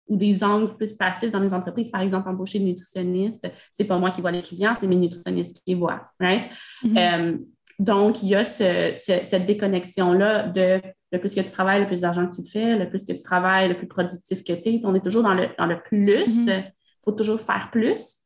ou 0.08 0.16
des 0.18 0.44
angles 0.44 0.76
plus 0.76 0.94
passifs 0.94 1.32
dans 1.32 1.40
mes 1.40 1.54
entreprises. 1.54 1.90
Par 1.90 2.02
exemple, 2.02 2.28
embaucher 2.30 2.58
une 2.58 2.66
nutritionniste, 2.66 3.48
c'est 3.72 3.86
pas 3.86 4.00
moi 4.00 4.10
qui 4.10 4.22
vois 4.22 4.32
les 4.32 4.42
clients, 4.42 4.74
c'est 4.80 4.88
mes 4.88 4.96
nutritionnistes 4.96 5.58
qui 5.58 5.74
les 5.74 5.76
voient. 5.76 6.10
Right? 6.20 6.52
Mm-hmm. 6.84 6.98
Euh, 6.98 7.38
donc, 7.80 8.22
il 8.22 8.30
y 8.30 8.36
a 8.36 8.44
cette 8.44 9.46
déconnexion-là 9.46 10.44
de 10.44 10.82
le 11.12 11.20
plus 11.20 11.34
que 11.34 11.40
tu 11.40 11.50
travailles, 11.50 11.80
le 11.80 11.88
plus 11.88 12.02
d'argent 12.02 12.28
que 12.28 12.36
tu 12.36 12.44
te 12.44 12.50
fais, 12.50 12.78
le 12.78 12.90
plus 12.90 13.06
que 13.06 13.14
tu 13.14 13.24
travailles, 13.24 13.70
le 13.70 13.78
plus 13.78 13.88
productif 13.88 14.44
que 14.44 14.54
tu 14.54 14.70
es. 14.70 14.82
On 14.84 14.94
est 14.94 15.04
toujours 15.04 15.24
dans 15.24 15.34
le, 15.34 15.48
dans 15.58 15.66
le 15.66 15.82
plus. 15.82 16.44
Il 16.44 16.50
mm-hmm. 16.50 16.72
faut 17.04 17.14
toujours 17.14 17.40
faire 17.40 17.70
plus. 17.72 18.18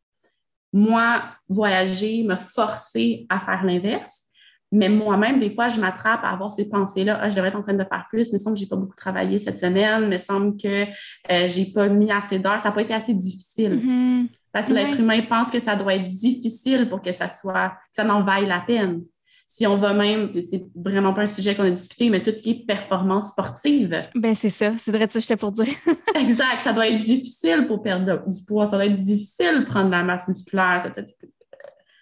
Moi, 0.73 1.21
voyager, 1.47 2.23
me 2.23 2.35
forcer 2.35 3.27
à 3.29 3.39
faire 3.39 3.63
l'inverse. 3.63 4.23
Mais 4.71 4.89
moi-même, 4.89 5.39
des 5.39 5.51
fois, 5.51 5.69
je 5.69 5.79
m'attrape 5.79 6.23
à 6.23 6.29
avoir 6.29 6.51
ces 6.51 6.67
pensées-là. 6.67 7.19
Ah, 7.21 7.29
je 7.29 7.35
devrais 7.35 7.49
être 7.49 7.55
en 7.55 7.61
train 7.61 7.75
de 7.75 7.83
faire 7.83 8.07
plus. 8.09 8.29
Il 8.29 8.33
me 8.33 8.37
semble 8.39 8.55
que 8.55 8.59
je 8.59 8.65
n'ai 8.65 8.69
pas 8.69 8.75
beaucoup 8.75 8.95
travaillé 8.95 9.37
cette 9.37 9.59
semaine. 9.59 10.05
Il 10.05 10.09
me 10.09 10.17
semble 10.17 10.57
que 10.57 10.85
euh, 10.85 11.47
je 11.47 11.59
n'ai 11.59 11.71
pas 11.71 11.87
mis 11.89 12.11
assez 12.11 12.39
d'heures. 12.39 12.59
Ça 12.59 12.69
n'a 12.69 12.75
pas 12.75 12.81
été 12.81 12.95
assez 12.95 13.13
difficile. 13.13 13.75
Mm-hmm. 13.75 14.27
Parce 14.51 14.67
que 14.67 14.73
l'être 14.73 14.99
humain 14.99 15.21
pense 15.29 15.51
que 15.51 15.59
ça 15.59 15.75
doit 15.75 15.93
être 15.93 16.09
difficile 16.09 16.89
pour 16.89 17.03
que 17.03 17.11
ça 17.11 17.29
soit, 17.29 17.69
que 17.69 17.75
ça 17.93 18.03
n'en 18.03 18.23
vaille 18.23 18.47
la 18.47 18.61
peine 18.61 19.03
si 19.55 19.67
on 19.67 19.75
va 19.75 19.93
même, 19.93 20.31
c'est 20.49 20.65
vraiment 20.75 21.13
pas 21.13 21.21
un 21.21 21.27
sujet 21.27 21.53
qu'on 21.53 21.65
a 21.65 21.69
discuté, 21.69 22.09
mais 22.09 22.23
tout 22.23 22.31
ce 22.35 22.41
qui 22.41 22.49
est 22.49 22.65
performance 22.65 23.27
sportive. 23.27 24.01
Ben 24.15 24.33
c'est 24.33 24.49
ça, 24.49 24.75
c'est 24.77 24.89
vrai 24.89 25.01
ça 25.01 25.19
que 25.19 25.19
j'étais 25.19 25.37
pour 25.37 25.51
dire. 25.51 25.67
exact, 26.15 26.59
ça 26.59 26.73
doit 26.73 26.87
être 26.87 26.97
difficile 26.97 27.67
pour 27.67 27.83
perdre 27.83 28.27
du 28.27 28.43
poids, 28.45 28.65
ça 28.65 28.77
doit 28.77 28.87
être 28.87 28.95
difficile 28.95 29.59
de 29.59 29.65
prendre 29.65 29.85
de 29.85 29.91
la 29.91 30.01
masse 30.01 30.27
musculaire. 30.27 30.83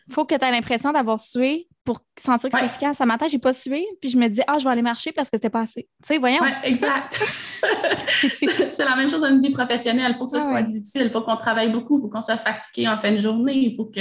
Il 0.08 0.14
faut 0.14 0.24
que 0.24 0.34
tu 0.34 0.46
aies 0.46 0.52
l'impression 0.52 0.94
d'avoir 0.94 1.20
sué 1.20 1.68
pour 1.84 2.02
sentir 2.18 2.50
que 2.50 2.58
c'est 2.58 2.66
efficace. 2.66 2.98
Ce 2.98 3.04
matin, 3.04 3.28
j'ai 3.28 3.40
pas 3.40 3.54
sué, 3.54 3.86
puis 4.00 4.10
je 4.10 4.18
me 4.18 4.28
dis, 4.28 4.42
ah, 4.48 4.60
je 4.60 4.64
vais 4.64 4.70
aller 4.70 4.82
marcher 4.82 5.12
parce 5.12 5.30
que 5.30 5.38
c'était 5.38 5.50
pas 5.50 5.62
assez. 5.62 5.90
Tu 6.04 6.08
sais, 6.08 6.18
voyons. 6.18 6.42
Ouais, 6.42 6.54
exact. 6.64 7.24
c'est 8.72 8.86
la 8.86 8.96
même 8.96 9.10
chose 9.10 9.22
dans 9.22 9.30
une 9.30 9.42
vie 9.42 9.52
professionnelle. 9.52 10.12
Il 10.14 10.18
faut 10.18 10.26
que 10.26 10.32
ce 10.32 10.38
ah 10.38 10.50
soit 10.50 10.64
difficile. 10.64 11.04
Il 11.06 11.10
faut 11.10 11.22
qu'on 11.22 11.38
travaille 11.38 11.72
beaucoup. 11.72 11.98
Il 11.98 12.02
faut 12.02 12.10
qu'on 12.10 12.22
soit 12.22 12.38
fatigué 12.38 12.88
en 12.88 13.00
fin 13.00 13.12
de 13.12 13.18
journée. 13.18 13.58
Il 13.58 13.76
faut 13.76 13.92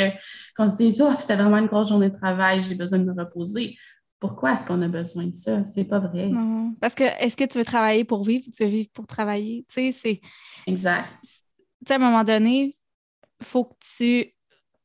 qu'on 0.57 0.69
se 0.69 0.77
dise, 0.77 1.01
oh, 1.01 1.13
c'était 1.19 1.37
vraiment 1.37 1.57
une 1.57 1.67
grosse 1.67 1.89
journée 1.89 2.11
de 2.11 2.17
travail, 2.17 2.61
j'ai 2.61 2.75
besoin 2.75 2.99
de 2.99 3.05
me 3.05 3.19
reposer. 3.19 3.77
Pourquoi 4.19 4.53
est-ce 4.53 4.67
qu'on 4.67 4.83
a 4.83 4.89
besoin 4.89 5.27
de 5.27 5.35
ça? 5.35 5.65
C'est 5.65 5.85
pas 5.85 5.99
vrai. 5.99 6.27
Non. 6.27 6.75
Parce 6.79 6.95
que 6.95 7.05
est-ce 7.05 7.37
que 7.37 7.45
tu 7.45 7.57
veux 7.57 7.65
travailler 7.65 8.05
pour 8.05 8.23
vivre? 8.23 8.45
Ou 8.47 8.51
tu 8.51 8.63
veux 8.63 8.69
vivre 8.71 8.91
pour 8.93 9.07
travailler? 9.07 9.65
Tu 9.69 9.75
sais, 9.75 9.93
c'est. 9.93 10.21
Exact. 10.67 11.09
Tu 11.23 11.29
sais, 11.87 11.95
à 11.95 11.97
un 11.97 12.01
moment 12.01 12.25
donné, 12.25 12.77
il 13.41 13.47
faut 13.47 13.65
que 13.65 13.77
tu 13.97 14.35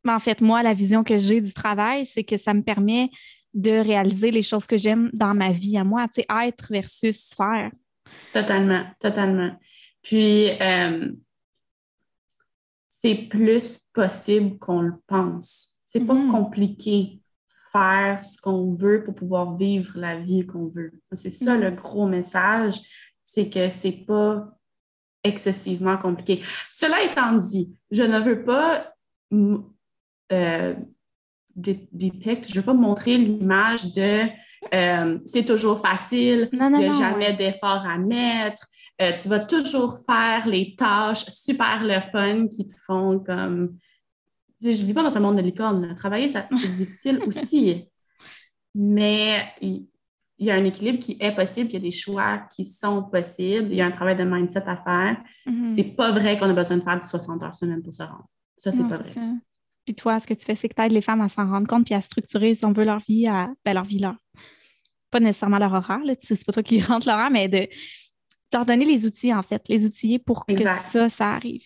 mais 0.06 0.14
en 0.14 0.20
fait, 0.20 0.39
moi, 0.39 0.64
la 0.64 0.74
vision 0.74 1.03
que 1.03 1.18
j'ai 1.18 1.41
du 1.41 1.51
travail, 1.51 2.06
c'est 2.06 2.24
que 2.24 2.38
ça 2.38 2.53
me 2.53 2.62
permet 2.62 3.10
de 3.53 3.72
réaliser 3.72 4.32
les 4.32 4.43
choses 4.43 4.68
que 4.68 4.78
j'aime 4.78 5.10
dans 5.14 5.34
ma 5.34 5.51
vie 5.51 5.78
à 5.78 5.84
moi, 5.84 6.08
tu 6.08 6.22
sais, 6.22 6.26
être 6.47 6.68
versus 6.70 7.34
faire. 7.34 7.72
Totalement, 8.32 8.84
totalement. 8.99 9.58
Puis, 10.03 10.51
euh, 10.62 11.12
c'est 12.88 13.16
plus 13.16 13.80
possible 13.93 14.60
qu'on 14.60 14.82
le 14.82 14.93
pense. 15.08 15.80
C'est 15.86 16.01
pas 16.01 16.14
mm-hmm. 16.14 16.32
compliqué 16.32 17.22
faire 17.72 18.24
ce 18.24 18.39
qu'on 18.39 18.74
veut 18.76 19.03
pour 19.03 19.16
pouvoir 19.16 19.56
vivre 19.56 19.97
la 19.97 20.20
vie 20.20 20.45
qu'on 20.45 20.68
veut. 20.68 20.93
C'est 21.14 21.32
ça 21.32 21.58
mm-hmm. 21.58 21.62
le 21.62 21.72
gros 21.72 22.08
message, 22.08 22.76
c'est 23.24 23.49
que 23.49 23.70
c'est 23.70 24.06
pas 24.06 24.47
excessivement 25.24 25.97
compliqué. 25.97 26.43
Cela 26.72 27.03
étant 27.03 27.34
dit, 27.34 27.76
je 27.89 28.03
ne 28.03 28.20
veux 28.20 28.43
pas 28.43 28.93
euh, 30.32 30.76
depict, 31.56 32.48
je 32.48 32.56
ne 32.56 32.60
veux 32.60 32.66
pas 32.66 32.74
montrer 32.74 33.18
l'image 33.18 33.94
de 33.94 34.28
euh, 34.74 35.20
c'est 35.26 35.46
toujours 35.46 35.80
facile, 35.80 36.50
il 36.52 36.60
n'y 36.60 36.86
a 36.86 36.90
jamais 36.90 37.34
d'effort 37.34 37.86
à 37.86 37.98
mettre, 37.98 38.68
euh, 39.02 39.12
tu 39.22 39.28
vas 39.28 39.40
toujours 39.40 40.00
faire 40.06 40.48
les 40.48 40.76
tâches 40.76 41.26
super 41.26 41.84
le 41.84 42.00
fun 42.12 42.48
qui 42.48 42.66
te 42.66 42.74
font 42.86 43.20
comme. 43.20 43.78
Je 44.62 44.70
ne 44.70 44.74
vis 44.74 44.94
pas 44.94 45.04
dans 45.04 45.16
un 45.16 45.20
monde 45.20 45.36
de 45.36 45.42
licorne. 45.42 45.94
Travailler, 45.96 46.30
c'est 46.30 46.48
difficile 46.72 47.22
aussi. 47.28 47.90
Mais 48.74 49.46
il 49.60 49.86
y 50.40 50.50
a 50.50 50.56
un 50.56 50.64
équilibre 50.64 51.00
qui 51.00 51.18
est 51.20 51.36
possible, 51.36 51.70
il 51.70 51.74
y 51.74 51.78
a 51.78 51.82
des 51.82 51.92
choix 51.92 52.40
qui 52.56 52.66
sont 52.66 53.04
possibles, 53.04 53.68
il 53.70 53.76
y 53.76 53.82
a 53.82 53.86
un 53.86 53.92
travail 53.92 54.16
de 54.16 54.24
mindset 54.24 54.64
à 54.66 54.78
faire. 54.78 55.22
Mm-hmm. 55.46 55.70
C'est 55.70 55.96
pas 55.96 56.12
vrai 56.12 56.40
qu'on 56.40 56.50
a 56.50 56.54
besoin 56.54 56.78
de 56.78 56.84
faire 56.84 57.00
du 57.00 57.06
60 57.06 57.44
heures 57.44 57.54
semaine 57.54 57.84
pour 57.84 57.94
se 57.94 58.04
rendre. 58.04 58.28
Ça, 58.58 58.72
c'est 58.72 58.88
pas 58.88 58.98
vrai. 58.98 59.12
Puis 59.86 59.94
toi, 59.96 60.20
ce 60.20 60.28
que 60.28 60.34
tu 60.34 60.44
fais, 60.44 60.56
c'est 60.56 60.68
que 60.68 60.74
tu 60.74 60.82
aides 60.82 60.92
les 60.92 61.02
femmes 61.02 61.22
à 61.22 61.30
s'en 61.30 61.48
rendre 61.48 61.68
compte 61.68 61.86
puis 61.86 61.94
à 61.94 62.02
structurer, 62.02 62.56
si 62.56 62.66
on 62.66 62.74
veut, 62.74 62.86
leur 62.86 63.00
vie, 63.00 63.28
à, 63.28 63.50
ben, 63.64 63.74
leur 63.74 63.86
vie, 63.86 64.00
leur. 64.00 64.16
Pas 65.12 65.20
nécessairement 65.20 65.60
leur 65.60 65.74
horaire, 65.74 66.02
c'est 66.20 66.46
pas 66.46 66.52
toi 66.52 66.64
qui 66.64 66.82
rentre 66.82 67.08
l'horaire, 67.08 67.30
mais 67.30 67.48
de 67.48 67.68
leur 68.52 68.66
donner 68.66 68.86
les 68.86 69.06
outils, 69.06 69.34
en 69.34 69.44
fait, 69.44 69.62
les 69.70 69.86
outils 69.86 70.20
pour 70.20 70.46
que 70.46 70.58
ça, 70.58 71.10
ça 71.10 71.32
arrive. 71.32 71.66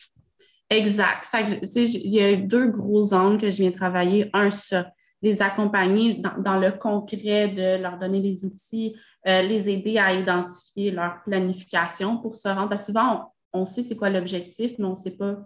Exact. 0.69 1.25
Fait 1.25 1.45
que, 1.45 1.79
il 1.79 2.11
y 2.11 2.21
a 2.21 2.35
deux 2.35 2.67
gros 2.67 3.13
angles 3.13 3.39
que 3.39 3.49
je 3.49 3.57
viens 3.57 3.71
travailler. 3.71 4.29
Un, 4.33 4.51
ça, 4.51 4.91
les 5.21 5.41
accompagner 5.41 6.21
dans, 6.37 6.59
le 6.59 6.71
concret 6.71 7.49
de 7.49 7.81
leur 7.81 7.97
donner 7.97 8.21
les 8.21 8.45
outils, 8.45 8.95
euh, 9.27 9.41
les 9.41 9.69
aider 9.69 9.97
à 9.97 10.13
identifier 10.13 10.91
leur 10.91 11.23
planification 11.25 12.17
pour 12.17 12.35
se 12.35 12.47
rendre. 12.47 12.69
Parce 12.69 12.83
que 12.83 12.87
souvent, 12.87 13.31
on, 13.53 13.61
on 13.61 13.65
sait 13.65 13.83
c'est 13.83 13.95
quoi 13.95 14.09
l'objectif, 14.09 14.73
mais 14.77 14.85
on 14.85 14.91
ne 14.91 14.95
sait 14.95 15.17
pas 15.17 15.37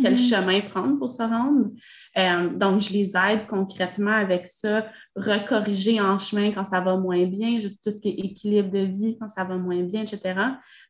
quel 0.00 0.14
mm-hmm. 0.14 0.28
chemin 0.28 0.60
prendre 0.60 0.98
pour 0.98 1.10
se 1.10 1.22
rendre. 1.22 1.70
Euh, 2.16 2.48
donc, 2.50 2.80
je 2.80 2.92
les 2.92 3.16
aide 3.16 3.46
concrètement 3.48 4.12
avec 4.12 4.46
ça, 4.46 4.86
recorriger 5.16 6.00
en 6.00 6.18
chemin 6.18 6.52
quand 6.52 6.64
ça 6.64 6.80
va 6.80 6.96
moins 6.96 7.24
bien, 7.26 7.58
juste 7.58 7.82
tout 7.84 7.94
ce 7.94 8.00
qui 8.00 8.10
est 8.10 8.24
équilibre 8.26 8.70
de 8.70 8.80
vie 8.80 9.16
quand 9.20 9.28
ça 9.28 9.44
va 9.44 9.56
moins 9.56 9.82
bien, 9.82 10.02
etc. 10.02 10.40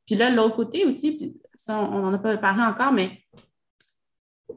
Puis 0.06 0.16
là, 0.16 0.30
l'autre 0.30 0.56
côté 0.56 0.84
aussi, 0.84 1.38
ça, 1.54 1.78
on 1.78 2.00
n'en 2.00 2.14
a 2.14 2.18
pas 2.18 2.36
parlé 2.36 2.62
encore, 2.62 2.92
mais 2.92 3.18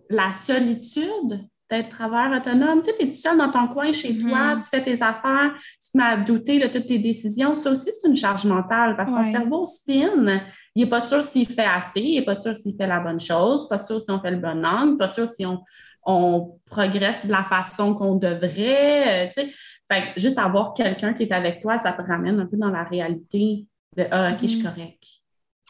la 0.09 0.31
solitude 0.31 1.47
d'être 1.71 1.89
travailleur 1.89 2.41
autonome. 2.41 2.81
Tu 2.81 2.89
sais, 2.89 2.97
tu 2.97 3.05
es 3.05 3.07
tout 3.07 3.17
seul 3.17 3.37
dans 3.37 3.49
ton 3.49 3.67
coin 3.67 3.91
chez 3.93 4.17
toi, 4.17 4.55
mm-hmm. 4.55 4.61
tu 4.61 4.67
fais 4.69 4.83
tes 4.83 5.01
affaires, 5.01 5.53
tu 5.81 5.91
te 5.91 5.97
mets 5.97 6.03
à 6.03 6.17
douter 6.17 6.59
de 6.59 6.67
toutes 6.67 6.87
tes 6.87 6.99
décisions. 6.99 7.55
Ça 7.55 7.71
aussi, 7.71 7.89
c'est 7.91 8.07
une 8.09 8.15
charge 8.15 8.45
mentale 8.45 8.95
parce 8.97 9.09
que 9.09 9.15
ton 9.15 9.31
cerveau 9.31 9.65
spin 9.65 10.41
il 10.75 10.83
n'est 10.83 10.89
pas 10.89 11.01
sûr 11.01 11.23
s'il 11.23 11.47
fait 11.47 11.65
assez, 11.65 12.01
il 12.01 12.19
n'est 12.19 12.25
pas 12.25 12.35
sûr 12.35 12.55
s'il 12.55 12.75
fait 12.75 12.87
la 12.87 12.99
bonne 12.99 13.19
chose, 13.19 13.67
pas 13.67 13.79
sûr 13.79 14.01
si 14.01 14.09
on 14.11 14.21
fait 14.21 14.31
le 14.31 14.37
bon 14.37 14.65
angle, 14.65 14.97
pas 14.97 15.07
sûr 15.07 15.29
si 15.29 15.45
on, 15.45 16.59
progresse 16.65 17.25
de 17.25 17.31
la 17.31 17.43
façon 17.43 17.93
qu'on 17.93 18.15
devrait. 18.15 19.27
Euh, 19.27 19.43
fait 19.87 20.13
juste 20.15 20.37
avoir 20.37 20.73
quelqu'un 20.73 21.13
qui 21.13 21.23
est 21.23 21.33
avec 21.33 21.61
toi, 21.61 21.77
ça 21.77 21.91
te 21.91 22.01
ramène 22.01 22.39
un 22.39 22.45
peu 22.45 22.57
dans 22.57 22.69
la 22.69 22.83
réalité 22.83 23.67
de 23.97 24.05
Ah, 24.09 24.31
OK, 24.31 24.39
je 24.41 24.47
suis 24.47 24.61
mm-hmm. 24.61 24.63
correct. 24.63 25.03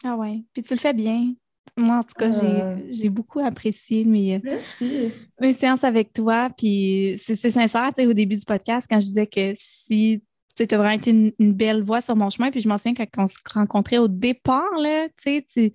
Ah 0.04 0.16
ouais. 0.16 0.42
Puis 0.52 0.62
tu 0.62 0.74
le 0.74 0.80
fais 0.80 0.94
bien. 0.94 1.34
Moi, 1.76 1.96
en 1.96 2.02
tout 2.02 2.14
cas, 2.16 2.30
j'ai 2.30 3.06
euh. 3.06 3.10
beaucoup 3.10 3.40
apprécié 3.40 4.04
mes, 4.04 4.40
mes 5.40 5.52
séances 5.52 5.84
avec 5.84 6.12
toi. 6.12 6.50
Puis 6.56 7.20
c'est 7.22 7.34
sincère, 7.34 7.90
au 7.98 8.12
début 8.12 8.36
du 8.36 8.44
podcast, 8.44 8.86
quand 8.88 9.00
je 9.00 9.06
disais 9.06 9.26
que 9.26 9.54
si 9.56 10.22
tu 10.56 10.62
as 10.62 10.78
vraiment 10.78 10.90
été 10.90 11.10
une, 11.10 11.52
belle 11.52 11.82
voix 11.82 12.00
sur 12.00 12.16
mon 12.16 12.30
chemin. 12.30 12.50
Puis 12.50 12.60
je 12.60 12.68
m'en 12.68 12.78
souviens 12.78 12.94
quand 12.94 13.24
on 13.24 13.26
se 13.26 13.36
rencontrait 13.52 13.98
au 13.98 14.08
départ, 14.08 14.78
là, 14.78 15.08
tu 15.22 15.44
sais, 15.48 15.72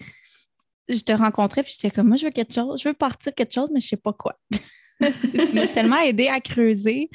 je 0.89 1.01
te 1.01 1.11
rencontrais, 1.11 1.63
puis 1.63 1.73
j'étais 1.73 1.93
comme, 1.93 2.07
moi, 2.07 2.17
je 2.17 2.25
veux 2.25 2.31
quelque 2.31 2.53
chose, 2.53 2.81
je 2.81 2.87
veux 2.87 2.93
partir 2.93 3.33
quelque 3.33 3.53
chose, 3.53 3.69
mais 3.73 3.79
je 3.79 3.87
sais 3.89 3.97
pas 3.97 4.13
quoi. 4.13 4.39
tu 5.01 5.53
m'as 5.53 5.67
tellement 5.67 5.99
aidé 5.99 6.27
à 6.27 6.39
creuser. 6.39 7.09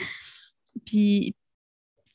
Puis, 0.85 1.35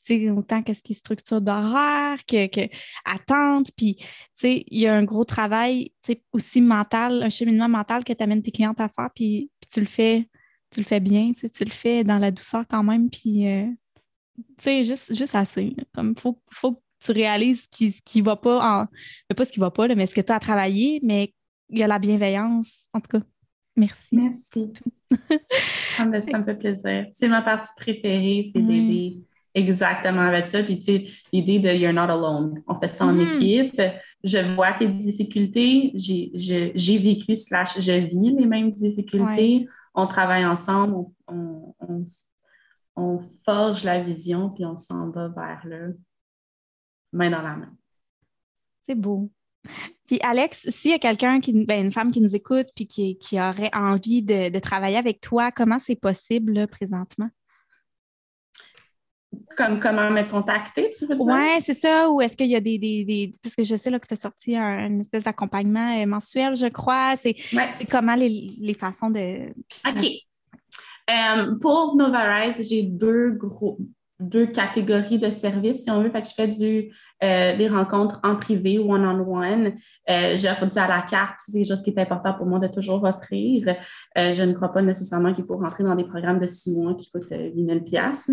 tu 0.04 0.18
sais, 0.18 0.30
autant 0.30 0.62
qu'est-ce 0.62 0.82
qui 0.82 0.92
est 0.92 0.96
structure 0.96 1.40
d'horaire, 1.40 2.18
que, 2.26 2.46
que, 2.46 2.72
attente, 3.04 3.70
puis, 3.76 3.96
tu 3.96 4.06
sais, 4.36 4.64
il 4.68 4.80
y 4.80 4.86
a 4.86 4.94
un 4.94 5.04
gros 5.04 5.24
travail, 5.24 5.92
tu 6.02 6.12
sais, 6.12 6.22
aussi 6.32 6.60
mental, 6.60 7.22
un 7.22 7.30
cheminement 7.30 7.68
mental 7.68 8.04
que 8.04 8.12
tu 8.12 8.22
amènes 8.22 8.42
tes 8.42 8.52
clientes 8.52 8.80
à 8.80 8.88
faire, 8.88 9.10
puis, 9.14 9.50
tu 9.70 9.80
le 9.80 9.86
fais, 9.86 10.28
tu 10.70 10.80
le 10.80 10.86
fais 10.86 11.00
bien, 11.00 11.32
tu 11.32 11.64
le 11.64 11.70
fais 11.70 12.04
dans 12.04 12.18
la 12.18 12.30
douceur 12.30 12.64
quand 12.68 12.82
même, 12.82 13.10
puis 13.10 13.46
euh, 13.48 13.66
sais, 14.58 14.84
juste, 14.84 15.14
juste 15.14 15.34
assez. 15.34 15.74
Comme, 15.94 16.16
faut, 16.16 16.40
faut 16.50 16.74
que 16.74 16.80
tu 17.00 17.12
réalises 17.12 17.62
ce 17.62 17.68
qui, 17.68 18.02
qui 18.04 18.20
va 18.20 18.36
pas 18.36 18.82
en. 18.82 18.86
Pas 19.34 19.44
ce 19.44 19.52
qui 19.52 19.60
va 19.60 19.70
pas, 19.70 19.88
mais 19.94 20.06
ce 20.06 20.14
que 20.14 20.20
tu 20.20 20.32
as 20.32 20.40
travaillé, 20.40 21.00
mais 21.02 21.32
il 21.70 21.78
y 21.78 21.82
a 21.82 21.86
la 21.86 21.98
bienveillance. 21.98 22.88
En 22.92 23.00
tout 23.00 23.18
cas, 23.18 23.24
merci. 23.76 24.08
Merci. 24.12 24.72
ça, 25.96 26.04
me, 26.04 26.20
fait 26.20 26.58
plaisir. 26.58 27.06
C'est 27.12 27.28
ma 27.28 27.42
partie 27.42 27.72
préférée, 27.76 28.44
c'est 28.52 28.60
d'aider, 28.60 29.18
exactement 29.54 30.22
avec 30.22 30.48
ça. 30.48 30.62
Puis, 30.62 30.78
tu 30.78 30.84
sais, 30.84 31.04
l'idée 31.32 31.58
de 31.58 31.70
You're 31.70 31.92
not 31.92 32.10
alone. 32.10 32.62
On 32.66 32.78
fait 32.78 32.88
ça 32.88 33.06
en 33.06 33.14
mm-hmm. 33.14 33.36
équipe. 33.36 33.82
Je 34.24 34.38
vois 34.54 34.72
tes 34.72 34.88
difficultés. 34.88 35.92
J'ai 35.94 36.98
vécu, 36.98 37.36
slash, 37.36 37.80
je 37.80 37.92
vis 37.92 38.34
les 38.36 38.46
mêmes 38.46 38.72
difficultés. 38.72 39.66
On 39.94 40.06
travaille 40.06 40.44
ensemble. 40.44 40.94
On, 41.26 41.74
on, 41.80 42.04
forge 43.44 43.84
la 43.84 44.00
vision, 44.00 44.50
puis 44.50 44.64
on 44.64 44.76
s'en 44.76 45.10
va 45.10 45.28
vers 45.28 45.60
le 45.64 45.98
main 47.12 47.30
dans 47.30 47.42
la 47.42 47.56
main. 47.56 47.72
C'est 48.82 48.94
beau. 48.94 49.30
Puis 50.06 50.18
Alex, 50.22 50.68
s'il 50.70 50.92
y 50.92 50.94
a 50.94 50.98
quelqu'un, 50.98 51.40
qui, 51.40 51.52
ben, 51.64 51.84
une 51.84 51.92
femme 51.92 52.10
qui 52.10 52.20
nous 52.20 52.34
écoute 52.34 52.68
puis 52.74 52.86
qui, 52.86 53.18
qui 53.18 53.38
aurait 53.38 53.70
envie 53.74 54.22
de, 54.22 54.58
travailler 54.58 54.96
avec 54.96 55.20
toi, 55.20 55.52
comment 55.52 55.78
c'est 55.78 55.96
possible 55.96 56.66
présentement? 56.68 57.28
Comme 59.56 59.78
comment 59.78 60.10
me 60.10 60.22
contacter, 60.22 60.90
tu 60.90 61.06
veux 61.06 61.16
dire? 61.16 61.26
Oui, 61.26 61.60
c'est 61.60 61.74
ça. 61.74 62.08
Ou 62.08 62.22
est-ce 62.22 62.36
qu'il 62.36 62.46
y 62.46 62.56
a 62.56 62.60
des, 62.60 63.32
Parce 63.42 63.54
que 63.54 63.62
je 63.62 63.76
sais 63.76 63.90
là, 63.90 63.98
que 63.98 64.06
tu 64.06 64.14
as 64.14 64.16
sorti 64.16 64.56
un, 64.56 64.98
espèce 65.00 65.24
d'accompagnement 65.24 66.00
euh, 66.00 66.06
mensuel, 66.06 66.56
je 66.56 66.66
crois. 66.66 67.14
C'est 67.16 67.36
comment 67.90 68.14
les, 68.14 68.74
façons 68.78 69.10
de. 69.10 69.50
OK. 69.86 70.06
Euh, 71.08 71.54
pour 71.60 71.96
Novarize, 71.96 72.68
j'ai 72.68 72.82
deux 72.82 73.30
gros, 73.30 73.78
deux 74.20 74.46
catégories 74.46 75.18
de 75.18 75.30
services, 75.30 75.84
si 75.84 75.90
on 75.90 76.02
veut. 76.02 76.10
Fait 76.10 76.22
que 76.22 76.28
je 76.28 76.34
fais 76.34 76.48
du, 76.48 76.92
euh, 77.22 77.56
des 77.56 77.68
rencontres 77.68 78.18
en 78.24 78.34
privé, 78.34 78.78
one-on-one. 78.78 79.74
Euh, 80.10 80.36
J'offre 80.36 80.66
du 80.66 80.78
à 80.78 80.88
la 80.88 81.02
carte, 81.02 81.36
c'est 81.38 81.52
quelque 81.52 81.68
chose 81.68 81.82
qui 81.82 81.90
est 81.90 81.98
important 82.00 82.34
pour 82.34 82.46
moi 82.46 82.58
de 82.58 82.66
toujours 82.66 83.04
offrir. 83.04 83.76
Euh, 84.16 84.32
je 84.32 84.42
ne 84.42 84.52
crois 84.54 84.72
pas 84.72 84.82
nécessairement 84.82 85.32
qu'il 85.32 85.44
faut 85.44 85.56
rentrer 85.56 85.84
dans 85.84 85.94
des 85.94 86.04
programmes 86.04 86.40
de 86.40 86.48
six 86.48 86.76
mois 86.76 86.94
qui 86.94 87.10
coûtent 87.10 87.30
8000 87.30 87.84
pièces. 87.84 88.28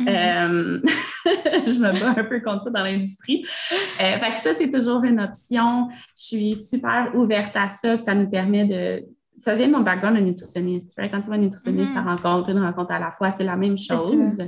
Mm-hmm. 0.00 0.80
je 1.24 1.78
me 1.80 2.00
bats 2.00 2.20
un 2.20 2.24
peu 2.24 2.40
contre 2.40 2.64
ça 2.64 2.70
dans 2.70 2.84
l'industrie. 2.84 3.44
fait 3.98 4.32
que 4.34 4.38
ça, 4.38 4.54
c'est 4.54 4.70
toujours 4.70 5.02
une 5.02 5.20
option. 5.20 5.88
Je 6.16 6.22
suis 6.22 6.56
super 6.56 7.10
ouverte 7.14 7.56
à 7.56 7.68
ça, 7.68 7.98
ça 7.98 8.14
nous 8.14 8.30
permet 8.30 8.66
de 8.66 9.04
ça 9.36 9.54
vient 9.54 9.68
de 9.68 9.72
mon 9.72 9.80
background 9.80 10.16
de 10.16 10.22
nutritionniste. 10.22 10.94
Quand 11.10 11.20
tu 11.20 11.30
vas 11.30 11.38
nutritionniste, 11.38 11.90
mm 11.90 11.96
-hmm. 11.96 12.08
rencontre, 12.08 12.50
une 12.50 12.60
rencontre 12.60 12.92
à 12.92 12.98
la 12.98 13.12
fois, 13.12 13.32
c'est 13.32 13.44
la 13.44 13.56
même 13.56 13.76
chose. 13.76 14.38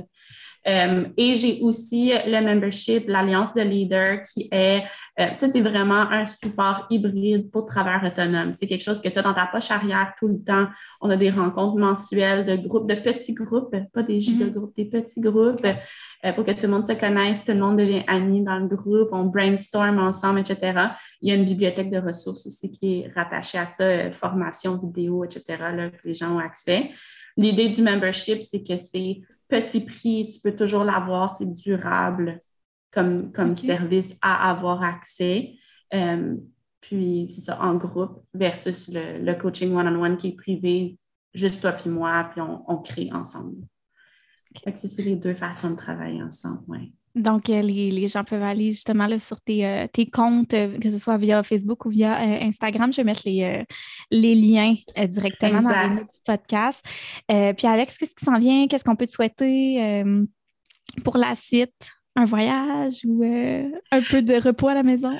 Euh, 0.67 1.05
et 1.15 1.33
j'ai 1.35 1.59
aussi 1.61 2.11
le 2.25 2.41
membership, 2.41 3.07
l'Alliance 3.07 3.53
de 3.53 3.61
leaders, 3.61 4.23
qui 4.23 4.49
est, 4.51 4.83
euh, 5.19 5.33
ça, 5.33 5.47
c'est 5.47 5.61
vraiment 5.61 6.01
un 6.11 6.25
support 6.25 6.87
hybride 6.89 7.49
pour 7.51 7.65
travail 7.65 8.05
autonome. 8.05 8.51
C'est 8.51 8.67
quelque 8.67 8.83
chose 8.83 9.01
que 9.01 9.07
tu 9.07 9.17
as 9.17 9.21
dans 9.21 9.33
ta 9.33 9.47
poche 9.47 9.71
arrière 9.71 10.13
tout 10.19 10.27
le 10.27 10.43
temps. 10.43 10.67
On 10.99 11.09
a 11.09 11.15
des 11.15 11.29
rencontres 11.29 11.77
mensuelles 11.77 12.45
de 12.45 12.55
groupes, 12.55 12.89
de 12.89 12.95
petits 12.95 13.33
groupes, 13.33 13.75
pas 13.93 14.03
des 14.03 14.19
giga-groupes, 14.19 14.75
des 14.75 14.85
petits 14.85 15.21
groupes, 15.21 15.65
euh, 15.65 16.33
pour 16.33 16.43
que 16.43 16.51
tout 16.51 16.63
le 16.63 16.69
monde 16.69 16.85
se 16.85 16.93
connaisse, 16.93 17.45
tout 17.45 17.53
le 17.53 17.59
monde 17.59 17.77
devient 17.77 18.03
ami 18.07 18.43
dans 18.43 18.57
le 18.57 18.67
groupe, 18.67 19.09
on 19.13 19.25
brainstorm 19.25 19.99
ensemble, 19.99 20.39
etc. 20.39 20.89
Il 21.21 21.29
y 21.29 21.31
a 21.31 21.35
une 21.35 21.45
bibliothèque 21.45 21.91
de 21.91 21.99
ressources 21.99 22.45
aussi 22.45 22.71
qui 22.71 22.99
est 22.99 23.11
rattachée 23.15 23.57
à 23.57 23.65
ça, 23.65 24.11
formation 24.11 24.77
vidéo, 24.77 25.23
etc., 25.23 25.43
là, 25.75 25.89
que 25.89 26.05
les 26.05 26.13
gens 26.13 26.35
ont 26.35 26.39
accès. 26.39 26.89
L'idée 27.37 27.69
du 27.69 27.83
membership, 27.83 28.41
c'est 28.41 28.63
que 28.63 28.77
c'est 28.79 29.21
petit 29.47 29.85
prix, 29.85 30.29
tu 30.31 30.39
peux 30.39 30.55
toujours 30.55 30.83
l'avoir, 30.83 31.35
c'est 31.35 31.51
durable 31.53 32.41
comme, 32.91 33.31
comme 33.31 33.55
service 33.55 34.17
à 34.21 34.49
avoir 34.49 34.83
accès. 34.83 35.55
Euh, 35.93 36.35
puis, 36.81 37.27
c'est 37.33 37.41
ça, 37.41 37.61
en 37.61 37.75
groupe 37.75 38.23
versus 38.33 38.89
le, 38.91 39.33
coaching 39.33 39.73
one-on-one 39.75 40.17
qui 40.17 40.29
est 40.29 40.35
privé, 40.35 40.97
juste 41.33 41.61
toi 41.61 41.73
puis 41.73 41.89
moi, 41.89 42.29
puis 42.31 42.41
on, 42.41 42.77
crée 42.77 43.09
ensemble. 43.11 43.67
c'est 44.75 45.01
les 45.01 45.15
deux 45.15 45.33
façons 45.33 45.71
de 45.71 45.75
travailler 45.75 46.21
ensemble, 46.21 46.63
oui. 46.67 46.93
Donc, 47.17 47.49
euh, 47.49 47.61
les, 47.61 48.07
gens 48.07 48.23
peuvent 48.23 48.43
aller 48.43 48.71
justement 48.71 49.07
là, 49.07 49.19
sur 49.19 49.41
tes, 49.41 49.65
euh, 49.65 49.87
comptes, 50.13 50.51
que 50.51 50.89
ce 50.89 50.97
soit 50.97 51.17
via 51.17 51.41
Facebook 51.43 51.85
ou 51.85 51.89
via 51.89 52.17
Instagram. 52.41 52.91
Je 52.91 52.97
vais 52.97 53.03
mettre 53.03 53.23
les, 53.25 53.65
les 54.11 54.35
liens 54.35 54.75
directement 55.07 55.61
dans 55.61 55.69
les 55.69 55.89
notes 55.89 56.09
du 56.09 56.21
podcast. 56.25 56.85
puis, 57.27 57.67
Alex, 57.67 57.97
qu'est-ce 57.97 58.15
qui 58.15 58.25
s'en 58.25 58.37
vient? 58.37 58.67
Qu'est-ce 58.67 58.83
qu'on 58.83 58.95
peut 58.95 59.07
te 59.07 59.13
souhaiter 59.13 60.03
pour 61.03 61.17
la 61.17 61.35
suite? 61.35 61.73
Un 62.15 62.25
voyage 62.25 63.01
ou 63.05 63.23
un 63.23 64.01
peu 64.09 64.21
de 64.21 64.41
repos 64.41 64.69
à 64.69 64.73
la 64.73 64.83
maison? 64.83 65.17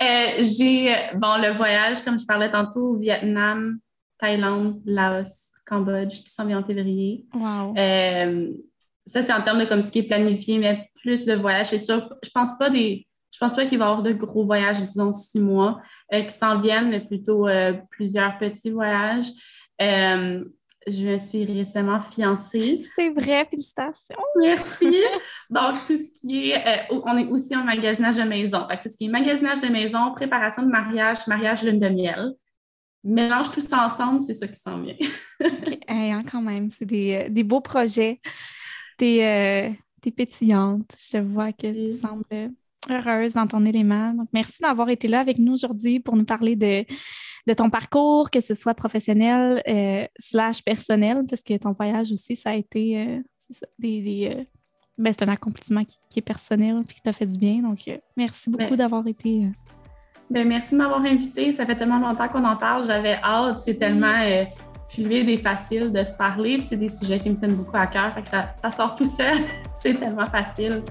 J'ai, 0.00 0.94
bon, 1.14 1.36
le 1.40 1.52
voyage, 1.56 2.02
comme 2.02 2.18
je 2.18 2.26
parlais 2.26 2.50
tantôt, 2.50 2.96
Vietnam, 2.96 3.78
Thaïlande, 4.18 4.80
Laos, 4.84 5.52
Cambodge, 5.66 6.22
qui 6.22 6.30
s'en 6.30 6.46
vient 6.46 6.60
en 6.60 6.64
février. 6.64 7.26
Wow 7.34 7.74
ça, 9.08 9.22
c'est 9.22 9.32
en 9.32 9.42
termes 9.42 9.58
de 9.58 9.64
comme 9.64 9.82
ce 9.82 9.90
qui 9.90 10.00
est 10.00 10.08
planifié, 10.08 10.58
mais 10.58 10.90
plus 11.00 11.26
le 11.26 11.34
voyage, 11.34 11.68
c'est 11.68 11.78
sûr. 11.78 12.14
Je 12.22 12.30
pense 12.30 12.56
pas 12.58 12.70
des. 12.70 13.06
Je 13.30 13.38
pense 13.38 13.54
pas 13.54 13.66
qu'il 13.66 13.78
va 13.78 13.84
y 13.84 13.88
avoir 13.88 14.02
de 14.02 14.12
gros 14.12 14.44
voyages, 14.44 14.82
disons 14.82 15.12
six 15.12 15.40
mois, 15.40 15.80
euh, 16.12 16.22
qui 16.22 16.32
s'en 16.32 16.58
viennent, 16.60 16.90
mais 16.90 17.00
plutôt 17.00 17.46
euh, 17.46 17.74
plusieurs 17.90 18.38
petits 18.38 18.70
voyages. 18.70 19.26
Euh, 19.80 20.44
je 20.86 21.06
me 21.06 21.18
suis 21.18 21.44
récemment 21.44 22.00
fiancée. 22.00 22.80
C'est 22.96 23.10
vrai, 23.10 23.46
félicitations. 23.50 24.16
Merci. 24.40 24.96
Donc, 25.50 25.84
tout 25.84 25.96
ce 25.96 26.20
qui 26.20 26.50
est, 26.50 26.86
on 26.90 27.18
est 27.18 27.26
aussi 27.26 27.54
en 27.54 27.64
magasinage 27.64 28.16
de 28.16 28.22
maison. 28.22 28.66
tout 28.82 28.88
ce 28.88 28.96
qui 28.96 29.04
est 29.04 29.08
magasinage 29.08 29.60
de 29.60 29.68
maison, 29.68 30.12
préparation 30.14 30.62
de 30.62 30.68
mariage, 30.68 31.26
mariage 31.26 31.62
lune 31.62 31.78
de 31.78 31.88
miel. 31.88 32.32
Mélange 33.04 33.52
tout 33.52 33.60
ça 33.60 33.86
ensemble, 33.86 34.22
c'est 34.22 34.34
ça 34.34 34.48
qui 34.48 34.58
s'en 34.58 34.80
vient. 34.80 34.96
OK, 35.44 35.78
hein, 35.86 36.22
quand 36.30 36.42
même, 36.42 36.70
c'est 36.70 36.86
des, 36.86 37.28
des 37.28 37.44
beaux 37.44 37.60
projets. 37.60 38.20
Euh, 39.00 39.70
t'es 40.00 40.10
pétillante. 40.10 40.94
Je 40.96 41.18
vois 41.18 41.52
que 41.52 41.72
tu 41.72 41.96
sembles 41.96 42.52
heureuse 42.90 43.34
dans 43.34 43.46
ton 43.46 43.64
élément. 43.64 44.12
Donc, 44.14 44.28
merci 44.32 44.62
d'avoir 44.62 44.88
été 44.88 45.08
là 45.08 45.20
avec 45.20 45.38
nous 45.38 45.54
aujourd'hui 45.54 46.00
pour 46.00 46.16
nous 46.16 46.24
parler 46.24 46.56
de, 46.56 46.84
de 47.46 47.54
ton 47.54 47.70
parcours, 47.70 48.30
que 48.30 48.40
ce 48.40 48.54
soit 48.54 48.74
professionnel 48.74 49.62
euh, 49.68 50.06
slash 50.18 50.62
personnel, 50.62 51.24
parce 51.28 51.42
que 51.42 51.56
ton 51.56 51.72
voyage 51.72 52.12
aussi, 52.12 52.36
ça 52.36 52.50
a 52.50 52.54
été 52.54 52.98
euh, 52.98 53.20
des, 53.78 54.46
ben, 54.96 55.12
c'est 55.12 55.28
un 55.28 55.32
accomplissement 55.32 55.84
qui, 55.84 56.18
est 56.18 56.22
personnel 56.22 56.82
et 56.82 56.92
qui 56.92 57.00
t'a 57.02 57.12
fait 57.12 57.26
du 57.26 57.38
bien. 57.38 57.62
Donc, 57.62 57.78
merci 58.16 58.50
beaucoup 58.50 58.70
ben 58.70 58.76
d'avoir 58.76 59.06
été. 59.06 59.48
Ben, 60.30 60.46
merci 60.46 60.72
de 60.72 60.78
m'avoir 60.78 61.00
invité. 61.00 61.52
Ça 61.52 61.66
fait 61.66 61.76
tellement 61.76 61.98
longtemps 61.98 62.28
qu'on 62.28 62.44
en 62.44 62.56
parle. 62.56 62.84
J'avais 62.84 63.18
hâte. 63.22 63.60
C'est 63.60 63.76
tellement 63.76 64.44
fluide 64.88 65.28
et 65.28 65.36
facile 65.36 65.92
de 65.92 66.02
se 66.02 66.14
parler. 66.14 66.56
Puis 66.56 66.64
c'est 66.64 66.76
des 66.76 66.88
sujets 66.88 67.18
qui 67.18 67.30
me 67.30 67.36
tiennent 67.36 67.54
beaucoup 67.54 67.76
à 67.76 67.86
cœur. 67.86 68.12
Fait 68.14 68.22
que 68.22 68.28
ça, 68.28 68.54
ça 68.60 68.70
sort 68.70 68.96
tout 68.96 69.06
seul. 69.06 69.36
c'est 69.80 69.94
tellement 69.94 70.26
facile. 70.26 70.82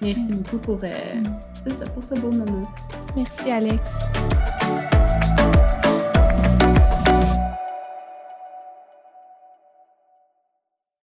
Merci 0.00 0.32
mm. 0.32 0.36
beaucoup 0.36 0.58
pour, 0.58 0.80
euh, 0.82 1.14
mm. 1.14 1.84
pour 1.94 2.02
ce 2.02 2.14
beau 2.20 2.30
moment. 2.30 2.68
Merci, 3.16 3.50
Alex. 3.50 3.80